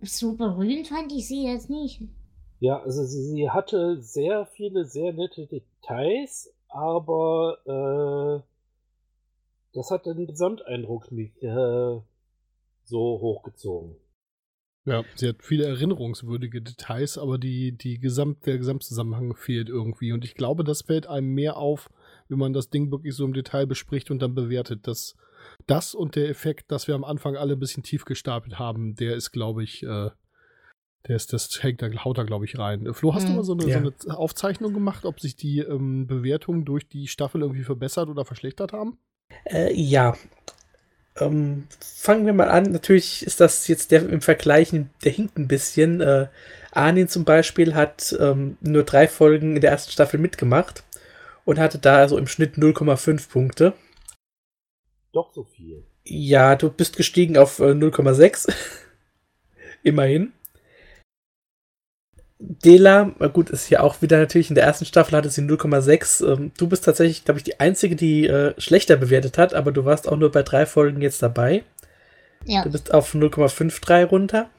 so 0.00 0.34
berühmt 0.34 0.88
fand 0.88 1.12
ich 1.12 1.26
sie 1.26 1.44
jetzt 1.44 1.70
nicht. 1.70 2.02
Ja, 2.60 2.80
also 2.80 3.04
sie, 3.04 3.22
sie 3.22 3.50
hatte 3.50 4.00
sehr 4.00 4.46
viele 4.46 4.84
sehr 4.84 5.12
nette 5.12 5.46
Details, 5.46 6.52
aber 6.68 7.58
äh, 7.66 8.55
das 9.76 9.90
hat 9.90 10.06
den 10.06 10.26
Gesamteindruck 10.26 11.12
nicht 11.12 11.42
äh, 11.42 12.00
so 12.84 13.20
hochgezogen. 13.20 13.96
Ja, 14.86 15.04
sie 15.16 15.28
hat 15.28 15.42
viele 15.42 15.66
erinnerungswürdige 15.66 16.62
Details, 16.62 17.18
aber 17.18 17.38
die, 17.38 17.76
die 17.76 17.98
Gesamt, 17.98 18.46
der 18.46 18.56
Gesamtzusammenhang 18.56 19.34
fehlt 19.34 19.68
irgendwie. 19.68 20.12
Und 20.12 20.24
ich 20.24 20.36
glaube, 20.36 20.62
das 20.62 20.82
fällt 20.82 21.08
einem 21.08 21.34
mehr 21.34 21.56
auf, 21.56 21.90
wenn 22.28 22.38
man 22.38 22.52
das 22.52 22.70
Ding 22.70 22.92
wirklich 22.92 23.14
so 23.16 23.24
im 23.24 23.32
Detail 23.32 23.66
bespricht 23.66 24.12
und 24.12 24.22
dann 24.22 24.36
bewertet. 24.36 24.86
Das, 24.86 25.16
das 25.66 25.94
und 25.94 26.14
der 26.14 26.28
Effekt, 26.28 26.70
dass 26.70 26.86
wir 26.86 26.94
am 26.94 27.02
Anfang 27.02 27.36
alle 27.36 27.54
ein 27.54 27.58
bisschen 27.58 27.82
tief 27.82 28.04
gestapelt 28.04 28.60
haben, 28.60 28.94
der 28.94 29.16
ist, 29.16 29.32
glaube 29.32 29.64
ich, 29.64 29.82
äh, 29.82 30.10
der 31.08 31.16
ist, 31.16 31.32
das 31.32 31.62
hängt 31.64 31.82
da, 31.82 31.88
haut 32.04 32.18
da, 32.18 32.22
glaube 32.22 32.44
ich, 32.44 32.56
rein. 32.56 32.94
Flo, 32.94 33.12
hast 33.12 33.24
hm, 33.24 33.30
du 33.30 33.36
mal 33.36 33.44
so 33.44 33.54
eine, 33.54 33.68
ja. 33.68 33.82
so 33.82 34.08
eine, 34.08 34.18
Aufzeichnung 34.18 34.72
gemacht, 34.72 35.04
ob 35.04 35.18
sich 35.18 35.34
die 35.34 35.58
ähm, 35.58 36.06
Bewertungen 36.06 36.64
durch 36.64 36.88
die 36.88 37.08
Staffel 37.08 37.42
irgendwie 37.42 37.64
verbessert 37.64 38.08
oder 38.08 38.24
verschlechtert 38.24 38.72
haben? 38.72 38.98
Äh, 39.44 39.72
ja. 39.74 40.16
Ähm, 41.18 41.66
fangen 41.80 42.26
wir 42.26 42.32
mal 42.32 42.48
an. 42.48 42.64
Natürlich 42.64 43.24
ist 43.26 43.40
das 43.40 43.68
jetzt 43.68 43.90
der 43.90 44.08
im 44.08 44.20
Vergleich, 44.20 44.74
der 45.04 45.12
hinkt 45.12 45.38
ein 45.38 45.48
bisschen. 45.48 46.00
Äh, 46.00 46.28
Arnin 46.72 47.08
zum 47.08 47.24
Beispiel 47.24 47.74
hat 47.74 48.14
ähm, 48.20 48.58
nur 48.60 48.84
drei 48.84 49.08
Folgen 49.08 49.56
in 49.56 49.62
der 49.62 49.70
ersten 49.70 49.92
Staffel 49.92 50.20
mitgemacht 50.20 50.84
und 51.44 51.58
hatte 51.58 51.78
da 51.78 51.96
also 51.96 52.18
im 52.18 52.26
Schnitt 52.26 52.56
0,5 52.56 53.30
Punkte. 53.30 53.72
Doch 55.12 55.32
so 55.32 55.44
viel. 55.44 55.84
Ja, 56.04 56.54
du 56.54 56.70
bist 56.70 56.96
gestiegen 56.96 57.38
auf 57.38 57.58
äh, 57.58 57.72
0,6. 57.72 58.52
Immerhin. 59.82 60.32
Dela, 62.38 63.04
gut, 63.32 63.48
ist 63.48 63.70
ja 63.70 63.80
auch 63.80 64.02
wieder 64.02 64.18
natürlich 64.18 64.50
in 64.50 64.56
der 64.56 64.64
ersten 64.64 64.84
Staffel 64.84 65.16
hatte 65.16 65.30
sie 65.30 65.40
0,6. 65.40 66.32
Ähm, 66.32 66.52
du 66.58 66.68
bist 66.68 66.84
tatsächlich, 66.84 67.24
glaube 67.24 67.38
ich, 67.38 67.44
die 67.44 67.60
Einzige, 67.60 67.96
die 67.96 68.26
äh, 68.26 68.54
schlechter 68.60 68.96
bewertet 68.96 69.38
hat, 69.38 69.54
aber 69.54 69.72
du 69.72 69.86
warst 69.86 70.06
auch 70.06 70.16
nur 70.16 70.30
bei 70.30 70.42
drei 70.42 70.66
Folgen 70.66 71.00
jetzt 71.00 71.22
dabei. 71.22 71.64
Ja. 72.44 72.62
Du 72.62 72.70
bist 72.70 72.92
auf 72.92 73.14
0,53 73.14 74.04
runter. 74.04 74.50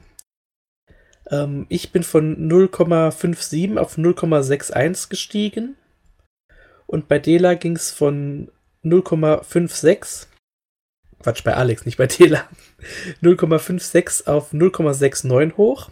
Ähm, 1.30 1.66
ich 1.68 1.92
bin 1.92 2.02
von 2.02 2.50
0,57 2.50 3.78
auf 3.78 3.96
0,61 3.96 5.08
gestiegen. 5.08 5.76
Und 6.86 7.06
bei 7.06 7.20
Dela 7.20 7.54
ging 7.54 7.76
es 7.76 7.92
von 7.92 8.50
0,56. 8.84 10.26
Quatsch, 11.22 11.44
bei 11.44 11.54
Alex, 11.54 11.86
nicht 11.86 11.98
bei 11.98 12.06
Dela. 12.06 12.48
0,56 13.22 14.26
auf 14.26 14.52
0,69 14.52 15.56
hoch. 15.56 15.90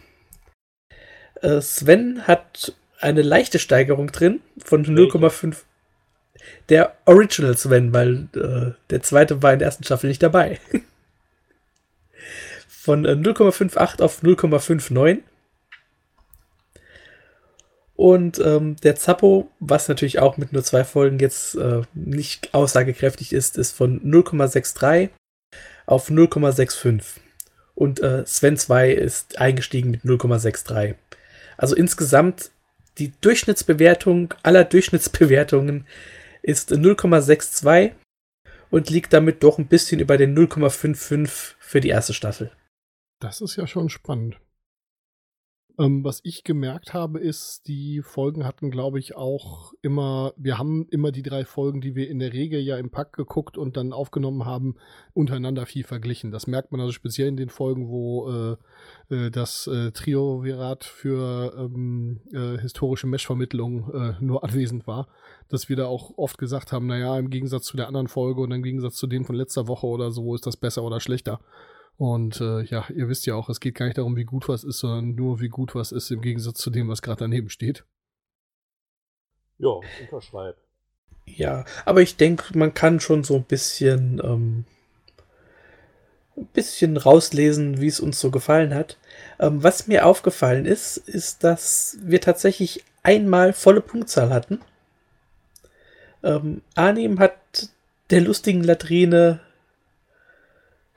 Äh, 1.47 1.61
Sven 1.61 2.27
hat 2.27 2.73
eine 2.99 3.21
leichte 3.21 3.59
Steigerung 3.59 4.11
drin 4.11 4.41
von 4.63 4.85
0,5. 4.85 5.55
Der 6.69 6.95
Original 7.05 7.57
Sven, 7.57 7.93
weil 7.93 8.27
äh, 8.35 8.73
der 8.89 9.01
zweite 9.01 9.41
war 9.41 9.53
in 9.53 9.59
der 9.59 9.67
ersten 9.67 9.83
Staffel 9.83 10.09
nicht 10.09 10.21
dabei. 10.21 10.59
von 12.67 13.05
äh, 13.05 13.11
0,58 13.11 14.01
auf 14.01 14.23
0,59. 14.23 15.19
Und 17.95 18.39
ähm, 18.39 18.75
der 18.83 18.95
Zappo, 18.95 19.49
was 19.59 19.87
natürlich 19.87 20.19
auch 20.19 20.37
mit 20.37 20.53
nur 20.53 20.63
zwei 20.63 20.83
Folgen 20.83 21.17
jetzt 21.17 21.55
äh, 21.55 21.81
nicht 21.93 22.53
aussagekräftig 22.53 23.33
ist, 23.33 23.57
ist 23.57 23.71
von 23.71 24.01
0,63 24.01 25.09
auf 25.85 26.09
0,65. 26.09 27.01
Und 27.73 27.99
äh, 28.01 28.25
Sven 28.25 28.57
2 28.57 28.91
ist 28.91 29.37
eingestiegen 29.39 29.91
mit 29.91 30.01
0,63. 30.03 30.95
Also 31.57 31.75
insgesamt 31.75 32.51
die 32.97 33.11
Durchschnittsbewertung 33.21 34.33
aller 34.43 34.63
Durchschnittsbewertungen 34.63 35.85
ist 36.41 36.71
0,62 36.71 37.91
und 38.69 38.89
liegt 38.89 39.13
damit 39.13 39.43
doch 39.43 39.57
ein 39.57 39.67
bisschen 39.67 39.99
über 39.99 40.17
den 40.17 40.37
0,55 40.37 41.55
für 41.59 41.81
die 41.81 41.89
erste 41.89 42.13
Staffel. 42.13 42.51
Das 43.19 43.41
ist 43.41 43.55
ja 43.55 43.67
schon 43.67 43.89
spannend. 43.89 44.39
Ähm, 45.79 46.03
was 46.03 46.21
ich 46.23 46.43
gemerkt 46.43 46.95
habe, 46.95 47.19
ist, 47.19 47.67
die 47.67 48.01
Folgen 48.01 48.45
hatten, 48.45 48.71
glaube 48.71 48.97
ich, 48.97 49.15
auch 49.15 49.73
immer, 49.83 50.33
wir 50.35 50.57
haben 50.57 50.87
immer 50.89 51.11
die 51.11 51.21
drei 51.21 51.45
Folgen, 51.45 51.81
die 51.81 51.93
wir 51.93 52.09
in 52.09 52.17
der 52.17 52.33
Regel 52.33 52.59
ja 52.61 52.77
im 52.77 52.89
Pack 52.89 53.13
geguckt 53.13 53.59
und 53.59 53.77
dann 53.77 53.93
aufgenommen 53.93 54.45
haben, 54.45 54.75
untereinander 55.13 55.67
viel 55.67 55.83
verglichen. 55.83 56.31
Das 56.31 56.47
merkt 56.47 56.71
man 56.71 56.81
also 56.81 56.93
speziell 56.93 57.27
in 57.27 57.37
den 57.37 57.49
Folgen, 57.49 57.89
wo 57.89 58.27
äh, 59.09 59.15
äh, 59.15 59.29
das 59.29 59.67
äh, 59.67 59.91
Triumvirat 59.91 60.83
für 60.83 61.53
ähm, 61.55 62.21
äh, 62.33 62.57
historische 62.59 63.05
Mesh-Vermittlung 63.05 63.91
äh, 63.93 64.13
nur 64.19 64.43
anwesend 64.43 64.87
war, 64.87 65.07
dass 65.47 65.69
wir 65.69 65.75
da 65.75 65.85
auch 65.85 66.17
oft 66.17 66.39
gesagt 66.39 66.71
haben, 66.71 66.87
naja, 66.87 67.19
im 67.19 67.29
Gegensatz 67.29 67.65
zu 67.65 67.77
der 67.77 67.87
anderen 67.87 68.07
Folge 68.07 68.41
und 68.41 68.51
im 68.51 68.63
Gegensatz 68.63 68.95
zu 68.95 69.05
dem 69.05 69.25
von 69.25 69.35
letzter 69.35 69.67
Woche 69.67 69.85
oder 69.85 70.09
so, 70.09 70.33
ist 70.33 70.47
das 70.47 70.57
besser 70.57 70.81
oder 70.83 70.99
schlechter. 70.99 71.39
Und 71.97 72.39
äh, 72.41 72.61
ja, 72.61 72.85
ihr 72.93 73.09
wisst 73.09 73.25
ja 73.25 73.33
auch, 73.33 73.49
es 73.49 73.59
geht 73.59 73.75
gar 73.75 73.85
nicht 73.85 73.97
darum, 73.97 74.15
wie 74.15 74.23
gut 74.23 74.47
was 74.47 74.63
ist, 74.63 74.79
sondern 74.79 75.15
nur, 75.15 75.39
wie 75.39 75.49
gut 75.49 75.73
was 75.73 75.91
ist 75.91 76.11
im 76.11 76.21
Gegensatz 76.21 76.59
zu 76.59 76.69
dem, 76.69 76.87
was 76.87 77.01
gerade 77.01 77.21
daneben 77.21 77.49
steht. 77.49 77.85
Ja, 79.57 79.79
unterschreib. 80.01 80.57
Ja, 81.25 81.65
aber 81.85 82.01
ich 82.01 82.15
denke, 82.15 82.57
man 82.57 82.73
kann 82.73 82.99
schon 82.99 83.23
so 83.23 83.35
ein 83.35 83.43
bisschen, 83.43 84.21
ähm, 84.23 84.65
ein 86.37 86.45
bisschen 86.53 86.97
rauslesen, 86.97 87.81
wie 87.81 87.87
es 87.87 87.99
uns 87.99 88.19
so 88.19 88.29
gefallen 88.29 88.75
hat. 88.75 88.97
Ähm, 89.39 89.63
was 89.63 89.87
mir 89.87 90.05
aufgefallen 90.05 90.65
ist, 90.65 90.97
ist, 90.97 91.43
dass 91.43 91.97
wir 92.01 92.21
tatsächlich 92.21 92.83
einmal 93.01 93.53
volle 93.53 93.81
Punktzahl 93.81 94.29
hatten. 94.29 94.61
Ähm, 96.23 96.61
Arnim 96.75 97.19
hat 97.19 97.37
der 98.11 98.21
lustigen 98.21 98.63
Latrine 98.63 99.41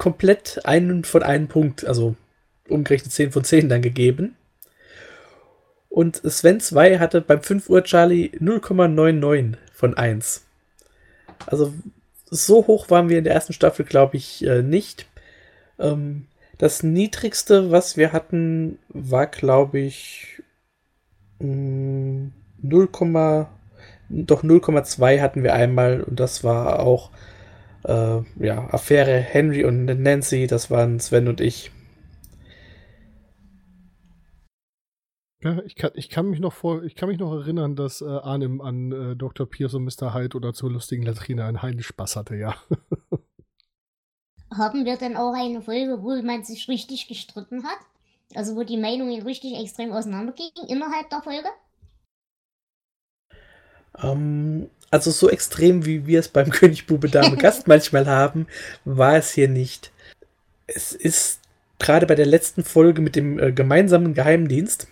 komplett 0.01 0.63
einen 0.65 1.05
von 1.05 1.23
einem 1.23 1.47
Punkt, 1.47 1.85
also 1.85 2.17
umgerechnet 2.69 3.13
10 3.13 3.33
von 3.33 3.45
10 3.45 3.69
dann 3.69 3.83
gegeben. 3.83 4.35
Und 5.91 6.23
Sven 6.25 6.59
2 6.59 6.99
hatte 6.99 7.21
beim 7.21 7.43
5 7.43 7.69
Uhr 7.69 7.85
Charlie 7.85 8.31
0,99 8.39 9.57
von 9.75 9.95
1. 9.95 10.47
Also 11.47 11.75
so 12.31 12.67
hoch 12.67 12.89
waren 12.89 13.11
wir 13.11 13.19
in 13.19 13.25
der 13.25 13.35
ersten 13.35 13.53
Staffel, 13.53 13.85
glaube 13.85 14.17
ich, 14.17 14.43
äh, 14.47 14.63
nicht. 14.63 15.07
Ähm, 15.79 16.29
das 16.57 16.83
niedrigste, 16.83 17.71
was 17.71 17.99
wir 17.99 18.13
hatten, 18.13 18.79
war, 18.89 19.27
glaube 19.27 19.81
ich, 19.81 20.43
0, 21.41 22.31
mm, 22.63 23.47
doch 24.09 24.43
0,2 24.43 25.21
hatten 25.21 25.43
wir 25.43 25.53
einmal 25.53 26.03
und 26.03 26.19
das 26.19 26.43
war 26.43 26.81
auch 26.81 27.11
äh, 27.85 28.21
ja, 28.45 28.73
Affäre 28.73 29.19
Henry 29.19 29.65
und 29.65 29.85
Nancy, 29.85 30.47
das 30.47 30.71
waren 30.71 31.01
Sven 31.01 31.29
und 31.29 31.41
ich. 31.41 31.71
Ja, 35.43 35.63
ich 35.63 35.75
kann, 35.75 35.93
ich 35.95 36.11
kann 36.11 36.29
mich 36.29 36.39
noch 36.39 36.53
vor, 36.53 36.83
ich 36.83 36.95
kann 36.95 37.09
mich 37.09 37.19
noch 37.19 37.33
erinnern, 37.33 37.75
dass 37.75 38.03
äh, 38.03 38.05
Arnim 38.05 38.61
an 38.61 38.93
äh, 38.93 39.17
Dr. 39.17 39.49
Pierce 39.49 39.73
und 39.75 39.85
Mr. 39.85 40.13
Hyde 40.13 40.37
oder 40.37 40.53
zur 40.53 40.71
lustigen 40.71 41.03
Latrine 41.03 41.47
einen 41.47 41.63
heiligen 41.63 41.83
Spaß 41.83 42.17
hatte, 42.17 42.37
ja. 42.37 42.55
Haben 44.55 44.85
wir 44.85 44.97
denn 44.99 45.17
auch 45.17 45.33
eine 45.33 45.63
Folge, 45.63 46.03
wo 46.03 46.21
man 46.23 46.45
sich 46.45 46.69
richtig 46.69 47.09
gestritten 47.09 47.65
hat? 47.65 47.79
Also 48.35 48.55
wo 48.55 48.65
die 48.65 48.77
Meinungen 48.77 49.23
richtig 49.23 49.59
extrem 49.59 49.93
auseinandergingen 49.93 50.69
innerhalb 50.69 51.09
der 51.09 51.23
Folge? 51.23 51.49
Ähm, 54.03 54.69
also 54.91 55.11
so 55.11 55.31
extrem, 55.31 55.87
wie 55.87 56.07
wir 56.07 56.21
es 56.21 56.29
beim 56.29 56.51
König 56.51 56.87
Bube 56.87 57.09
Dame 57.09 57.37
Gast 57.37 57.69
manchmal 57.69 58.07
haben, 58.07 58.47
war 58.85 59.17
es 59.17 59.33
hier 59.33 59.49
nicht. 59.49 59.93
Es 60.67 60.93
ist 60.93 61.41
gerade 61.79 62.07
bei 62.07 62.15
der 62.15 62.27
letzten 62.27 62.65
Folge 62.65 63.01
mit 63.01 63.17
dem 63.17 63.39
äh, 63.39 63.53
gemeinsamen 63.53 64.15
Geheimdienst, 64.15 64.87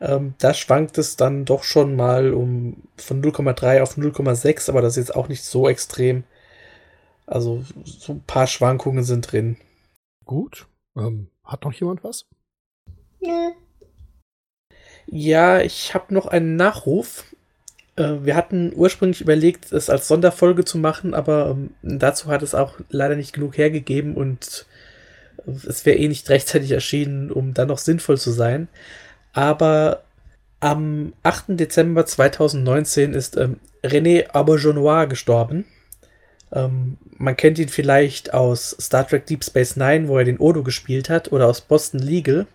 ähm, 0.00 0.34
da 0.38 0.54
schwankt 0.54 0.96
es 0.96 1.16
dann 1.16 1.44
doch 1.44 1.62
schon 1.62 1.94
mal 1.94 2.32
um 2.32 2.82
von 2.96 3.22
0,3 3.22 3.82
auf 3.82 3.98
0,6, 3.98 4.70
aber 4.70 4.80
das 4.80 4.96
ist 4.96 5.08
jetzt 5.08 5.14
auch 5.14 5.28
nicht 5.28 5.44
so 5.44 5.68
extrem. 5.68 6.24
Also 7.26 7.64
so 7.84 8.14
ein 8.14 8.22
paar 8.22 8.46
Schwankungen 8.46 9.04
sind 9.04 9.30
drin. 9.30 9.56
Gut. 10.24 10.66
Ähm, 10.96 11.28
hat 11.44 11.64
noch 11.64 11.72
jemand 11.74 12.02
was? 12.02 12.26
Nö. 13.20 13.50
Ja, 15.06 15.60
ich 15.60 15.92
habe 15.94 16.14
noch 16.14 16.26
einen 16.26 16.56
Nachruf. 16.56 17.24
Äh, 17.96 18.16
wir 18.22 18.36
hatten 18.36 18.72
ursprünglich 18.74 19.20
überlegt, 19.20 19.72
es 19.72 19.90
als 19.90 20.08
Sonderfolge 20.08 20.64
zu 20.64 20.78
machen, 20.78 21.14
aber 21.14 21.50
ähm, 21.50 21.70
dazu 21.82 22.28
hat 22.28 22.42
es 22.42 22.54
auch 22.54 22.78
leider 22.88 23.16
nicht 23.16 23.32
genug 23.32 23.56
hergegeben 23.58 24.14
und 24.14 24.66
es 25.46 25.86
wäre 25.86 25.98
eh 25.98 26.08
nicht 26.08 26.28
rechtzeitig 26.28 26.70
erschienen, 26.70 27.30
um 27.30 27.54
dann 27.54 27.68
noch 27.68 27.78
sinnvoll 27.78 28.18
zu 28.18 28.30
sein. 28.30 28.68
Aber 29.32 30.02
am 30.60 31.14
8. 31.22 31.58
Dezember 31.58 32.04
2019 32.04 33.14
ist 33.14 33.36
ähm, 33.36 33.58
René 33.82 34.30
Auberjonois 34.34 35.06
gestorben. 35.06 35.64
Ähm, 36.52 36.98
man 37.16 37.36
kennt 37.36 37.58
ihn 37.58 37.68
vielleicht 37.68 38.34
aus 38.34 38.76
Star 38.80 39.06
Trek 39.06 39.26
Deep 39.26 39.44
Space 39.44 39.76
Nine, 39.76 40.08
wo 40.08 40.18
er 40.18 40.24
den 40.24 40.38
Odo 40.38 40.62
gespielt 40.62 41.08
hat, 41.08 41.32
oder 41.32 41.46
aus 41.46 41.60
Boston 41.62 42.00
Legal. 42.00 42.46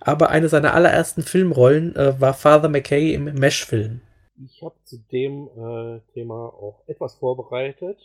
Aber 0.00 0.30
eine 0.30 0.48
seiner 0.48 0.74
allerersten 0.74 1.22
Filmrollen 1.22 1.94
äh, 1.96 2.20
war 2.20 2.34
Father 2.34 2.68
McKay 2.68 3.14
im 3.14 3.24
Mesh-Film. 3.24 4.00
Ich 4.42 4.62
habe 4.62 4.74
zu 4.84 4.98
dem 5.12 5.48
äh, 5.48 6.00
Thema 6.12 6.46
auch 6.46 6.82
etwas 6.86 7.14
vorbereitet. 7.16 7.98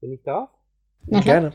Wenn 0.00 0.12
ich 0.12 0.22
darf? 0.22 0.50
Na, 1.06 1.20
Gerne. 1.20 1.52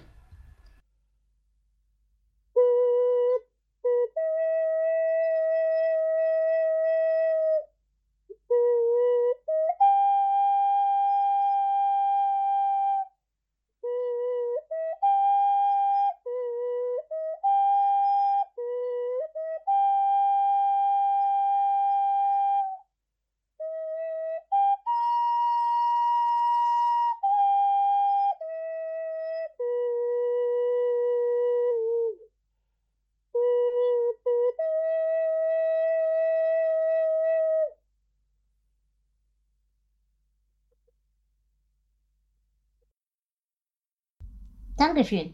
Dankeschön. 44.97 45.33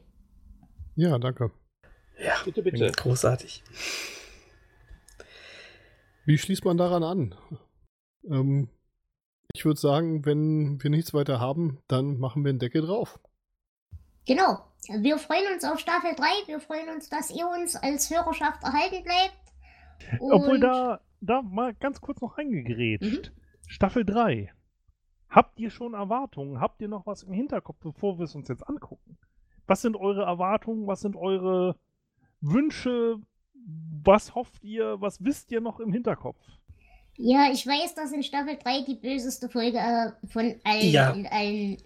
Ja, 0.96 1.18
danke. 1.20 1.52
Ja, 2.18 2.36
Bitte, 2.46 2.62
bitte. 2.64 2.90
großartig. 2.94 3.62
Wie 6.26 6.38
schließt 6.38 6.64
man 6.64 6.78
daran 6.78 7.04
an? 7.04 7.36
Ähm, 8.30 8.70
ich 9.54 9.66
würde 9.66 9.80
sagen, 9.80 10.26
wenn 10.26 10.82
wir 10.82 10.90
nichts 10.90 11.14
weiter 11.14 11.42
haben, 11.42 11.80
dann 11.88 12.20
machen 12.20 12.44
wir 12.46 12.50
einen 12.52 12.60
Deckel 12.60 12.84
drauf. 12.84 13.20
Genau. 14.26 14.60
Wir 14.88 15.18
freuen 15.18 15.54
uns 15.54 15.66
auf 15.66 15.78
Staffel 15.80 16.16
3. 16.16 16.24
Wir 16.48 16.62
freuen 16.62 16.88
uns, 16.96 17.10
dass 17.10 17.30
ihr 17.30 17.46
uns 17.50 17.76
als 17.76 18.10
Hörerschaft 18.10 18.64
erhalten 18.64 19.04
bleibt. 19.04 20.22
Obwohl 20.22 20.56
Und- 20.56 20.62
da, 20.62 21.02
da 21.20 21.42
mal 21.42 21.74
ganz 21.74 22.00
kurz 22.00 22.22
noch 22.22 22.38
reingegrätscht. 22.38 23.32
Mhm. 23.32 23.68
Staffel 23.68 24.06
3. 24.06 24.54
Habt 25.30 25.60
ihr 25.60 25.70
schon 25.70 25.94
Erwartungen? 25.94 26.62
Habt 26.62 26.82
ihr 26.82 26.88
noch 26.88 27.06
was 27.06 27.24
im 27.24 27.34
Hinterkopf, 27.34 27.78
bevor 27.82 28.18
wir 28.18 28.24
es 28.24 28.36
uns 28.36 28.48
jetzt 28.48 28.66
angucken? 28.68 29.09
Was 29.70 29.82
sind 29.82 29.96
eure 29.96 30.24
Erwartungen? 30.24 30.88
Was 30.88 31.02
sind 31.02 31.16
eure 31.16 31.76
Wünsche? 32.42 33.18
Was 34.04 34.34
hofft 34.36 34.64
ihr? 34.64 34.98
Was 35.00 35.24
wisst 35.24 35.52
ihr 35.52 35.62
noch 35.62 35.80
im 35.80 35.94
Hinterkopf? 35.94 36.40
Ja, 37.18 37.50
ich 37.52 37.68
weiß, 37.68 37.96
dass 37.96 38.12
in 38.12 38.24
Staffel 38.24 38.58
3 38.64 38.82
die 38.84 38.96
böseste 38.96 39.50
Folge 39.50 39.78
äh, 39.78 40.12
von 40.28 40.56
allen, 40.64 40.90
Ja. 40.90 41.12
in 41.12 41.28
allen, 41.28 41.78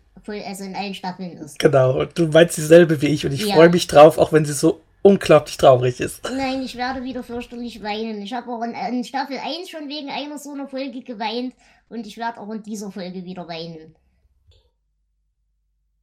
also 0.45 0.63
in 0.63 0.75
allen 0.75 0.93
Staffeln 0.93 1.31
ist. 1.38 1.57
Genau, 1.59 1.99
und 2.01 2.17
du 2.17 2.27
meinst 2.27 2.55
dieselbe 2.55 3.01
wie 3.01 3.07
ich 3.07 3.25
und 3.25 3.31
ich 3.34 3.45
Ja. 3.47 3.55
freue 3.55 3.69
mich 3.69 3.88
drauf, 3.88 4.17
auch 4.19 4.31
wenn 4.31 4.45
sie 4.45 4.53
so 4.53 4.79
unglaublich 5.01 5.57
traurig 5.57 5.99
ist. 5.99 6.23
Nein, 6.23 6.61
ich 6.61 6.77
werde 6.77 7.03
wieder 7.03 7.23
fürchterlich 7.23 7.81
weinen. 7.84 8.21
Ich 8.21 8.31
habe 8.34 8.49
auch 8.51 8.61
in, 8.61 8.73
in 8.75 9.03
Staffel 9.03 9.38
1 9.38 9.69
schon 9.69 9.89
wegen 9.89 10.09
einer 10.09 10.38
so 10.38 10.51
einer 10.53 10.67
Folge 10.67 11.01
geweint 11.01 11.53
und 11.89 12.05
ich 12.07 12.17
werde 12.17 12.39
auch 12.39 12.51
in 12.51 12.61
dieser 12.63 12.91
Folge 12.91 13.25
wieder 13.25 13.47
weinen. 13.47 13.95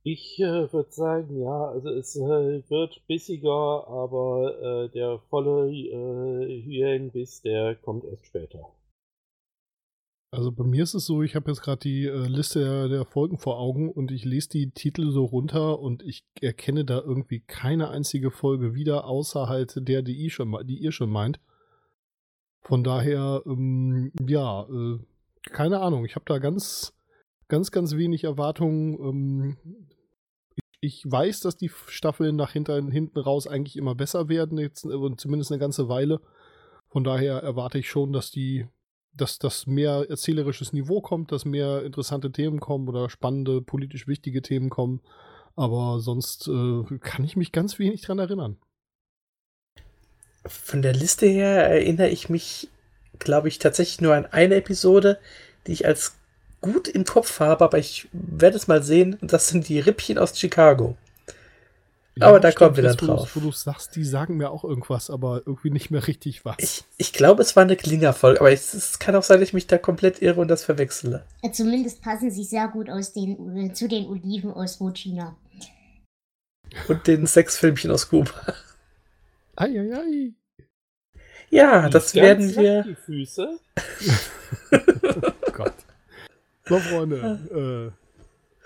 Ich 0.02 0.40
äh, 0.40 0.72
würde 0.72 0.90
sagen, 0.90 1.40
ja, 1.40 1.66
also 1.66 1.90
es 1.90 2.16
äh, 2.16 2.62
wird 2.70 3.06
bissiger, 3.06 3.86
aber 3.86 4.86
äh, 4.86 4.88
der 4.90 5.18
volle 5.28 5.70
äh, 5.70 6.62
Hyänenbiss, 6.62 7.42
der 7.42 7.74
kommt 7.76 8.04
erst 8.04 8.24
später. 8.26 8.72
Also 10.32 10.52
bei 10.52 10.64
mir 10.64 10.84
ist 10.84 10.94
es 10.94 11.06
so, 11.06 11.22
ich 11.22 11.34
habe 11.34 11.50
jetzt 11.50 11.60
gerade 11.60 11.80
die 11.80 12.06
äh, 12.06 12.28
Liste 12.28 12.60
der, 12.60 12.88
der 12.88 13.04
Folgen 13.04 13.36
vor 13.38 13.58
Augen 13.58 13.90
und 13.90 14.12
ich 14.12 14.24
lese 14.24 14.48
die 14.48 14.70
Titel 14.70 15.10
so 15.10 15.24
runter 15.24 15.80
und 15.80 16.02
ich 16.02 16.24
erkenne 16.40 16.84
da 16.84 17.00
irgendwie 17.00 17.40
keine 17.40 17.90
einzige 17.90 18.30
Folge 18.30 18.74
wieder, 18.74 19.06
außer 19.06 19.48
halt 19.48 19.86
der, 19.88 20.02
die, 20.02 20.24
ich 20.24 20.32
schon, 20.32 20.56
die 20.66 20.78
ihr 20.78 20.92
schon 20.92 21.10
meint. 21.10 21.40
Von 22.62 22.84
daher, 22.84 23.42
ähm, 23.44 24.12
ja, 24.24 24.62
äh, 24.62 24.98
keine 25.50 25.80
Ahnung. 25.80 26.04
Ich 26.04 26.14
habe 26.14 26.26
da 26.26 26.38
ganz, 26.38 26.94
ganz, 27.50 27.70
ganz 27.70 27.96
wenig 27.96 28.24
Erwartungen. 28.24 28.94
Ähm, 28.94 29.56
ich, 30.80 31.04
weiß, 31.04 31.40
dass 31.40 31.58
die 31.58 31.70
Staffeln 31.88 32.36
nach 32.36 32.52
hinter, 32.52 32.82
hinten 32.82 33.18
raus 33.18 33.46
eigentlich 33.46 33.76
immer 33.76 33.94
besser 33.94 34.30
werden, 34.30 34.56
jetzt, 34.56 34.86
äh, 34.86 35.16
zumindest 35.18 35.52
eine 35.52 35.58
ganze 35.58 35.90
Weile. 35.90 36.20
Von 36.88 37.04
daher 37.04 37.42
erwarte 37.42 37.78
ich 37.78 37.90
schon, 37.90 38.14
dass 38.14 38.30
die, 38.30 38.66
dass 39.12 39.38
das 39.38 39.66
mehr 39.66 40.06
erzählerisches 40.08 40.72
Niveau 40.72 41.02
kommt, 41.02 41.32
dass 41.32 41.44
mehr 41.44 41.84
interessante 41.84 42.32
Themen 42.32 42.60
kommen 42.60 42.88
oder 42.88 43.10
spannende, 43.10 43.60
politisch 43.60 44.08
wichtige 44.08 44.40
Themen 44.40 44.70
kommen. 44.70 45.02
Aber 45.56 46.00
sonst 46.00 46.48
äh, 46.48 46.98
kann 47.00 47.24
ich 47.24 47.36
mich 47.36 47.52
ganz 47.52 47.78
wenig 47.78 48.00
dran 48.00 48.18
erinnern. 48.18 48.56
Von 50.46 50.80
der 50.80 50.94
Liste 50.94 51.26
her 51.26 51.68
erinnere 51.68 52.08
ich 52.08 52.30
mich, 52.30 52.68
glaube 53.18 53.48
ich, 53.48 53.58
tatsächlich 53.58 54.00
nur 54.00 54.14
an 54.14 54.24
eine 54.24 54.54
Episode, 54.54 55.18
die 55.66 55.72
ich 55.72 55.86
als 55.86 56.19
gut 56.60 56.88
im 56.88 57.04
Kopf 57.04 57.40
habe, 57.40 57.64
aber 57.64 57.78
ich 57.78 58.08
werde 58.12 58.56
es 58.56 58.68
mal 58.68 58.82
sehen. 58.82 59.18
Das 59.20 59.48
sind 59.48 59.68
die 59.68 59.80
Rippchen 59.80 60.18
aus 60.18 60.38
Chicago. 60.38 60.96
Aber 62.18 62.40
da 62.40 62.52
kommen 62.52 62.76
wir 62.76 62.82
dann 62.82 62.96
drauf. 62.96 63.34
Wo 63.34 63.40
du 63.40 63.52
sagst, 63.52 63.96
die 63.96 64.04
sagen 64.04 64.36
mir 64.36 64.50
auch 64.50 64.64
irgendwas, 64.64 65.08
aber 65.10 65.42
irgendwie 65.46 65.70
nicht 65.70 65.90
mehr 65.90 66.06
richtig 66.06 66.44
was. 66.44 66.56
Ich, 66.58 66.84
ich 66.98 67.12
glaube, 67.12 67.42
es 67.42 67.56
war 67.56 67.62
eine 67.62 67.76
Klinger-Folge, 67.76 68.40
aber 68.40 68.52
es, 68.52 68.74
es 68.74 68.98
kann 68.98 69.14
auch 69.16 69.22
sein, 69.22 69.40
dass 69.40 69.48
ich 69.48 69.54
mich 69.54 69.66
da 69.66 69.78
komplett 69.78 70.20
irre 70.20 70.40
und 70.40 70.48
das 70.48 70.64
verwechsele. 70.64 71.24
Äh, 71.42 71.52
Zumindest 71.52 72.02
passen 72.02 72.30
sie 72.30 72.44
sehr 72.44 72.68
gut 72.68 72.90
aus 72.90 73.12
den, 73.12 73.74
zu 73.74 73.88
den 73.88 74.06
Oliven 74.06 74.52
aus 74.52 74.78
China. 74.94 75.36
Und 76.88 77.06
den 77.06 77.26
Sexfilmchen 77.26 77.90
aus 77.90 78.08
Kuba. 78.08 78.30
Eieiei. 79.56 80.32
Ja, 81.50 81.86
Die 81.86 81.90
das 81.90 82.12
ganz 82.12 82.22
werden 82.22 82.56
wir. 82.56 82.82
Die 82.84 82.94
Füße. 82.94 83.58
So, 86.70 86.78
Freunde. 86.78 87.92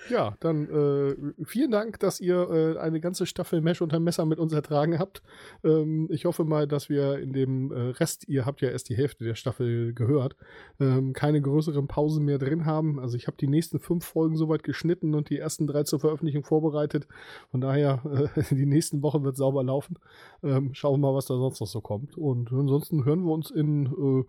ja, 0.09 0.37
dann 0.41 0.69
äh, 0.69 1.45
vielen 1.45 1.71
Dank, 1.71 1.99
dass 2.01 2.21
ihr 2.21 2.49
äh, 2.51 2.79
eine 2.79 3.01
ganze 3.01 3.27
Staffel 3.27 3.61
Mesh 3.61 3.81
unter 3.81 4.01
Messer 4.01 4.27
mit 4.27 4.39
uns 4.39 4.53
ertragen 4.53 4.99
habt. 4.99 5.23
Ähm, 5.63 6.09
ich 6.11 6.25
hoffe 6.25 6.45
mal, 6.45 6.67
dass 6.67 6.89
wir 6.89 7.19
in 7.19 7.33
dem 7.33 7.73
äh, 7.73 7.91
Rest, 7.91 8.29
ihr 8.29 8.45
habt 8.45 8.61
ja 8.61 8.71
erst 8.71 8.89
die 8.89 8.97
Hälfte 8.97 9.25
der 9.25 9.35
Staffel 9.35 9.95
gehört, 9.95 10.37
ähm, 10.81 11.13
keine 11.13 11.41
größeren 11.41 11.87
Pausen 11.89 12.25
mehr 12.25 12.39
drin 12.39 12.67
haben. 12.67 13.01
Also 13.01 13.17
ich 13.17 13.27
habe 13.27 13.37
die 13.37 13.49
nächsten 13.49 13.79
fünf 13.79 14.05
Folgen 14.05 14.37
soweit 14.37 14.63
geschnitten 14.63 15.15
und 15.15 15.31
die 15.31 15.39
ersten 15.39 15.67
drei 15.67 15.85
zur 15.85 16.01
Veröffentlichung 16.01 16.45
vorbereitet. 16.45 17.07
Von 17.51 17.61
daher, 17.61 18.03
äh, 18.37 18.43
die 18.55 18.67
nächsten 18.67 19.03
Wochen 19.03 19.25
wird 19.25 19.37
sauber 19.37 19.65
laufen. 19.65 19.99
Ähm, 20.43 20.75
schauen 20.75 21.01
wir 21.01 21.09
mal, 21.09 21.17
was 21.17 21.27
da 21.27 21.37
sonst 21.37 21.61
noch 21.61 21.67
so 21.67 21.81
kommt. 21.81 22.19
Und 22.19 22.53
ansonsten 22.53 23.05
hören 23.05 23.25
wir 23.25 23.33
uns 23.33 23.51
in 23.51 23.87
äh, 23.87 24.25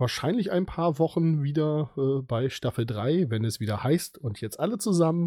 wahrscheinlich 0.00 0.50
ein 0.50 0.66
paar 0.66 0.98
Wochen 0.98 1.42
wieder 1.42 1.90
äh, 1.96 2.22
bei 2.22 2.48
Staffel 2.48 2.86
3, 2.86 3.26
wenn 3.28 3.44
es 3.44 3.60
wieder 3.60 3.84
heißt 3.84 4.18
und 4.18 4.40
jetzt 4.40 4.58
alle 4.58 4.78
zusammen 4.78 5.19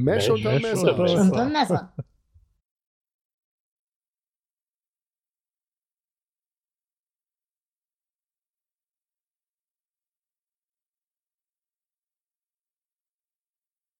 Mesh 0.00 0.28
Mesh 0.28 0.30
unter 0.30 0.50
unter 0.50 0.62
Messer. 0.62 0.96
Messer. 0.98 1.20
Und 1.22 1.36
ein 1.36 1.52
Messer. 1.52 1.92